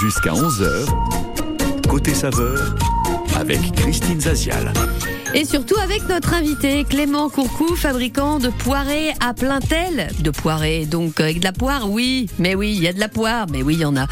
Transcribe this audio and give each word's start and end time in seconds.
Jusqu'à 0.00 0.30
11h, 0.30 0.86
côté 1.88 2.14
saveur, 2.14 2.74
avec 3.34 3.72
Christine 3.72 4.20
Zazial. 4.20 4.72
Et 5.34 5.44
surtout 5.44 5.76
avec 5.76 6.08
notre 6.08 6.32
invité 6.32 6.84
Clément 6.84 7.28
Courcou, 7.28 7.76
fabricant 7.76 8.38
de 8.38 8.48
poirées 8.48 9.12
à 9.20 9.34
Plaintel. 9.34 10.08
De 10.20 10.30
poirées, 10.30 10.86
donc 10.86 11.20
avec 11.20 11.40
de 11.40 11.44
la 11.44 11.52
poire, 11.52 11.90
oui, 11.90 12.28
mais 12.38 12.54
oui, 12.54 12.72
il 12.74 12.82
y 12.82 12.88
a 12.88 12.94
de 12.94 12.98
la 12.98 13.08
poire, 13.08 13.46
mais 13.50 13.62
oui, 13.62 13.74
il 13.74 13.80
y 13.80 13.84
en 13.84 13.96
a. 13.96 14.06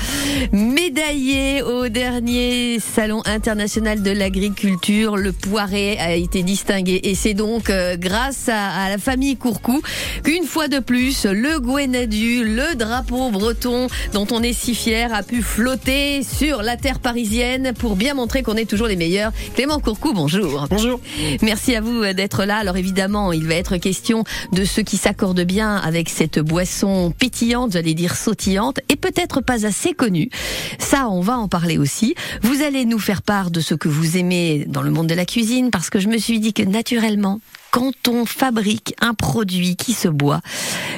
Médaillé 0.53 1.63
au 1.63 1.89
dernier 1.89 2.79
Salon 2.81 3.23
international 3.25 4.03
de 4.03 4.11
l'agriculture, 4.11 5.17
le 5.17 5.33
poiré 5.33 5.99
a 5.99 6.15
été 6.15 6.43
distingué. 6.43 7.01
Et 7.05 7.15
c'est 7.15 7.35
donc 7.35 7.71
euh, 7.71 7.97
grâce 7.97 8.49
à, 8.49 8.91
la 8.91 8.99
famille 8.99 9.37
Courcou 9.37 9.81
qu'une 10.23 10.45
fois 10.45 10.69
de 10.69 10.81
plus, 10.81 11.25
le 11.25 11.61
Gwenadu, 11.61 12.45
le 12.45 12.75
drapeau 12.77 13.31
breton 13.31 13.87
dont 14.13 14.27
on 14.33 14.43
est 14.43 14.53
si 14.53 14.75
fier, 14.75 15.13
a 15.15 15.23
pu 15.23 15.41
flotter 15.43 16.23
sur 16.23 16.63
la 16.63 16.77
terre 16.77 17.01
parisienne 17.01 17.73
pour 17.79 17.97
bien 17.97 18.13
montrer 18.13 18.43
qu'on 18.43 18.57
est 18.57 18.69
toujours 18.69 18.87
les 18.87 18.97
meilleurs. 18.97 19.33
Clément 19.55 19.81
Courcou, 19.81 20.13
bonjour. 20.13 20.67
Bonjour. 20.69 21.01
Merci 21.43 21.75
à 21.75 21.81
vous 21.81 22.13
d'être 22.13 22.45
là. 22.45 22.57
Alors 22.57 22.77
évidemment, 22.77 23.33
il 23.33 23.47
va 23.47 23.55
être 23.55 23.77
question 23.77 24.25
de 24.53 24.65
ceux 24.65 24.83
qui 24.83 24.97
s'accordent 24.97 25.43
bien 25.43 25.77
avec 25.77 26.09
cette 26.09 26.39
boisson 26.39 27.13
pétillante, 27.17 27.73
j'allais 27.73 27.95
dire 27.95 28.17
sautillante, 28.17 28.81
et 28.89 28.97
peut-être 28.97 29.41
pas 29.41 29.67
assez 29.67 29.93
connue. 29.93 30.31
Ça, 30.79 31.09
on 31.09 31.21
va 31.21 31.39
en 31.39 31.49
parler 31.49 31.79
aussi. 31.79 32.15
Vous 32.43 32.63
allez 32.63 32.85
nous 32.85 32.99
faire 32.99 33.23
part 33.23 33.51
de 33.51 33.61
ce 33.61 33.75
que 33.75 33.89
vous 33.89 34.17
aimez 34.17 34.65
dans 34.67 34.83
le 34.83 34.91
monde 34.91 35.07
de 35.07 35.15
la 35.15 35.25
cuisine, 35.25 35.71
parce 35.71 35.91
que 35.91 35.99
je 35.99 36.09
me 36.09 36.19
suis 36.19 36.41
dit 36.41 36.53
que 36.53 36.63
naturellement, 36.63 37.41
quand 37.77 38.09
on 38.09 38.25
fabrique 38.25 38.95
un 39.03 39.13
produit 39.13 39.77
qui 39.77 39.93
se 39.93 40.09
boit, 40.09 40.41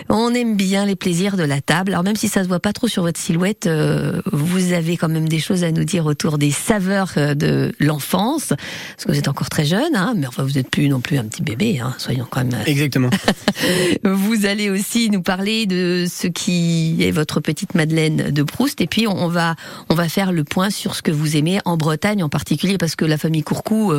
on 0.08 0.32
aime 0.32 0.54
bien 0.54 0.86
les 0.86 0.94
plaisirs 0.94 1.36
de 1.36 1.42
la 1.42 1.60
table. 1.60 1.90
Alors 1.90 2.04
même 2.04 2.14
si 2.14 2.28
ça 2.28 2.44
se 2.44 2.48
voit 2.48 2.60
pas 2.60 2.72
trop 2.72 2.86
sur 2.86 3.02
votre 3.02 3.18
silhouette, 3.18 3.66
euh, 3.66 4.22
vous 4.30 4.72
avez 4.72 4.96
quand 4.96 5.08
même 5.08 5.28
des 5.28 5.40
choses 5.40 5.64
à 5.64 5.72
nous 5.72 5.82
dire 5.82 6.06
autour 6.06 6.38
des 6.38 6.52
saveurs 6.52 7.14
euh, 7.16 7.34
de 7.34 7.72
l'enfance, 7.80 8.50
parce 8.50 9.04
que 9.04 9.10
vous 9.10 9.18
êtes 9.18 9.26
encore 9.26 9.50
très 9.50 9.64
jeune, 9.64 9.96
hein, 9.96 10.14
mais 10.16 10.28
enfin 10.28 10.44
vous 10.44 10.52
n'êtes 10.52 10.70
plus 10.70 10.88
non 10.88 11.00
plus 11.00 11.18
un 11.18 11.24
petit 11.24 11.42
bébé, 11.42 11.80
hein, 11.80 11.96
soyons 11.98 12.28
quand 12.30 12.44
même. 12.44 12.54
Euh, 12.54 12.64
Exactement. 12.66 13.10
vous 14.04 14.46
allez 14.46 14.70
aussi 14.70 15.10
nous 15.10 15.22
parler 15.22 15.66
de 15.66 16.06
ce 16.08 16.28
qui 16.28 16.98
est 17.00 17.10
votre 17.10 17.40
petite 17.40 17.74
Madeleine 17.74 18.30
de 18.30 18.42
Proust, 18.44 18.80
et 18.80 18.86
puis 18.86 19.08
on 19.08 19.26
va 19.26 19.56
on 19.88 19.96
va 19.96 20.08
faire 20.08 20.30
le 20.30 20.44
point 20.44 20.70
sur 20.70 20.94
ce 20.94 21.02
que 21.02 21.10
vous 21.10 21.36
aimez 21.36 21.58
en 21.64 21.76
Bretagne 21.76 22.22
en 22.22 22.28
particulier, 22.28 22.78
parce 22.78 22.94
que 22.94 23.04
la 23.04 23.18
famille 23.18 23.42
Courcou, 23.42 23.92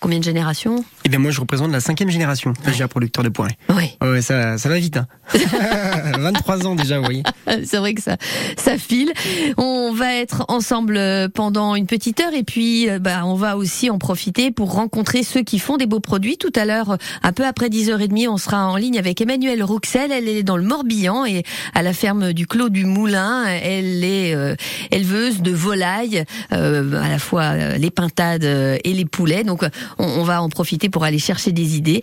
combien 0.00 0.18
de 0.18 0.24
générations? 0.24 0.84
Eh 1.04 1.08
bien 1.08 1.18
moi 1.18 1.30
je 1.30 1.40
représente 1.40 1.70
la 1.72 1.80
cinquième 1.80 2.10
génération, 2.10 2.52
déjà 2.64 2.88
producteur 2.88 3.24
de 3.24 3.28
poirées. 3.28 3.56
Oui. 3.68 3.96
Ouais, 4.00 4.22
ça, 4.22 4.58
ça 4.58 4.68
va 4.68 4.78
vite. 4.78 4.96
Hein. 4.96 5.06
23 6.18 6.66
ans 6.66 6.74
déjà, 6.74 6.98
vous 6.98 7.04
voyez. 7.04 7.22
C'est 7.64 7.78
vrai 7.78 7.94
que 7.94 8.02
ça, 8.02 8.16
ça 8.56 8.78
file. 8.78 9.12
On 9.56 9.92
va 9.92 10.14
être 10.14 10.44
ensemble 10.48 10.96
euh, 10.96 11.28
pendant 11.28 11.74
une 11.74 11.86
petite 11.86 12.20
heure 12.20 12.34
et 12.34 12.44
puis 12.44 12.88
euh, 12.88 12.98
bah, 12.98 13.22
on 13.24 13.34
va 13.34 13.56
aussi 13.56 13.90
en 13.90 13.98
profiter 13.98 14.50
pour 14.50 14.72
rencontrer 14.72 15.22
ceux 15.22 15.42
qui 15.42 15.58
font 15.58 15.76
des 15.76 15.86
beaux 15.86 16.00
produits. 16.00 16.36
Tout 16.36 16.52
à 16.54 16.64
l'heure, 16.64 16.96
un 17.22 17.32
peu 17.32 17.46
après 17.46 17.68
10h30, 17.68 18.28
on 18.28 18.36
sera 18.36 18.68
en 18.68 18.76
ligne 18.76 18.98
avec 18.98 19.20
Emmanuelle 19.20 19.62
Rouxel. 19.62 20.12
Elle 20.12 20.28
est 20.28 20.42
dans 20.42 20.56
le 20.56 20.62
Morbihan 20.62 21.24
et 21.24 21.42
à 21.74 21.82
la 21.82 21.92
ferme 21.92 22.32
du 22.32 22.46
Clos 22.46 22.68
du 22.68 22.84
Moulin. 22.84 23.44
Elle 23.46 24.04
est 24.04 24.34
euh, 24.34 24.54
éleveuse 24.90 25.42
de 25.42 25.52
volailles, 25.52 26.24
à 26.50 26.58
la 26.58 27.18
fois 27.18 27.76
les 27.76 27.90
pintades 27.90 28.44
et 28.44 28.92
les 28.92 29.04
poulets. 29.04 29.44
Donc 29.44 29.62
on, 29.98 30.04
on 30.04 30.24
va 30.24 30.42
en 30.42 30.48
profiter 30.48 30.88
pour 30.88 31.04
aller 31.04 31.18
chercher 31.18 31.52
des 31.52 31.76
idées. 31.76 32.02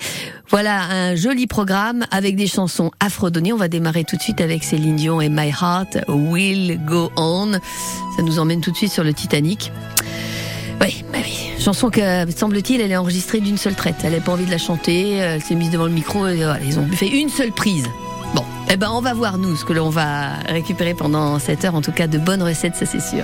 Voilà 0.49 0.83
un 0.83 1.15
joli 1.15 1.47
programme 1.47 2.05
avec 2.11 2.35
des 2.35 2.47
chansons 2.47 2.91
afrodonnées. 2.99 3.53
On 3.53 3.57
va 3.57 3.67
démarrer 3.67 4.03
tout 4.03 4.17
de 4.17 4.21
suite 4.21 4.41
avec 4.41 4.63
Céline 4.63 4.95
Dion 4.95 5.21
et 5.21 5.29
My 5.29 5.49
Heart 5.49 5.97
Will 6.07 6.79
Go 6.85 7.11
On. 7.15 7.53
Ça 8.15 8.23
nous 8.23 8.39
emmène 8.39 8.61
tout 8.61 8.71
de 8.71 8.77
suite 8.77 8.91
sur 8.91 9.03
le 9.03 9.13
Titanic. 9.13 9.71
Oui, 10.81 11.03
bah 11.11 11.19
oui. 11.23 11.49
Chanson 11.59 11.89
que, 11.89 12.29
semble-t-il, 12.31 12.81
elle 12.81 12.91
est 12.91 12.97
enregistrée 12.97 13.39
d'une 13.39 13.57
seule 13.57 13.75
traite. 13.75 13.95
Elle 14.03 14.13
n'a 14.13 14.19
pas 14.19 14.31
envie 14.31 14.45
de 14.45 14.51
la 14.51 14.57
chanter, 14.57 15.13
elle 15.13 15.41
s'est 15.41 15.55
mise 15.55 15.71
devant 15.71 15.85
le 15.85 15.91
micro 15.91 16.27
et 16.27 16.35
voilà, 16.35 16.59
ils 16.65 16.79
ont 16.79 16.87
fait 16.87 17.09
une 17.09 17.29
seule 17.29 17.51
prise. 17.51 17.85
Bon, 18.35 18.43
eh 18.69 18.77
ben 18.77 18.89
on 18.91 19.01
va 19.01 19.13
voir 19.13 19.37
nous 19.37 19.55
ce 19.55 19.65
que 19.65 19.73
l'on 19.73 19.89
va 19.89 20.33
récupérer 20.47 20.93
pendant 20.93 21.39
cette 21.39 21.65
heure. 21.65 21.75
En 21.75 21.81
tout 21.81 21.91
cas, 21.91 22.07
de 22.07 22.17
bonnes 22.17 22.43
recettes, 22.43 22.75
ça 22.75 22.85
c'est 22.85 23.01
sûr. 23.01 23.23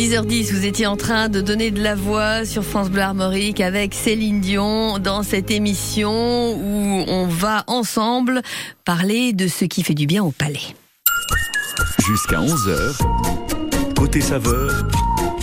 10h10, 0.00 0.54
vous 0.54 0.64
étiez 0.64 0.86
en 0.86 0.96
train 0.96 1.28
de 1.28 1.42
donner 1.42 1.70
de 1.70 1.82
la 1.82 1.94
voix 1.94 2.46
sur 2.46 2.64
France 2.64 2.88
Bleu 2.88 3.02
Armorique 3.02 3.60
avec 3.60 3.92
Céline 3.92 4.40
Dion 4.40 4.98
dans 4.98 5.22
cette 5.22 5.50
émission 5.50 6.54
où 6.54 7.04
on 7.06 7.26
va 7.26 7.64
ensemble 7.66 8.40
parler 8.86 9.34
de 9.34 9.46
ce 9.46 9.66
qui 9.66 9.82
fait 9.82 9.92
du 9.92 10.06
bien 10.06 10.24
au 10.24 10.30
palais. 10.30 10.74
Jusqu'à 11.98 12.40
11h, 12.40 13.94
côté 13.94 14.22
saveur, 14.22 14.88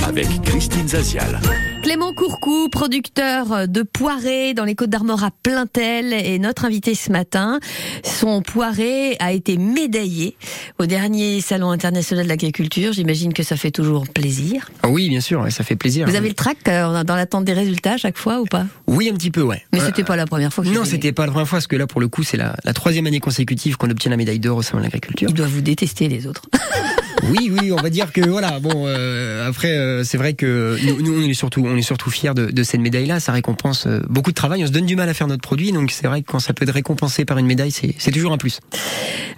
avec 0.07 0.25
Christine 0.41 0.87
Zazial. 0.87 1.39
Clément 1.87 2.11
Courcou, 2.11 2.67
producteur 2.67 3.65
de 3.69 3.81
poirées 3.81 4.53
dans 4.53 4.65
les 4.65 4.75
Côtes 4.75 4.89
d'Armor 4.89 5.23
à 5.23 5.31
Plaintel, 5.31 6.11
est 6.11 6.37
notre 6.37 6.65
invité 6.65 6.93
ce 6.95 7.13
matin. 7.13 7.61
Son 8.03 8.41
poiré 8.41 9.15
a 9.19 9.31
été 9.31 9.55
médaillé 9.57 10.35
au 10.79 10.85
dernier 10.85 11.39
Salon 11.39 11.71
international 11.71 12.25
de 12.25 12.29
l'agriculture. 12.29 12.91
J'imagine 12.91 13.31
que 13.31 13.41
ça 13.41 13.55
fait 13.55 13.71
toujours 13.71 14.05
plaisir. 14.05 14.69
Ah 14.83 14.89
oui, 14.89 15.07
bien 15.07 15.21
sûr, 15.21 15.49
ça 15.49 15.63
fait 15.63 15.77
plaisir. 15.77 16.05
Vous 16.09 16.15
avez 16.15 16.27
le 16.27 16.35
trac 16.35 16.57
euh, 16.67 17.05
dans 17.05 17.15
l'attente 17.15 17.45
des 17.45 17.53
résultats 17.53 17.93
à 17.93 17.97
chaque 17.97 18.17
fois 18.17 18.41
ou 18.41 18.45
pas? 18.45 18.65
Oui, 18.87 19.09
un 19.09 19.13
petit 19.13 19.31
peu, 19.31 19.41
ouais. 19.43 19.63
Mais 19.71 19.79
Euh, 19.79 19.85
c'était 19.85 20.03
pas 20.03 20.17
la 20.17 20.25
première 20.25 20.51
fois 20.51 20.65
que 20.65 20.69
Non, 20.69 20.83
c'était- 20.83 20.89
c'était 20.97 21.11
pas 21.13 21.25
la 21.25 21.31
première 21.31 21.47
fois, 21.47 21.59
parce 21.59 21.67
que 21.67 21.77
là, 21.77 21.87
pour 21.87 22.01
le 22.01 22.09
coup, 22.09 22.23
c'est 22.23 22.35
la, 22.35 22.53
la 22.65 22.73
troisième 22.73 23.07
année 23.07 23.21
consécutive 23.21 23.77
qu'on 23.77 23.89
obtient 23.89 24.11
la 24.11 24.17
médaille 24.17 24.41
d'or 24.41 24.57
au 24.57 24.61
Salon 24.61 24.79
de 24.79 24.83
l'agriculture. 24.83 25.29
Ils 25.29 25.33
doivent 25.33 25.51
vous 25.51 25.61
détester 25.61 26.09
les 26.09 26.27
autres. 26.27 26.49
Oui, 27.23 27.51
oui, 27.51 27.71
on 27.71 27.77
va 27.77 27.89
dire 27.89 28.11
que 28.13 28.21
voilà. 28.21 28.59
Bon, 28.59 28.85
euh, 28.85 29.47
après, 29.47 29.75
euh, 29.75 30.03
c'est 30.03 30.17
vrai 30.17 30.33
que 30.33 30.77
nous, 30.83 31.01
nous, 31.01 31.23
on 31.23 31.27
est 31.27 31.33
surtout, 31.33 31.65
on 31.65 31.75
est 31.75 31.81
surtout 31.81 32.09
fiers 32.09 32.33
de, 32.33 32.47
de 32.51 32.63
cette 32.63 32.79
médaille-là. 32.79 33.19
Ça 33.19 33.31
récompense 33.31 33.85
euh, 33.87 34.01
beaucoup 34.07 34.31
de 34.31 34.35
travail. 34.35 34.63
On 34.63 34.67
se 34.67 34.71
donne 34.71 34.85
du 34.85 34.95
mal 34.95 35.09
à 35.09 35.13
faire 35.13 35.27
notre 35.27 35.41
produit, 35.41 35.71
donc 35.71 35.91
c'est 35.91 36.07
vrai 36.07 36.21
que 36.21 36.27
quand 36.27 36.39
ça 36.39 36.53
peut 36.53 36.63
être 36.63 36.73
récompensé 36.73 37.25
par 37.25 37.37
une 37.37 37.47
médaille, 37.47 37.71
c'est 37.71 38.11
toujours 38.11 38.33
un 38.33 38.37
plus. 38.37 38.59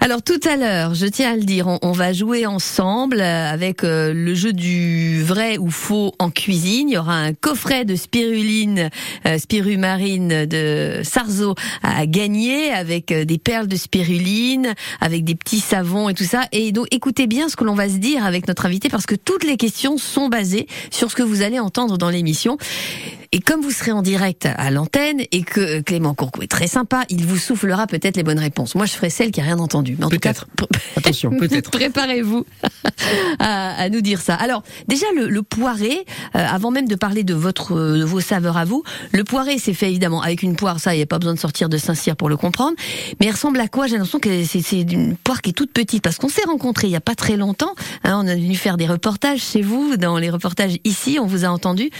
Alors 0.00 0.22
tout 0.22 0.40
à 0.48 0.56
l'heure, 0.56 0.94
je 0.94 1.06
tiens 1.06 1.32
à 1.32 1.36
le 1.36 1.42
dire, 1.42 1.66
on, 1.66 1.78
on 1.82 1.92
va 1.92 2.12
jouer 2.12 2.46
ensemble 2.46 3.20
euh, 3.20 3.52
avec 3.52 3.84
euh, 3.84 4.12
le 4.14 4.34
jeu 4.34 4.52
du 4.52 5.22
vrai 5.22 5.58
ou 5.58 5.70
faux 5.70 6.14
en 6.18 6.30
cuisine. 6.30 6.88
Il 6.88 6.94
y 6.94 6.98
aura 6.98 7.16
un 7.16 7.32
coffret 7.34 7.84
de 7.84 7.96
spiruline, 7.96 8.90
spirumarine 9.38 10.46
de 10.46 11.00
Sarzo 11.02 11.54
à 11.82 12.06
gagner 12.06 12.70
avec 12.72 13.12
des 13.12 13.38
perles 13.38 13.68
de 13.68 13.76
spiruline, 13.76 14.74
avec 15.00 15.24
des 15.24 15.34
petits 15.34 15.60
savons 15.60 16.08
et 16.08 16.14
tout 16.14 16.24
ça. 16.24 16.42
Et 16.52 16.72
donc 16.72 16.86
écoutez 16.90 17.26
bien 17.26 17.48
ce 17.48 17.56
que 17.56 17.64
l'on 17.64 17.69
va 17.74 17.88
se 17.88 17.96
dire 17.96 18.24
avec 18.24 18.48
notre 18.48 18.66
invité 18.66 18.88
parce 18.88 19.06
que 19.06 19.14
toutes 19.14 19.44
les 19.44 19.56
questions 19.56 19.98
sont 19.98 20.28
basées 20.28 20.66
sur 20.90 21.10
ce 21.10 21.16
que 21.16 21.22
vous 21.22 21.42
allez 21.42 21.58
entendre 21.58 21.98
dans 21.98 22.10
l'émission. 22.10 22.58
Et 23.32 23.38
comme 23.38 23.60
vous 23.60 23.70
serez 23.70 23.92
en 23.92 24.02
direct 24.02 24.48
à 24.56 24.70
l'antenne 24.72 25.20
et 25.30 25.42
que 25.42 25.80
Clément 25.82 26.14
Courcou 26.14 26.42
est 26.42 26.50
très 26.50 26.66
sympa, 26.66 27.04
il 27.10 27.24
vous 27.24 27.36
soufflera 27.36 27.86
peut-être 27.86 28.16
les 28.16 28.24
bonnes 28.24 28.40
réponses. 28.40 28.74
Moi, 28.74 28.86
je 28.86 28.92
ferai 28.92 29.08
celle 29.08 29.30
qui 29.30 29.40
a 29.40 29.44
rien 29.44 29.60
entendu. 29.60 29.94
Mais 29.98 30.04
en 30.06 30.10
tout 30.10 30.18
cas. 30.18 30.32
Attention, 30.96 31.30
peut-être. 31.30 31.70
Préparez-vous 31.70 32.44
à, 33.38 33.80
à 33.82 33.88
nous 33.88 34.00
dire 34.00 34.20
ça. 34.20 34.34
Alors, 34.34 34.64
déjà 34.88 35.06
le, 35.16 35.28
le 35.28 35.42
poiré, 35.44 36.04
euh, 36.34 36.44
avant 36.44 36.72
même 36.72 36.88
de 36.88 36.96
parler 36.96 37.22
de 37.22 37.34
votre 37.34 37.76
euh, 37.76 37.98
de 38.00 38.04
vos 38.04 38.20
saveurs 38.20 38.56
à 38.56 38.64
vous, 38.64 38.82
le 39.12 39.22
poiré 39.22 39.58
c'est 39.58 39.74
fait 39.74 39.88
évidemment 39.90 40.22
avec 40.22 40.42
une 40.42 40.56
poire. 40.56 40.80
Ça, 40.80 40.94
il 40.94 40.96
n'y 40.96 41.02
a 41.02 41.06
pas 41.06 41.18
besoin 41.20 41.34
de 41.34 41.38
sortir 41.38 41.68
de 41.68 41.78
Saint-Cyr 41.78 42.16
pour 42.16 42.28
le 42.28 42.36
comprendre. 42.36 42.74
Mais 43.20 43.26
il 43.26 43.30
ressemble 43.30 43.60
à 43.60 43.68
quoi? 43.68 43.86
J'ai 43.86 43.92
l'impression 43.94 44.18
que 44.18 44.44
c'est 44.44 44.80
une 44.82 45.16
poire 45.16 45.40
qui 45.40 45.50
est 45.50 45.54
toute 45.54 45.72
petite 45.72 46.02
parce 46.02 46.16
qu'on 46.18 46.28
s'est 46.28 46.44
rencontrés 46.46 46.88
il 46.88 46.92
y 46.92 46.96
a 46.96 47.00
pas 47.00 47.14
très 47.14 47.36
longtemps. 47.36 47.74
hein, 48.02 48.20
on 48.24 48.26
a 48.26 48.34
venu 48.34 48.56
faire 48.56 48.76
des 48.76 48.88
reportages 48.88 49.40
chez 49.40 49.62
vous, 49.62 49.96
dans 49.96 50.18
les 50.18 50.30
reportages 50.30 50.78
ici, 50.82 51.18
on 51.20 51.26
vous 51.26 51.44
a 51.44 51.48
entendu. 51.48 51.90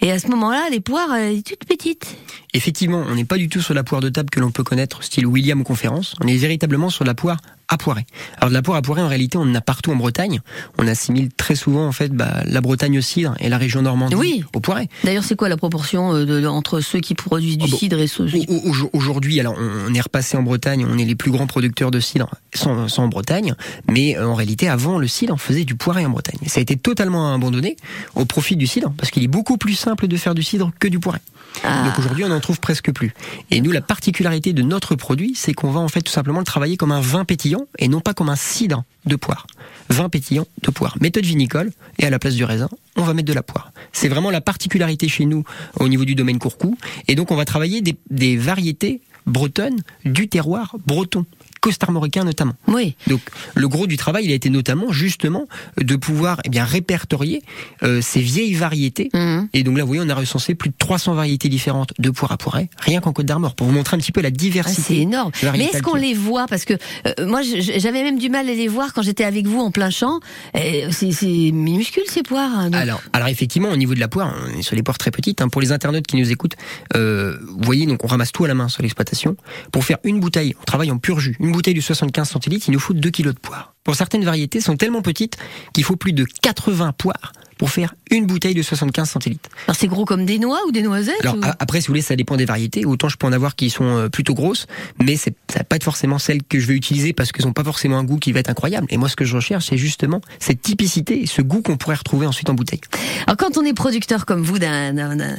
Et 0.00 0.10
à 0.10 0.18
ce 0.18 0.28
moment-là, 0.28 0.68
les 0.70 0.77
poires, 0.80 1.12
euh, 1.12 1.16
elles 1.16 1.38
étaient 1.38 1.56
toutes 1.56 1.68
petites. 1.68 2.16
Effectivement, 2.54 3.04
on 3.06 3.14
n'est 3.14 3.24
pas 3.24 3.36
du 3.36 3.48
tout 3.48 3.60
sur 3.60 3.74
la 3.74 3.84
poire 3.84 4.00
de 4.00 4.08
table 4.08 4.30
que 4.30 4.40
l'on 4.40 4.50
peut 4.50 4.64
connaître, 4.64 5.02
style 5.02 5.26
William 5.26 5.64
conférence. 5.64 6.14
On 6.20 6.26
est 6.26 6.36
véritablement 6.36 6.90
sur 6.90 7.04
la 7.04 7.14
poire 7.14 7.38
à 7.68 7.76
poirer. 7.76 8.06
Alors 8.38 8.48
de 8.50 8.54
la 8.54 8.62
poire 8.62 8.78
à 8.78 8.82
poirer, 8.82 9.02
en 9.02 9.08
réalité, 9.08 9.36
on 9.38 9.42
en 9.42 9.54
a 9.54 9.60
partout 9.60 9.92
en 9.92 9.96
Bretagne. 9.96 10.40
On 10.78 10.86
assimile 10.86 11.30
très 11.36 11.54
souvent 11.54 11.86
en 11.86 11.92
fait 11.92 12.12
bah, 12.12 12.42
la 12.44 12.60
Bretagne 12.60 12.98
au 12.98 13.02
cidre 13.02 13.34
et 13.40 13.48
la 13.48 13.58
région 13.58 13.82
Normandie 13.82 14.14
Oui. 14.14 14.44
au 14.54 14.60
poiré. 14.60 14.88
D'ailleurs, 15.04 15.24
c'est 15.24 15.36
quoi 15.36 15.48
la 15.48 15.56
proportion 15.56 16.14
euh, 16.14 16.24
de, 16.24 16.40
de- 16.40 16.46
entre 16.46 16.80
ceux 16.80 17.00
qui 17.00 17.14
produisent 17.14 17.58
du 17.58 17.66
Oh, 17.66 17.70
bon. 17.70 17.76
cidre 17.76 17.98
et 18.00 18.06
ceux 18.06 18.26
qui 18.26 18.46
Au- 18.48 18.70
au- 18.72 18.90
Aujourd'hui, 18.94 19.38
alors 19.40 19.54
on 19.58 19.92
est 19.94 20.00
repassé 20.00 20.36
en 20.36 20.42
Bretagne, 20.42 20.86
on 20.88 20.96
est 20.98 21.04
les 21.04 21.14
plus 21.14 21.30
grands 21.30 21.46
producteurs 21.46 21.90
de 21.90 22.00
cidre 22.00 22.30
sont, 22.54 22.88
sont 22.88 23.02
en 23.02 23.08
Bretagne, 23.08 23.54
mais 23.90 24.16
euh, 24.16 24.26
en 24.28 24.34
réalité 24.34 24.68
avant 24.68 24.98
le 24.98 25.06
cidre, 25.06 25.34
on 25.34 25.38
faisait 25.38 25.64
du 25.64 25.74
poiré 25.74 26.06
en 26.06 26.10
Bretagne. 26.10 26.38
Ça 26.46 26.60
a 26.60 26.62
été 26.62 26.76
totalement 26.76 27.34
abandonné 27.34 27.76
au 28.14 28.24
profit 28.24 28.56
du 28.56 28.66
cidre 28.66 28.92
parce 28.96 29.10
qu'il 29.10 29.22
est 29.22 29.28
beaucoup 29.28 29.58
plus 29.58 29.74
simple 29.74 30.08
de 30.08 30.16
faire 30.16 30.34
du 30.34 30.42
cidre 30.42 30.70
que 30.78 30.88
du 30.88 30.98
poiré. 30.98 31.18
Ah. 31.64 31.84
Donc 31.84 31.98
aujourd'hui, 31.98 32.24
on 32.24 32.28
n'en 32.28 32.40
trouve 32.40 32.60
presque 32.60 32.92
plus. 32.92 33.12
Et 33.50 33.60
nous, 33.60 33.72
la 33.72 33.80
particularité 33.80 34.52
de 34.52 34.62
notre 34.62 34.94
produit, 34.94 35.34
c'est 35.34 35.54
qu'on 35.54 35.70
va 35.70 35.80
en 35.80 35.88
fait 35.88 36.02
tout 36.02 36.12
simplement 36.12 36.38
le 36.38 36.44
travailler 36.44 36.76
comme 36.76 36.92
un 36.92 37.00
vin 37.00 37.24
pétillant 37.24 37.66
et 37.78 37.88
non 37.88 38.00
pas 38.00 38.14
comme 38.14 38.28
un 38.28 38.36
cidre 38.36 38.84
de 39.06 39.16
poire. 39.16 39.46
Vin 39.88 40.08
pétillant 40.08 40.46
de 40.62 40.70
poire. 40.70 40.96
Méthode 41.00 41.24
vinicole 41.24 41.72
et 41.98 42.06
à 42.06 42.10
la 42.10 42.18
place 42.18 42.34
du 42.34 42.44
raisin, 42.44 42.68
on 42.96 43.02
va 43.02 43.14
mettre 43.14 43.28
de 43.28 43.32
la 43.32 43.42
poire. 43.42 43.72
C'est 43.92 44.08
vraiment 44.08 44.30
la 44.30 44.40
particularité 44.40 45.08
chez 45.08 45.24
nous 45.24 45.44
au 45.80 45.88
niveau 45.88 46.04
du 46.04 46.14
domaine 46.14 46.38
Courcou. 46.38 46.76
Et 47.08 47.14
donc 47.14 47.30
on 47.30 47.36
va 47.36 47.44
travailler 47.44 47.80
des, 47.80 47.96
des 48.10 48.36
variétés 48.36 49.00
bretonnes 49.26 49.80
du 50.04 50.28
terroir 50.28 50.76
breton, 50.86 51.24
costarmoricain 51.60 52.24
notamment. 52.24 52.54
Oui. 52.66 52.94
Donc 53.06 53.20
le 53.54 53.68
gros 53.68 53.86
du 53.86 53.96
travail, 53.96 54.24
il 54.26 54.32
a 54.32 54.34
été 54.34 54.50
notamment 54.50 54.92
justement 54.92 55.46
de 55.80 55.96
pouvoir 55.96 56.40
eh 56.44 56.48
bien 56.48 56.64
répertorier 56.64 57.42
euh, 57.82 58.00
ces 58.02 58.20
vieilles 58.20 58.54
variétés. 58.54 59.10
Mhm. 59.14 59.48
Et 59.52 59.62
donc 59.62 59.76
là, 59.76 59.82
vous 59.84 59.88
voyez, 59.88 60.02
on 60.04 60.08
a 60.08 60.14
recensé 60.14 60.54
plus 60.54 60.70
de 60.70 60.74
300 60.78 61.14
variétés 61.14 61.48
différentes 61.48 61.92
de 61.98 62.10
poire 62.10 62.32
à 62.32 62.36
poirée, 62.38 62.68
rien 62.80 63.00
qu'en 63.00 63.12
Côte 63.12 63.26
d'Armor, 63.26 63.54
pour 63.54 63.66
vous 63.66 63.72
montrer 63.72 63.96
un 63.96 64.00
petit 64.00 64.12
peu 64.12 64.20
la 64.20 64.28
Ah, 64.28 64.30
diversité. 64.30 64.82
c'est 64.82 64.96
énorme. 64.96 65.32
Mais 65.52 65.64
est-ce 65.66 65.82
qu'on 65.82 65.94
les 65.96 66.14
voit? 66.14 66.46
Parce 66.46 66.64
que 66.64 66.74
euh, 67.06 67.26
moi, 67.26 67.40
j'avais 67.42 68.02
même 68.02 68.18
du 68.18 68.28
mal 68.28 68.48
à 68.48 68.52
les 68.54 68.68
voir 68.68 68.92
quand 68.92 69.02
j'étais 69.02 69.24
avec 69.24 69.46
vous 69.46 69.60
en 69.60 69.70
plein 69.70 69.90
champ. 69.90 70.20
Et 70.54 70.84
C'est 70.92 71.50
minuscule 71.52 72.04
ces 72.08 72.22
poires. 72.22 72.50
hein, 72.58 72.70
alors, 72.72 73.00
alors 73.12 73.28
effectivement, 73.28 73.70
au 73.70 73.76
niveau 73.76 73.94
de 73.94 74.00
la 74.00 74.08
poire, 74.08 74.34
on 74.54 74.58
est 74.58 74.62
sur 74.62 74.76
les 74.76 74.82
poires 74.82 74.98
très 74.98 75.10
petites. 75.10 75.40
hein. 75.40 75.48
Pour 75.48 75.60
les 75.60 75.72
internautes 75.72 76.06
qui 76.06 76.16
nous 76.16 76.30
écoutent, 76.30 76.56
euh, 76.94 77.38
vous 77.48 77.64
voyez, 77.64 77.86
donc 77.86 78.04
on 78.04 78.06
ramasse 78.06 78.32
tout 78.32 78.44
à 78.44 78.48
la 78.48 78.54
main 78.54 78.68
sur 78.68 78.82
l'exploitation. 78.82 79.36
Pour 79.72 79.84
faire 79.84 79.98
une 80.04 80.20
bouteille, 80.20 80.54
on 80.60 80.64
travaille 80.64 80.90
en 80.90 80.98
pur 80.98 81.20
jus. 81.20 81.36
Une 81.40 81.47
bouteille 81.52 81.74
de 81.74 81.80
75 81.80 82.28
centilitres, 82.28 82.68
il 82.68 82.72
nous 82.72 82.80
faut 82.80 82.94
2 82.94 83.10
kilos 83.10 83.34
de 83.34 83.40
poire. 83.40 83.74
Pour 83.88 83.94
certaines 83.94 84.22
variétés, 84.22 84.60
sont 84.60 84.76
tellement 84.76 85.00
petites 85.00 85.38
qu'il 85.72 85.82
faut 85.82 85.96
plus 85.96 86.12
de 86.12 86.26
80 86.42 86.92
poires 86.92 87.32
pour 87.56 87.70
faire 87.70 87.94
une 88.10 88.26
bouteille 88.26 88.52
de 88.54 88.60
75 88.60 89.08
centilitres. 89.08 89.48
Alors 89.66 89.76
c'est 89.76 89.86
gros 89.86 90.04
comme 90.04 90.26
des 90.26 90.38
noix 90.38 90.58
ou 90.68 90.72
des 90.72 90.82
noisettes 90.82 91.16
Alors 91.22 91.36
ou- 91.36 91.40
après, 91.58 91.80
si 91.80 91.86
vous 91.86 91.92
voulez, 91.92 92.02
ça 92.02 92.14
dépend 92.14 92.36
des 92.36 92.44
variétés. 92.44 92.84
Autant 92.84 93.08
je 93.08 93.16
peux 93.16 93.26
en 93.26 93.32
avoir 93.32 93.56
qui 93.56 93.70
sont 93.70 93.84
euh, 93.84 94.08
plutôt 94.10 94.34
grosses, 94.34 94.66
mais 95.02 95.16
c'est, 95.16 95.34
ça 95.50 95.60
va 95.60 95.64
pas 95.64 95.76
être 95.76 95.84
forcément 95.84 96.18
celles 96.18 96.42
que 96.42 96.60
je 96.60 96.66
vais 96.66 96.74
utiliser 96.74 97.14
parce 97.14 97.32
qu'elles 97.32 97.46
n'ont 97.46 97.54
pas 97.54 97.64
forcément 97.64 97.96
un 97.96 98.04
goût 98.04 98.18
qui 98.18 98.30
va 98.32 98.40
être 98.40 98.50
incroyable. 98.50 98.86
Et 98.90 98.98
moi, 98.98 99.08
ce 99.08 99.16
que 99.16 99.24
je 99.24 99.34
recherche, 99.34 99.68
c'est 99.70 99.78
justement 99.78 100.20
cette 100.38 100.60
typicité 100.60 101.22
et 101.22 101.26
ce 101.26 101.40
goût 101.40 101.62
qu'on 101.62 101.78
pourrait 101.78 101.96
retrouver 101.96 102.26
ensuite 102.26 102.50
en 102.50 102.54
bouteille. 102.54 102.80
Alors 103.26 103.38
quand 103.38 103.56
on 103.56 103.64
est 103.64 103.72
producteur 103.72 104.26
comme 104.26 104.42
vous 104.42 104.58
d'un- 104.58 104.92
d'un- 104.92 105.16
d'un- 105.16 105.38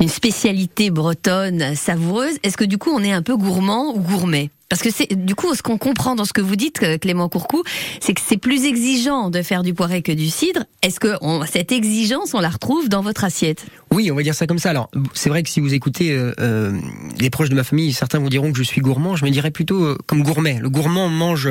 d'une 0.00 0.08
spécialité 0.08 0.90
bretonne 0.90 1.74
savoureuse, 1.76 2.38
est-ce 2.44 2.56
que 2.56 2.64
du 2.64 2.78
coup 2.78 2.90
on 2.90 3.04
est 3.04 3.12
un 3.12 3.20
peu 3.22 3.36
gourmand 3.36 3.94
ou 3.94 4.00
gourmet? 4.00 4.48
Parce 4.68 4.82
que 4.82 4.90
c'est 4.92 5.12
du 5.26 5.34
coup 5.34 5.52
ce 5.56 5.62
qu'on 5.64 5.78
comprend 5.78 6.14
dans 6.14 6.24
ce 6.24 6.32
que 6.32 6.40
vous 6.40 6.54
dites 6.54 6.80
euh, 6.84 6.96
Clément 6.96 7.28
Courcou, 7.28 7.64
c'est 8.00 8.14
que 8.14 8.20
c'est 8.26 8.36
plus 8.36 8.64
exigeant 8.64 9.30
de 9.30 9.42
faire 9.42 9.62
du 9.62 9.74
poiré 9.74 10.02
que 10.02 10.12
du 10.12 10.28
cidre. 10.30 10.64
Est-ce 10.82 11.00
que 11.00 11.16
on- 11.20 11.44
cette 11.46 11.72
exigence 11.72 12.34
on 12.34 12.40
la 12.40 12.48
retrouve 12.48 12.88
dans 12.88 13.02
votre 13.02 13.24
assiette? 13.24 13.64
Oui, 13.92 14.10
on 14.10 14.14
va 14.14 14.22
dire 14.22 14.34
ça 14.34 14.46
comme 14.46 14.58
ça. 14.58 14.70
Alors, 14.70 14.88
c'est 15.14 15.28
vrai 15.28 15.42
que 15.42 15.48
si 15.48 15.60
vous 15.60 15.74
écoutez 15.74 16.12
euh, 16.12 16.32
euh, 16.40 16.78
les 17.18 17.28
proches 17.30 17.48
de 17.48 17.54
ma 17.54 17.64
famille, 17.64 17.92
certains 17.92 18.18
vous 18.18 18.28
diront 18.30 18.52
que 18.52 18.58
je 18.58 18.62
suis 18.62 18.80
gourmand. 18.80 19.16
Je 19.16 19.24
me 19.24 19.30
dirais 19.30 19.50
plutôt 19.50 19.82
euh, 19.84 19.98
comme 20.06 20.22
gourmet. 20.22 20.58
Le 20.60 20.70
gourmand 20.70 21.08
mange 21.08 21.48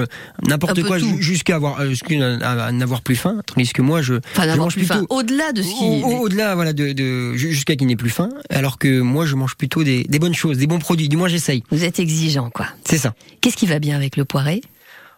n'importe 0.48 0.82
quoi 0.84 0.98
jusqu'à 1.20 1.56
avoir 1.56 1.82
euh, 1.82 2.40
à 2.42 2.72
n'avoir 2.72 3.02
plus 3.02 3.16
faim, 3.16 3.42
tandis 3.46 3.74
que 3.74 3.82
moi, 3.82 4.02
je, 4.02 4.16
Enfin 4.36 4.52
je 4.52 4.58
mange 4.58 4.74
plus 4.76 4.88
plutôt 4.88 5.06
Au-delà 5.10 5.52
de 5.52 5.62
ce 5.62 5.68
qui 5.68 5.84
Au- 5.84 6.08
au- 6.08 6.20
Au-delà, 6.26 6.56
voilà, 6.56 6.74
de, 6.74 6.94
de 6.94 7.34
ju- 7.36 7.52
jusqu'à 7.52 7.76
qu'il 7.76 7.88
n'ait 7.88 7.96
plus 7.96 8.10
faim, 8.10 8.30
alors 8.50 8.78
que 8.78 9.02
moi, 9.02 9.26
je 9.26 9.36
mange 9.36 9.56
plutôt 9.56 9.84
des, 9.84 10.04
des 10.04 10.20
bonnes 10.20 10.34
choses, 10.34 10.58
des 10.58 10.68
bons 10.68 10.80
produits. 10.80 11.10
Du 11.10 11.18
moins, 11.18 11.28
j'essaye. 11.28 11.64
vous 11.72 11.84
êtes 11.84 12.00
exigeant 12.00 12.50
quoi. 12.50 12.68
C'est 12.86 12.98
ça. 12.98 13.14
Qu'est-ce 13.42 13.58
qui 13.58 13.66
va 13.68 13.80
bien 13.80 13.96
avec 13.96 14.16
le 14.18 14.26
poiré 14.26 14.62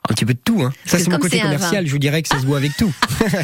Un 0.10 0.14
petit 0.14 0.26
peu 0.26 0.34
de 0.34 0.40
tout. 0.44 0.62
Hein. 0.62 0.74
Ça, 0.86 0.98
c'est 0.98 1.10
mon 1.10 1.20
côté 1.20 1.40
commercial. 1.40 1.86
Je 1.86 1.92
vous 1.92 2.00
dirais 2.00 2.22
que 2.22 2.28
ça 2.28 2.40
se 2.40 2.46
voit 2.46 2.58
avec 2.58 2.76
tout. 2.76 2.92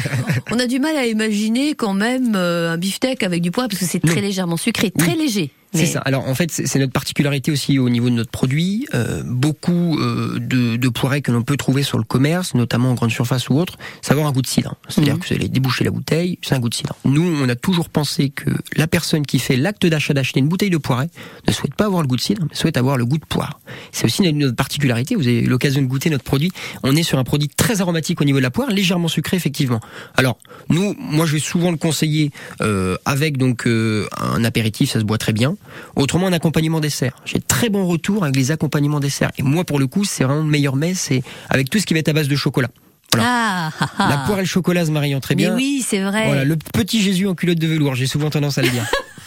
On 0.50 0.58
a 0.58 0.66
du 0.66 0.80
mal 0.80 0.96
à 0.96 1.06
imaginer 1.06 1.74
quand 1.74 1.94
même 1.94 2.34
euh, 2.34 2.72
un 2.72 2.76
beefsteak 2.78 3.22
avec 3.22 3.42
du 3.42 3.50
poiré 3.50 3.68
parce 3.68 3.80
que 3.80 3.86
c'est 3.86 4.00
très 4.00 4.20
légèrement 4.20 4.56
sucré, 4.56 4.90
très 4.90 5.14
léger. 5.14 5.50
C'est 5.74 5.86
ça. 5.86 6.00
Alors 6.00 6.26
en 6.26 6.34
fait, 6.34 6.50
c'est 6.50 6.78
notre 6.78 6.92
particularité 6.92 7.50
aussi 7.52 7.78
au 7.78 7.88
niveau 7.90 8.08
de 8.08 8.14
notre 8.14 8.30
produit. 8.30 8.86
Euh, 8.94 9.22
beaucoup 9.24 9.98
euh, 10.00 10.38
de, 10.40 10.76
de 10.76 10.88
poirées 10.88 11.20
que 11.20 11.30
l'on 11.30 11.42
peut 11.42 11.56
trouver 11.58 11.82
sur 11.82 11.98
le 11.98 12.04
commerce, 12.04 12.54
notamment 12.54 12.90
en 12.90 12.94
grande 12.94 13.10
surface 13.10 13.48
ou 13.50 13.58
autre, 13.58 13.76
ça 14.00 14.14
va 14.14 14.20
avoir 14.20 14.28
un 14.30 14.32
goût 14.32 14.40
de 14.42 14.46
cidre. 14.46 14.76
C'est-à-dire 14.88 15.14
Mhm. 15.14 15.20
que 15.20 15.28
vous 15.28 15.34
allez 15.34 15.48
déboucher 15.48 15.84
la 15.84 15.90
bouteille, 15.90 16.38
c'est 16.42 16.54
un 16.54 16.58
goût 16.60 16.68
de 16.70 16.74
cidre. 16.74 16.94
Nous, 17.04 17.22
on 17.22 17.48
a 17.48 17.54
toujours 17.54 17.90
pensé 17.90 18.30
que 18.30 18.50
la 18.76 18.86
personne 18.86 19.26
qui 19.26 19.38
fait 19.38 19.56
l'acte 19.56 19.84
d'achat 19.86 20.14
d'acheter 20.14 20.40
une 20.40 20.48
bouteille 20.48 20.70
de 20.70 20.78
poirée 20.78 21.08
ne 21.46 21.52
souhaite 21.52 21.74
pas 21.74 21.84
avoir 21.84 22.00
le 22.02 22.08
goût 22.08 22.16
de 22.16 22.20
cidre, 22.22 22.42
mais 22.48 22.54
souhaite 22.56 22.76
avoir 22.78 22.96
le 22.96 23.04
goût 23.04 23.18
de 23.18 23.26
poire. 23.26 23.60
C'est 23.92 24.06
aussi 24.06 24.22
notre- 24.22 24.36
notre 24.38 24.56
particularité. 24.56 25.14
Vous 25.16 25.26
avez 25.26 25.40
eu 25.42 25.46
l'occasion 25.48 25.82
de 25.82 25.86
goûter 25.86 26.08
notre 26.08 26.24
produit. 26.24 26.50
On 26.82 26.96
est 26.96 27.02
sur 27.02 27.18
un 27.18 27.24
produit 27.24 27.48
très 27.48 27.80
aromatique 27.82 28.20
au 28.20 28.24
niveau 28.24 28.38
de 28.38 28.42
la 28.42 28.50
poire, 28.50 28.70
légèrement 28.70 29.08
sucré 29.08 29.36
effectivement. 29.36 29.80
Alors 30.16 30.38
nous, 30.70 30.94
moi, 30.98 31.26
je 31.26 31.34
vais 31.34 31.38
souvent 31.40 31.70
le 31.70 31.76
conseiller 31.76 32.30
euh, 32.62 32.96
avec 33.04 33.36
donc 33.36 33.66
euh, 33.66 34.06
un 34.16 34.44
apéritif, 34.44 34.90
ça 34.92 34.98
se 35.00 35.04
boit 35.04 35.18
très 35.18 35.32
bien. 35.32 35.56
Autrement, 35.96 36.26
un 36.26 36.32
accompagnement 36.32 36.80
dessert. 36.80 37.12
J'ai 37.24 37.40
très 37.40 37.68
bons 37.68 37.86
retours 37.86 38.24
avec 38.24 38.36
les 38.36 38.50
accompagnements 38.50 39.00
dessert. 39.00 39.30
Et 39.38 39.42
moi, 39.42 39.64
pour 39.64 39.78
le 39.78 39.86
coup, 39.86 40.04
c'est 40.04 40.24
vraiment 40.24 40.42
le 40.42 40.48
meilleur 40.48 40.76
mets, 40.76 40.94
c'est 40.94 41.22
avec 41.48 41.70
tout 41.70 41.78
ce 41.78 41.86
qui 41.86 41.94
va 41.94 42.00
être 42.00 42.08
à 42.08 42.12
base 42.12 42.28
de 42.28 42.36
chocolat. 42.36 42.68
Ah, 43.16 43.70
ah, 43.80 43.90
ah. 43.98 44.08
La 44.10 44.18
poire 44.18 44.38
et 44.38 44.42
le 44.42 44.46
chocolat 44.46 44.84
se 44.84 44.90
marient 44.90 45.18
très 45.20 45.34
Mais 45.34 45.44
bien. 45.44 45.54
oui, 45.54 45.82
c'est 45.86 46.00
vrai. 46.00 46.26
Voilà, 46.26 46.44
le 46.44 46.56
petit 46.56 47.00
Jésus 47.00 47.26
en 47.26 47.34
culotte 47.34 47.58
de 47.58 47.66
velours, 47.66 47.94
j'ai 47.94 48.06
souvent 48.06 48.28
tendance 48.30 48.58
à 48.58 48.62
le 48.62 48.68
dire. 48.68 48.84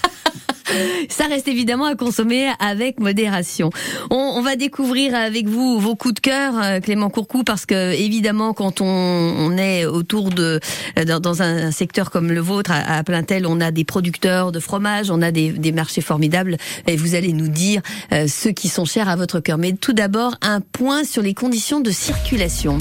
Ça 1.10 1.25
reste 1.28 1.48
évidemment 1.48 1.86
à 1.86 1.96
consommer 1.96 2.50
avec 2.60 3.00
modération. 3.00 3.70
On, 4.10 4.16
on 4.16 4.42
va 4.42 4.56
découvrir 4.56 5.16
avec 5.16 5.48
vous 5.48 5.80
vos 5.80 5.96
coups 5.96 6.16
de 6.16 6.20
cœur, 6.20 6.54
euh, 6.62 6.80
Clément 6.80 7.10
Courcou, 7.10 7.44
parce 7.44 7.66
que 7.66 7.94
évidemment, 7.94 8.54
quand 8.54 8.82
on, 8.82 8.86
on 8.86 9.58
est 9.58 9.86
autour 9.86 10.30
de 10.30 10.60
euh, 10.98 11.20
dans, 11.20 11.42
un 11.42 11.72
secteur 11.72 12.12
comme 12.12 12.32
le 12.32 12.42
vôtre, 12.42 12.72
à, 12.72 12.98
à 12.98 13.04
Plaintel, 13.04 13.46
on 13.46 13.60
a 13.62 13.72
des 13.72 13.84
producteurs 13.84 14.51
de 14.51 14.60
fromage, 14.60 15.12
on 15.12 15.22
a 15.22 15.32
des, 15.32 15.51
des 15.51 15.72
marchés 15.72 16.01
formidables, 16.01 16.58
et 16.88 16.96
vous 16.96 17.16
allez 17.16 17.34
nous 17.34 17.48
dire 17.48 17.82
euh, 18.12 18.28
ceux 18.28 18.51
qui 18.51 18.70
sont 18.70 18.86
chers 18.86 19.10
à 19.10 19.16
votre 19.16 19.40
cœur. 19.40 19.58
Mais 19.58 19.74
tout 19.74 19.94
d'abord, 19.94 20.36
un 20.42 20.62
point 20.62 21.04
sur 21.04 21.22
les 21.22 21.34
conditions 21.34 21.80
de 21.80 21.92
circulation. 21.92 22.78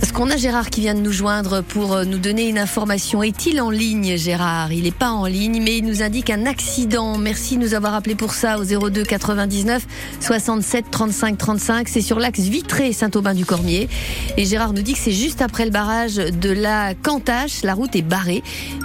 Parce 0.00 0.12
qu'on 0.12 0.30
a 0.30 0.36
Gérard 0.36 0.68
qui 0.70 0.80
vient 0.82 0.94
de 0.94 1.00
nous 1.00 1.12
joindre 1.12 1.62
pour 1.62 1.94
euh, 1.94 2.04
nous 2.04 2.18
donner 2.18 2.48
une 2.48 2.58
information. 2.58 3.22
Est-il 3.22 3.60
en 3.60 3.70
ligne, 3.70 4.16
Gérard? 4.16 4.72
Il 4.72 4.84
n'est 4.84 4.90
pas 4.90 5.10
en 5.10 5.24
ligne, 5.24 5.62
mais 5.62 5.78
il 5.78 5.84
nous 5.84 6.02
indique 6.02 6.28
un 6.30 6.44
accident. 6.44 7.16
Merci 7.16 7.56
de 7.56 7.62
nous 7.62 7.74
avoir 7.74 7.94
appelé 7.94 8.14
pour 8.14 8.34
ça 8.34 8.58
au 8.58 8.64
02 8.64 9.04
99 9.04 9.86
67 10.20 10.90
35 10.90 11.38
35. 11.38 11.88
C'est 11.88 12.02
sur 12.02 12.18
l'axe 12.18 12.40
Vitré-Saint-Aubin-du-Cormier. 12.40 13.88
Et 14.36 14.44
Gérard 14.44 14.74
nous 14.74 14.82
dit 14.82 14.92
que 14.92 14.98
c'est 14.98 15.12
juste 15.12 15.40
après 15.40 15.64
le 15.64 15.70
barrage 15.70 16.16
de 16.16 16.50
la 16.50 16.94
Cantache. 16.94 17.62
La 17.62 17.74
route 17.74 17.96
est 17.96 18.02
barrée. 18.02 18.42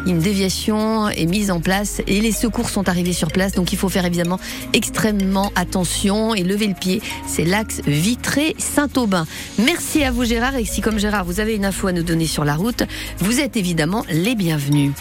Une 0.07 0.19
déviation 0.19 1.09
est 1.09 1.25
mise 1.25 1.51
en 1.51 1.59
place 1.59 2.01
et 2.07 2.21
les 2.21 2.31
secours 2.31 2.69
sont 2.69 2.87
arrivés 2.87 3.13
sur 3.13 3.31
place. 3.31 3.51
Donc 3.51 3.73
il 3.73 3.77
faut 3.77 3.89
faire 3.89 4.05
évidemment 4.05 4.39
extrêmement 4.73 5.51
attention 5.55 6.33
et 6.35 6.43
lever 6.43 6.67
le 6.67 6.73
pied. 6.73 7.01
C'est 7.27 7.45
l'axe 7.45 7.81
Vitré-Saint-Aubin. 7.85 9.27
Merci 9.59 10.03
à 10.03 10.11
vous, 10.11 10.23
Gérard. 10.23 10.53
Gérard, 11.01 11.25
vous 11.25 11.39
avez 11.39 11.55
une 11.55 11.65
info 11.65 11.87
à 11.87 11.93
nous 11.93 12.03
donner 12.03 12.27
sur 12.27 12.45
la 12.45 12.53
route, 12.53 12.83
vous 13.17 13.39
êtes 13.39 13.57
évidemment 13.57 14.05
les 14.11 14.35
bienvenus. 14.35 14.91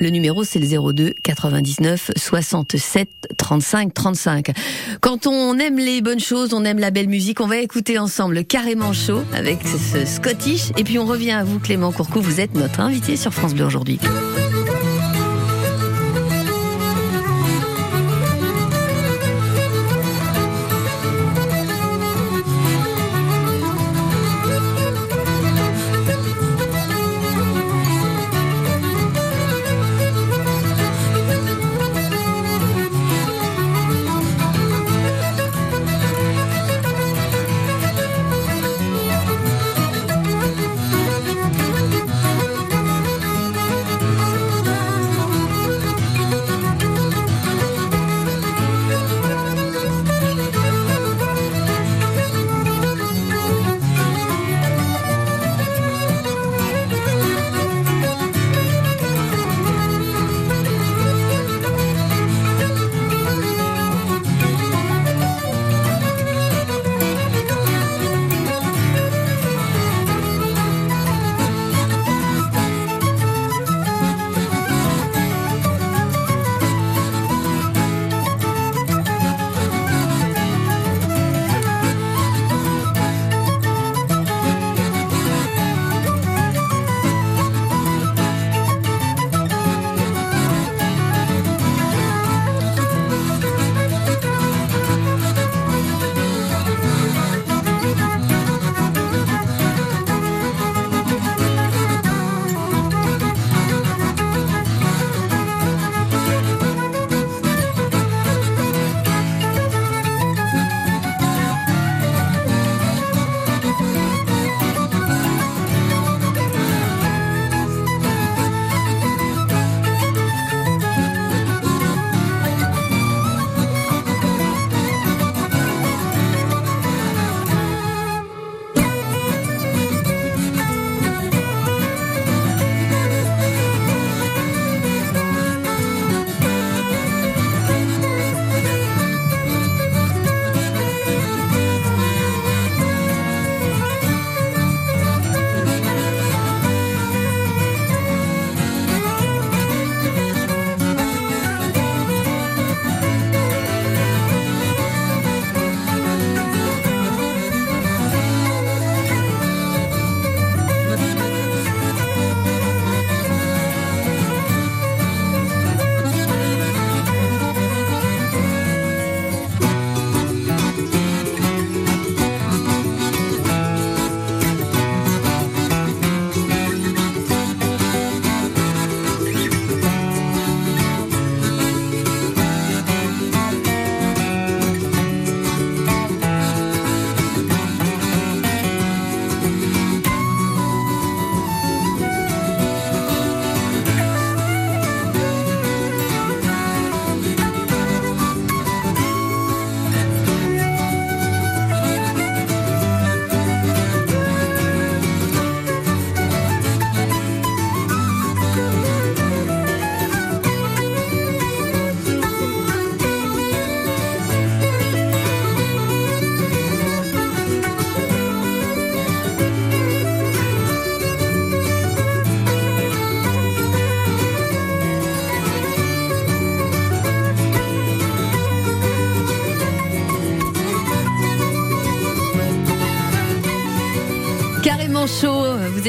Le 0.00 0.08
numéro, 0.08 0.44
c'est 0.44 0.60
le 0.60 0.92
02 0.92 1.14
99 1.20 2.12
67 2.16 3.10
35 3.36 3.92
35. 3.92 4.52
Quand 5.00 5.26
on 5.26 5.58
aime 5.58 5.78
les 5.78 6.00
bonnes 6.00 6.20
choses, 6.20 6.54
on 6.54 6.64
aime 6.64 6.78
la 6.78 6.92
belle 6.92 7.08
musique, 7.08 7.40
on 7.40 7.48
va 7.48 7.56
écouter 7.56 7.98
ensemble 7.98 8.44
Carrément 8.44 8.92
Chaud 8.92 9.22
avec 9.34 9.58
ce 9.66 10.06
Scottish. 10.06 10.70
Et 10.76 10.84
puis 10.84 11.00
on 11.00 11.06
revient 11.06 11.32
à 11.32 11.42
vous, 11.42 11.58
Clément 11.58 11.90
Courcou. 11.90 12.20
Vous 12.20 12.40
êtes 12.40 12.54
notre 12.54 12.78
invité 12.78 13.16
sur 13.16 13.34
France 13.34 13.52
Bleu 13.52 13.64
aujourd'hui. 13.64 13.98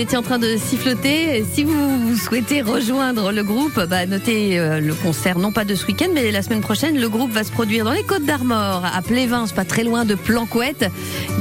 Étiez 0.02 0.18
en 0.18 0.24
train 0.24 0.40
de 0.40 0.58
siffloter. 0.58 1.46
Si 1.54 1.64
vous 1.64 2.16
souhaitez 2.16 2.62
rejoindre 2.62 3.32
le 3.32 3.44
groupe, 3.44 3.80
bah, 3.88 4.08
notez 4.08 4.58
euh, 4.58 4.80
le 4.80 4.96
concert, 4.96 5.38
non 5.38 5.52
pas 5.52 5.64
de 5.64 5.76
ce 5.76 5.86
week-end, 5.86 6.08
mais 6.12 6.32
la 6.32 6.42
semaine 6.42 6.62
prochaine. 6.62 7.00
Le 7.00 7.08
groupe 7.08 7.32
va 7.32 7.44
se 7.44 7.52
produire 7.52 7.86
dans 7.86 7.92
les 7.92 8.02
Côtes 8.02 8.26
d'Armor, 8.26 8.84
à 8.84 9.02
Plévin, 9.04 9.46
pas 9.56 9.64
très 9.64 9.84
loin 9.84 10.04
de 10.04 10.16
Planquette. 10.16 10.90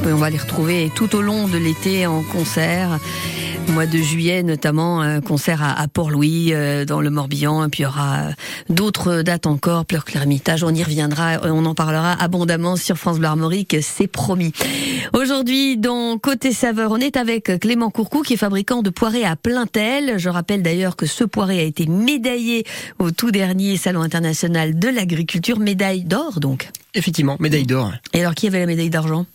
On 0.05 0.17
va 0.17 0.29
les 0.29 0.37
retrouver 0.37 0.93
tout 0.95 1.17
au 1.17 1.23
long 1.23 1.49
de 1.49 1.57
l'été 1.57 2.07
en 2.07 2.23
concert. 2.23 2.99
Mois 3.69 3.87
de 3.87 3.99
juillet, 3.99 4.43
notamment, 4.43 5.00
un 5.00 5.21
concert 5.21 5.62
à, 5.62 5.81
à 5.81 5.88
Port-Louis, 5.88 6.52
euh, 6.52 6.85
dans 6.85 7.00
le 7.00 7.09
Morbihan. 7.11 7.64
Et 7.64 7.69
puis 7.69 7.81
il 7.81 7.83
y 7.85 7.87
aura 7.87 8.19
euh, 8.19 8.33
d'autres 8.69 9.23
dates 9.23 9.47
encore, 9.47 9.87
Pleur 9.87 10.05
Hermitage. 10.12 10.64
On 10.64 10.75
y 10.75 10.83
reviendra, 10.83 11.35
euh, 11.45 11.50
on 11.50 11.64
en 11.64 11.75
parlera 11.75 12.12
abondamment 12.12 12.76
sur 12.76 12.97
France 12.97 13.19
Bleu 13.19 13.29
Armorique, 13.29 13.76
c'est 13.81 14.07
promis. 14.07 14.52
Aujourd'hui, 15.12 15.76
dans 15.76 16.19
Côté 16.19 16.52
Saveur, 16.52 16.90
on 16.90 16.99
est 16.99 17.17
avec 17.17 17.59
Clément 17.61 17.90
Courcou, 17.90 18.23
qui 18.23 18.35
est 18.35 18.38
fabricant 18.38 18.83
de 18.83 18.90
poirées 18.90 19.25
à 19.25 19.37
Plaintel. 19.37 20.19
Je 20.19 20.29
rappelle 20.29 20.62
d'ailleurs 20.62 20.97
que 20.97 21.07
ce 21.07 21.25
poiré 21.25 21.61
a 21.61 21.64
été 21.64 21.87
médaillé 21.87 22.64
au 22.99 23.11
tout 23.12 23.31
dernier 23.31 23.76
Salon 23.76 24.02
international 24.02 24.79
de 24.79 24.88
l'agriculture, 24.88 25.59
médaille 25.59 26.05
d'or 26.05 26.40
donc. 26.40 26.71
Effectivement, 26.95 27.37
médaille 27.38 27.67
d'or. 27.67 27.93
Et 28.12 28.21
alors 28.21 28.35
qui 28.35 28.47
avait 28.47 28.61
la 28.61 28.67
médaille 28.67 28.90
d'argent? 28.90 29.26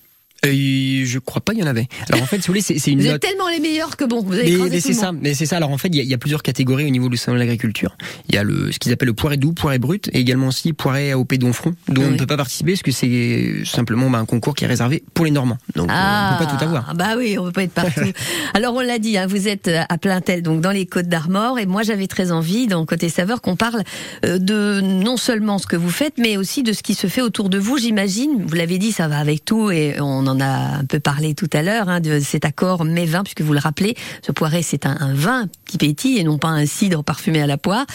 Euh, 0.46 1.04
je 1.06 1.20
crois 1.20 1.42
pas 1.42 1.54
il 1.54 1.60
y 1.60 1.64
en 1.64 1.68
avait. 1.68 1.88
Alors 2.10 2.24
en 2.24 2.26
fait, 2.26 2.38
si 2.38 2.48
vous 2.48 2.54
voulez, 2.54 2.62
c'est 2.62 2.76
une 2.92 3.00
Vous 3.02 3.06
note. 3.08 3.16
êtes 3.16 3.22
tellement 3.22 3.50
les 3.50 3.60
meilleurs 3.60 3.98
que 3.98 4.06
bon, 4.06 4.22
vous 4.22 4.34
avez 4.34 4.58
Mais, 4.58 4.80
c'est 4.80 4.94
ça, 4.94 5.12
mais 5.12 5.34
c'est 5.34 5.46
ça. 5.46 5.58
Alors 5.58 5.72
en 5.72 5.78
fait, 5.78 5.88
il 5.90 5.96
y, 5.96 6.00
a- 6.00 6.04
il 6.04 6.10
y 6.10 6.14
a 6.14 6.18
plusieurs 6.18 6.44
catégories 6.44 6.86
au 6.86 6.90
niveau 6.90 7.10
du 7.10 7.18
salon 7.18 7.36
de 7.36 7.40
l'agriculture. 7.40 7.96
Il 8.30 8.36
y 8.36 8.38
a 8.38 8.44
le 8.44 8.72
ce 8.72 8.80
qu'ils 8.80 8.92
appellent 8.92 9.08
le 9.08 9.14
poiré 9.14 9.38
doux, 9.38 9.54
poiré 9.54 9.80
brut, 9.80 10.10
et 10.14 10.20
également 10.20 10.48
aussi 10.48 10.74
poiré 10.74 11.12
AOP 11.12 11.36
donfront, 11.36 11.74
dont 11.90 12.04
on 12.04 12.12
ne 12.12 12.18
peut 12.18 12.26
pas 12.28 12.38
participer 12.38 12.74
parce 12.74 12.84
que 12.84 12.92
c'est 12.92 13.64
simplement 13.66 14.10
bah, 14.10 14.20
un 14.20 14.26
concours 14.26 14.56
qui 14.56 14.64
est 14.64 14.68
réservé 14.68 15.04
pour 15.14 15.26
les 15.26 15.32
Normands. 15.32 15.58
Donc 15.76 15.90
euh, 15.90 15.94
on 15.94 16.38
peut 16.38 16.46
pas 16.46 16.52
tout 16.58 16.64
avoir. 16.64 16.94
Bah 16.96 17.16
oui, 17.18 17.38
on 17.40 17.46
peut 17.46 17.52
pas 17.52 17.64
être 17.64 17.74
partout. 17.74 18.02
Alors 18.54 18.74
on 18.76 18.82
l'a 18.82 19.00
dit, 19.00 19.18
hein, 19.18 19.28
vous 19.28 19.48
êtes 19.48 19.70
à 19.90 19.98
Plaintel, 19.98 20.42
donc 20.42 20.62
dans 20.62 20.72
les 20.72 20.86
Côtes 20.86 21.08
d'Armor, 21.08 21.60
et 21.60 21.66
moi 21.66 21.84
j'avais 21.84 22.08
très 22.08 22.32
envie, 22.32 22.68
dans 22.68 22.86
côté 22.86 23.10
saveur, 23.10 23.42
qu'on 23.42 23.56
parle 23.56 23.82
euh, 24.26 24.38
de 24.40 24.82
non 24.82 25.18
seulement 25.18 25.58
ce 25.58 25.68
que 25.68 25.76
vous 25.76 25.90
faites, 25.90 26.18
mais 26.18 26.38
aussi 26.38 26.64
de 26.64 26.74
ce 26.74 26.84
qui 26.84 26.94
se 26.96 27.08
fait 27.08 27.22
autour 27.22 27.50
de 27.50 27.58
vous. 27.58 27.78
J'imagine, 27.78 28.44
vous 28.46 28.56
l'avez 28.56 28.78
dit, 28.78 28.92
ça 28.92 29.08
va 29.08 29.18
avec 29.20 29.44
tout, 29.46 29.72
et 29.72 29.96
on 30.00 30.26
en 30.28 30.35
a 30.40 30.78
un 30.80 30.86
peu 30.86 31.00
parlé 31.00 31.34
tout 31.34 31.50
à 31.54 31.62
l'heure 31.62 31.90
hein, 31.90 32.00
de 32.00 32.20
cet 32.20 32.46
accord 32.46 32.86
mets 32.86 33.06
vin, 33.06 33.24
puisque 33.24 33.42
vous 33.42 33.54
le 33.54 33.60
rappelez, 33.60 33.96
ce 34.22 34.32
poiré 34.32 34.62
c'est 34.62 34.86
un, 34.86 34.98
un 35.00 35.14
vin 35.14 35.48
qui 35.66 35.78
pétille 35.78 36.18
et 36.18 36.24
non 36.24 36.38
pas 36.38 36.50
un 36.50 36.66
cidre 36.66 37.04
parfumé 37.04 37.42
à 37.42 37.48
la 37.48 37.58
poire. 37.58 37.86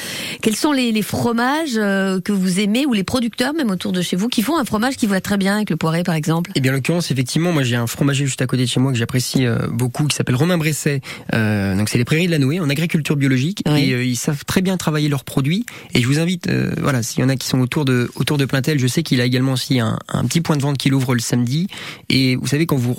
Quels 0.43 0.57
sont 0.57 0.73
les, 0.73 0.93
les 0.93 1.03
fromages 1.03 1.77
euh, 1.77 2.21
que 2.21 2.33
vous 2.33 2.61
aimez 2.61 2.87
ou 2.87 2.93
les 2.93 3.05
producteurs 3.05 3.55
même 3.55 3.71
autour 3.71 3.93
de 3.93 4.03
chez 4.03 4.17
vous 4.17 4.29
qui 4.29 4.43
font 4.43 4.59
un 4.59 4.65
fromage 4.65 4.97
qui 4.97 5.07
va 5.07 5.21
très 5.21 5.37
bien 5.37 5.57
avec 5.57 5.71
le 5.71 5.77
poiré 5.77 6.03
par 6.03 6.15
exemple? 6.15 6.51
Et 6.55 6.61
bien 6.61 6.73
en 6.73 6.77
l'occurrence, 6.77 7.11
effectivement, 7.11 7.53
moi 7.53 7.63
j'ai 7.63 7.77
un 7.77 7.87
fromager 7.87 8.27
juste 8.27 8.43
à 8.43 8.47
côté 8.47 8.63
de 8.65 8.69
chez 8.69 8.81
moi 8.81 8.93
que 8.93 8.99
j'apprécie 8.99 9.47
euh, 9.47 9.67
beaucoup, 9.71 10.07
qui 10.07 10.17
s'appelle 10.17 10.37
Romain 10.37 10.59
Bresset. 10.59 11.01
Euh, 11.35 11.77
donc 11.77 11.89
c'est 11.89 11.99
les 11.99 12.05
Prairies 12.05 12.27
de 12.27 12.33
la 12.33 12.39
Noé 12.39 12.61
en 12.61 12.69
agriculture 12.71 13.17
biologique 13.17 13.63
Oui. 13.67 13.93
et 13.93 14.05
ils 14.05 14.17
savent 14.17 14.45
très 14.45 14.63
bien 14.63 14.77
travailler 14.77 15.09
leurs 15.09 15.25
produits. 15.25 15.65
Et 15.95 16.03
je 16.03 16.07
vous 16.07 16.19
invite, 16.19 16.49
voilà, 16.81 17.03
s'il 17.03 17.21
y 17.21 17.25
en 17.25 17.29
a 17.29 17.37
qui 17.37 17.49
sont 17.49 17.61
autour 17.61 17.85
de 17.85 18.11
autour 18.17 18.39
de 18.39 18.45
Plaintel, 18.45 18.79
je 18.79 18.87
sais 18.87 19.03
qu'il 19.03 19.21
a 19.21 19.25
également 19.25 19.53
aussi 19.53 19.81
un, 19.81 19.99
un 20.09 20.25
petit 20.25 20.41
point 20.41 20.57
de 20.57 20.63
vente 20.63 20.79
qui 20.79 20.91
ouvre 20.93 21.15
le 21.15 21.21
samedi. 21.21 21.67
Et 22.09 22.30
vous 22.37 22.47
savez 22.47 22.67
quand 22.67 22.77
vous 22.77 22.97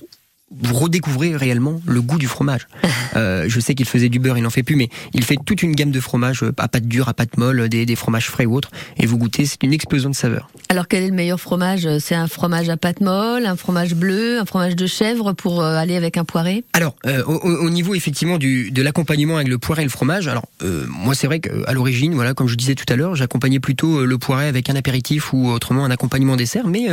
vous 0.60 0.74
redécouvrez 0.76 1.36
réellement 1.36 1.82
le 1.86 2.02
goût 2.02 2.18
du 2.18 2.28
fromage. 2.28 2.68
Euh, 3.18 3.44
je 3.50 3.60
sais 3.60 3.76
qu'il 3.76 3.86
faisait 3.86 4.08
du 4.08 4.20
beurre, 4.20 4.38
il 4.38 4.44
n'en 4.44 4.50
fait 4.50 4.64
plus, 4.64 4.78
mais 4.78 4.88
il 5.14 5.26
fait 5.26 5.36
toute 5.46 5.64
une 5.64 5.74
gamme 5.76 5.92
de 5.92 6.00
fromages 6.00 6.44
euh, 6.44 6.54
à 6.58 6.70
pâte 6.70 6.86
dure, 6.88 7.10
à 7.10 7.14
pâte 7.14 7.36
molle, 7.38 7.68
des, 7.68 7.86
des 7.86 7.98
fromages 7.98 8.28
frais 8.30 8.46
ou 8.46 8.56
autres, 8.56 8.72
et 8.98 9.06
vous 9.06 9.18
goûtez, 9.18 9.46
c'est 9.46 9.62
une 9.64 9.74
explosion 9.74 10.10
de 10.10 10.16
saveurs. 10.16 10.50
Alors 10.70 10.88
quel 10.88 11.04
est 11.04 11.10
le 11.10 11.14
meilleur 11.14 11.38
fromage? 11.38 11.90
C'est 12.00 12.16
un 12.16 12.28
fromage 12.30 12.70
à 12.70 12.78
pâte 12.78 13.02
molle, 13.02 13.46
un 13.46 13.58
fromage 13.58 13.96
bleu, 13.96 14.40
un 14.40 14.46
fromage 14.46 14.78
de 14.78 14.88
chèvre 14.88 15.34
pour 15.34 15.62
euh, 15.62 15.76
aller 15.76 15.98
avec 15.98 16.16
un 16.16 16.24
poiré? 16.24 16.64
Alors, 16.72 16.96
euh, 17.06 17.22
au, 17.26 17.34
au- 17.34 17.66
au 17.66 17.70
niveau 17.70 17.96
effectivement 17.96 18.38
du, 18.38 18.72
de 18.72 18.82
l'accompagnement 18.82 19.36
avec 19.36 19.50
le 19.50 19.58
poiré 19.58 19.82
et 19.82 19.86
le 19.86 19.92
fromage, 19.92 20.30
alors 20.30 20.46
euh, 20.64 20.86
moi 20.88 21.14
c'est 21.14 21.28
vrai 21.28 21.42
qu'à 21.42 21.74
l'origine, 21.74 22.14
voilà, 22.14 22.34
comme 22.34 22.48
je 22.48 22.56
disais 22.56 22.76
tout 22.76 22.86
à 22.88 22.96
l'heure, 22.96 23.18
j'accompagnais 23.18 23.60
plutôt 23.60 24.06
le 24.06 24.18
poiré 24.18 24.48
avec 24.48 24.70
un 24.70 24.76
apéritif 24.78 25.34
ou 25.34 25.50
autrement 25.50 25.84
un 25.84 25.92
accompagnement 25.92 26.38
dessert, 26.38 26.66
mais 26.68 26.88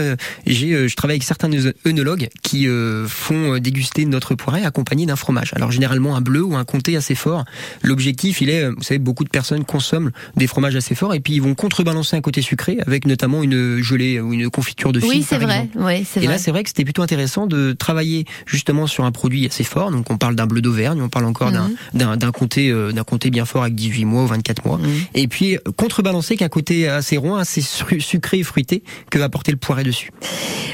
j'ai, 0.47 0.89
je 0.89 0.97
travaille 0.97 1.15
avec 1.15 1.23
certains 1.23 1.49
œno- 1.51 1.73
œnologues 1.87 2.29
qui 2.43 2.67
font 3.07 3.48
euh, 3.55 3.61
déguster 3.61 4.05
notre 4.07 4.35
poiré 4.35 4.65
accompagné 4.65 5.07
d'un 5.07 5.17
fromage. 5.17 5.53
Alors 5.55 5.71
généralement 5.73 6.17
un 6.17 6.21
bleu 6.21 6.43
ou 6.43 6.57
un 6.57 6.65
comté 6.65 6.97
assez 6.97 7.15
fort. 7.15 7.45
L'objectif, 7.83 8.41
il 8.41 8.51
est, 8.51 8.63
euh, 8.65 8.73
vous 8.77 8.83
savez, 8.83 8.99
beaucoup 8.99 9.25
de 9.25 9.29
personnes 9.31 9.65
consomment 9.65 10.11
des 10.37 10.47
fromages 10.47 10.77
assez 10.77 10.95
forts 10.95 11.15
et 11.15 11.21
puis 11.21 11.35
ils 11.35 11.43
vont 11.43 11.55
contrebalancer 11.55 12.17
un 12.17 12.21
côté 12.21 12.43
sucré 12.43 12.79
avec 12.87 13.07
notamment 13.07 13.43
une 13.43 13.81
gelée 13.83 14.21
ou 14.21 14.33
une 14.33 14.51
confiture 14.51 14.93
de 14.93 15.01
figue. 15.01 15.09
Oui, 15.11 15.27
c'est 15.29 15.39
vrai. 15.39 15.69
Oui, 15.77 16.05
c'est 16.05 16.21
Et 16.21 16.25
vrai. 16.27 16.35
là, 16.35 16.39
c'est 16.39 16.51
vrai 16.51 16.63
que 16.63 16.69
c'était 16.71 16.85
plutôt 16.85 17.03
intéressant 17.03 17.47
de 17.47 17.73
travailler 17.73 18.25
justement 18.47 18.87
sur 18.87 19.05
un 19.05 19.13
produit 19.13 19.47
assez 19.47 19.65
fort. 19.65 19.91
Donc, 19.91 20.11
on 20.11 20.19
parle 20.19 20.35
d'un 20.35 20.47
bleu 20.47 20.61
d'Auvergne, 20.61 21.01
on 21.03 21.09
parle 21.09 21.25
encore 21.27 21.53
d'un- 21.53 21.69
Mhm. 21.69 21.77
d'un 21.95 22.17
d'un 22.17 22.33
comté, 22.33 22.71
euh, 22.71 22.93
d'un 22.93 23.05
comté 23.05 23.31
bien 23.31 23.45
fort 23.45 23.63
avec 23.63 23.75
18 23.75 24.05
mois 24.05 24.25
ou 24.25 24.27
24 24.27 24.65
mois. 24.67 24.79
Mhm. 24.79 24.89
Et 25.15 25.29
puis, 25.29 25.57
contrebalancer 25.77 26.37
qu'un 26.37 26.49
côté 26.49 26.89
assez 26.89 27.17
rond, 27.17 27.37
assez 27.37 27.61
su- 27.61 28.01
sucré 28.01 28.39
et 28.39 28.43
fruité 28.43 28.83
que 29.11 29.19
va 29.19 29.25
apporter 29.27 29.53
le 29.53 29.59
poiré 29.59 29.85
dessus. 29.85 30.11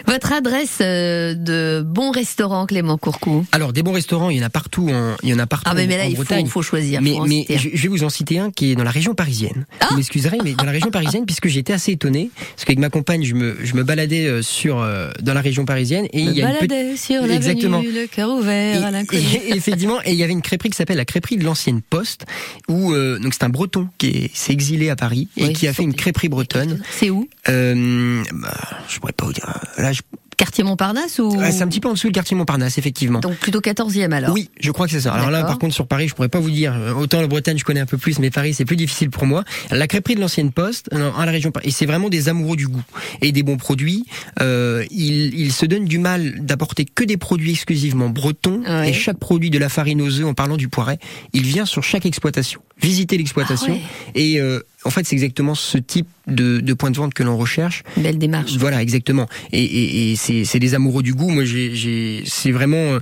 Votre 0.07 0.33
adresse 0.33 0.79
de 0.81 1.83
bon 1.87 2.11
restaurant 2.11 2.64
Clément 2.67 2.99
Courcou 2.99 3.45
Alors, 3.53 3.73
des 3.73 3.83
bons 3.83 3.93
restaurants, 3.93 4.31
il 4.31 4.39
y 4.39 4.41
en 4.43 4.47
a 4.47 4.51
partout, 4.51 4.89
en, 4.91 5.17
il 5.23 5.31
y 5.31 5.35
en 5.35 5.39
a 5.39 5.47
partout 5.47 5.71
Ah 5.71 5.75
mais, 5.75 5.87
mais 5.87 5.95
en 5.95 5.99
là 5.99 6.07
il 6.07 6.15
Bretagne. 6.15 6.47
faut, 6.47 6.53
faut 6.61 6.63
choisir. 6.63 7.01
Mais, 7.03 7.15
faut 7.15 7.27
je, 7.27 7.69
je 7.75 7.83
vais 7.83 7.89
vous 7.89 8.05
en 8.05 8.09
citer 8.11 8.39
un 8.39 8.51
qui 8.51 8.71
est 8.73 8.75
dans 8.77 8.85
la 8.85 8.91
région 8.91 9.15
parisienne. 9.15 9.67
Ah 9.81 9.87
vous 9.91 9.97
m'excuserez, 9.97 10.39
mais 10.45 10.53
dans 10.55 10.65
la 10.65 10.73
région 10.73 10.91
parisienne, 10.93 11.25
puisque 11.27 11.49
été 11.59 11.73
assez 11.73 11.93
étonné, 11.93 12.31
parce 12.55 12.65
qu'avec 12.65 12.79
ma 12.79 12.91
compagne, 12.91 13.23
je 13.25 13.35
me, 13.35 13.57
je 13.63 13.75
me 13.75 13.83
baladais 13.85 14.27
euh, 14.27 14.43
sur 14.43 14.81
euh, 14.81 15.11
dans 15.23 15.35
la 15.35 15.41
région 15.41 15.65
parisienne 15.65 16.07
et 16.13 16.25
Me 16.25 16.31
il 16.31 16.37
y 16.37 16.43
a 16.43 16.49
une 16.51 16.55
petite 16.57 16.71
balader 16.71 16.97
sur 16.97 17.25
Exactement. 17.25 17.81
le 17.83 18.07
cœur 18.07 18.31
ouvert 18.31 18.85
à 18.85 18.89
Et- 18.89 18.93
l'inconnu. 18.93 19.23
et- 19.23 19.49
et 19.51 19.57
effectivement, 19.57 19.99
et 20.05 20.13
il 20.13 20.17
y 20.19 20.23
avait 20.25 20.33
une 20.33 20.43
crêperie 20.43 20.71
qui 20.71 20.77
s'appelle 20.77 20.97
la 20.97 21.05
crêperie 21.05 21.37
de 21.37 21.45
l'ancienne 21.45 21.81
Poste, 21.83 22.27
où 22.69 22.93
euh, 22.93 23.19
donc 23.19 23.35
c'est 23.35 23.45
un 23.45 23.49
Breton 23.49 23.89
qui 23.99 24.09
est- 24.09 24.31
s'est 24.37 24.53
exilé 24.53 24.91
à 24.91 24.97
Paris 24.97 25.29
et 25.37 25.45
Oui, 25.47 25.53
qui 25.53 25.67
a 25.69 25.73
fait 25.73 25.83
une 25.85 25.95
crêperie 25.95 26.29
bretonne. 26.29 26.83
C'est 26.91 27.11
où? 27.11 27.29
Euh, 27.49 28.23
bah, 28.33 28.55
je 28.89 28.99
pourrais 28.99 29.13
pas 29.13 29.27
vous 29.27 29.33
dire. 29.33 29.47
Là, 29.79 29.93
je- 29.93 30.03
Quartier 30.37 30.65
Montparnasse 30.65 31.19
ou? 31.19 31.37
Ah, 31.41 31.51
c'est 31.53 31.63
un 31.63 31.69
petit 31.69 31.81
peu 31.81 31.89
en 31.89 31.93
dessous 31.93 32.09
du 32.09 32.13
quartier 32.13 32.37
Montparnasse, 32.37 32.79
effectivement. 32.79 33.21
donc 33.21 33.37
plutôt 33.37 33.61
14e 33.61 34.13
alors 34.13 34.33
Oui, 34.33 34.51
je 34.61 34.71
crois 34.71 34.87
que 34.87 34.93
c'est 34.93 35.01
ça. 35.01 35.13
Alors 35.13 35.31
là, 35.31 35.45
par 35.45 35.59
contre, 35.59 35.75
sur 35.75 35.87
Paris, 35.87 36.09
je 36.09 36.15
pourrais 36.15 36.29
pas 36.29 36.41
vous 36.41 36.51
dire. 36.51 36.75
Euh, 36.77 36.93
Autant 36.95 37.21
la 37.21 37.27
Bretagne, 37.27 37.59
je 37.59 37.65
connais 37.65 37.81
un 37.81 37.87
peu 37.87 37.99
plus, 37.99 38.19
mais 38.19 38.31
Paris, 38.31 38.55
c'est 38.55 38.65
plus 38.65 38.77
difficile 38.77 39.11
pour 39.11 39.27
moi. 39.27 39.45
La 39.71 39.87
crêperie 39.87 40.15
de 40.15 40.21
l'ancienne 40.21 40.53
Poste, 40.53 40.89
euh, 40.93 41.11
à 41.17 41.27
la 41.27 41.33
région 41.33 41.51
Paris, 41.51 41.69
et 41.69 41.71
c'est 41.71 41.87
vraiment 41.87 42.09
des 42.09 42.29
amoureux 42.29 42.57
du 42.57 42.69
goût 42.69 42.83
et 43.23 43.33
des 43.33 43.43
bons 43.43 43.57
produits. 43.57 44.05
Euh, 44.41 44.85
ils, 44.91 45.35
ils 45.39 45.53
se 45.53 45.67
donnent 45.67 45.85
du 45.87 45.99
mal 45.99 46.45
d'apporter 46.45 46.85
que 46.85 47.05
des 47.05 47.17
produits 47.17 47.51
exclusivement 47.53 48.09
bretons. 48.09 48.63
Ouais. 48.67 48.91
Et 48.91 48.93
chaque 48.93 49.19
produit, 49.19 49.51
de 49.51 49.59
la 49.59 49.69
farine 49.69 50.01
aux 50.01 50.21
œufs, 50.21 50.27
en 50.27 50.35
parlant 50.35 50.57
du 50.57 50.69
poiret, 50.69 50.99
il 51.33 51.43
vient 51.43 51.67
sur 51.67 51.83
chaque 51.83 52.07
exploitation. 52.07 52.61
Visiter 52.81 53.17
l'exploitation. 53.19 53.79
Ah 53.79 54.11
ouais. 54.17 54.21
Et 54.21 54.41
euh, 54.41 54.61
en 54.85 54.91
fait, 54.91 55.07
c'est 55.07 55.15
exactement 55.15 55.55
ce 55.55 55.79
type 55.79 56.07
de, 56.27 56.61
de 56.61 56.75
point 56.75 56.91
de 56.91 56.97
vente 56.97 57.15
que 57.15 57.23
l'on 57.23 57.37
recherche. 57.37 57.83
Belle 57.97 58.19
démarche. 58.19 58.57
Voilà, 58.57 58.83
exactement. 58.83 59.29
Et, 59.53 59.63
et, 59.63 60.13
et 60.13 60.17
c'est 60.17 60.59
des 60.59 60.75
amoureux 60.75 61.03
du 61.03 61.15
goût. 61.15 61.31
Moi, 61.31 61.45
j'ai, 61.45 61.75
j'ai, 61.75 62.23
c'est 62.27 62.53
vraiment 62.53 62.77
euh, 62.77 63.01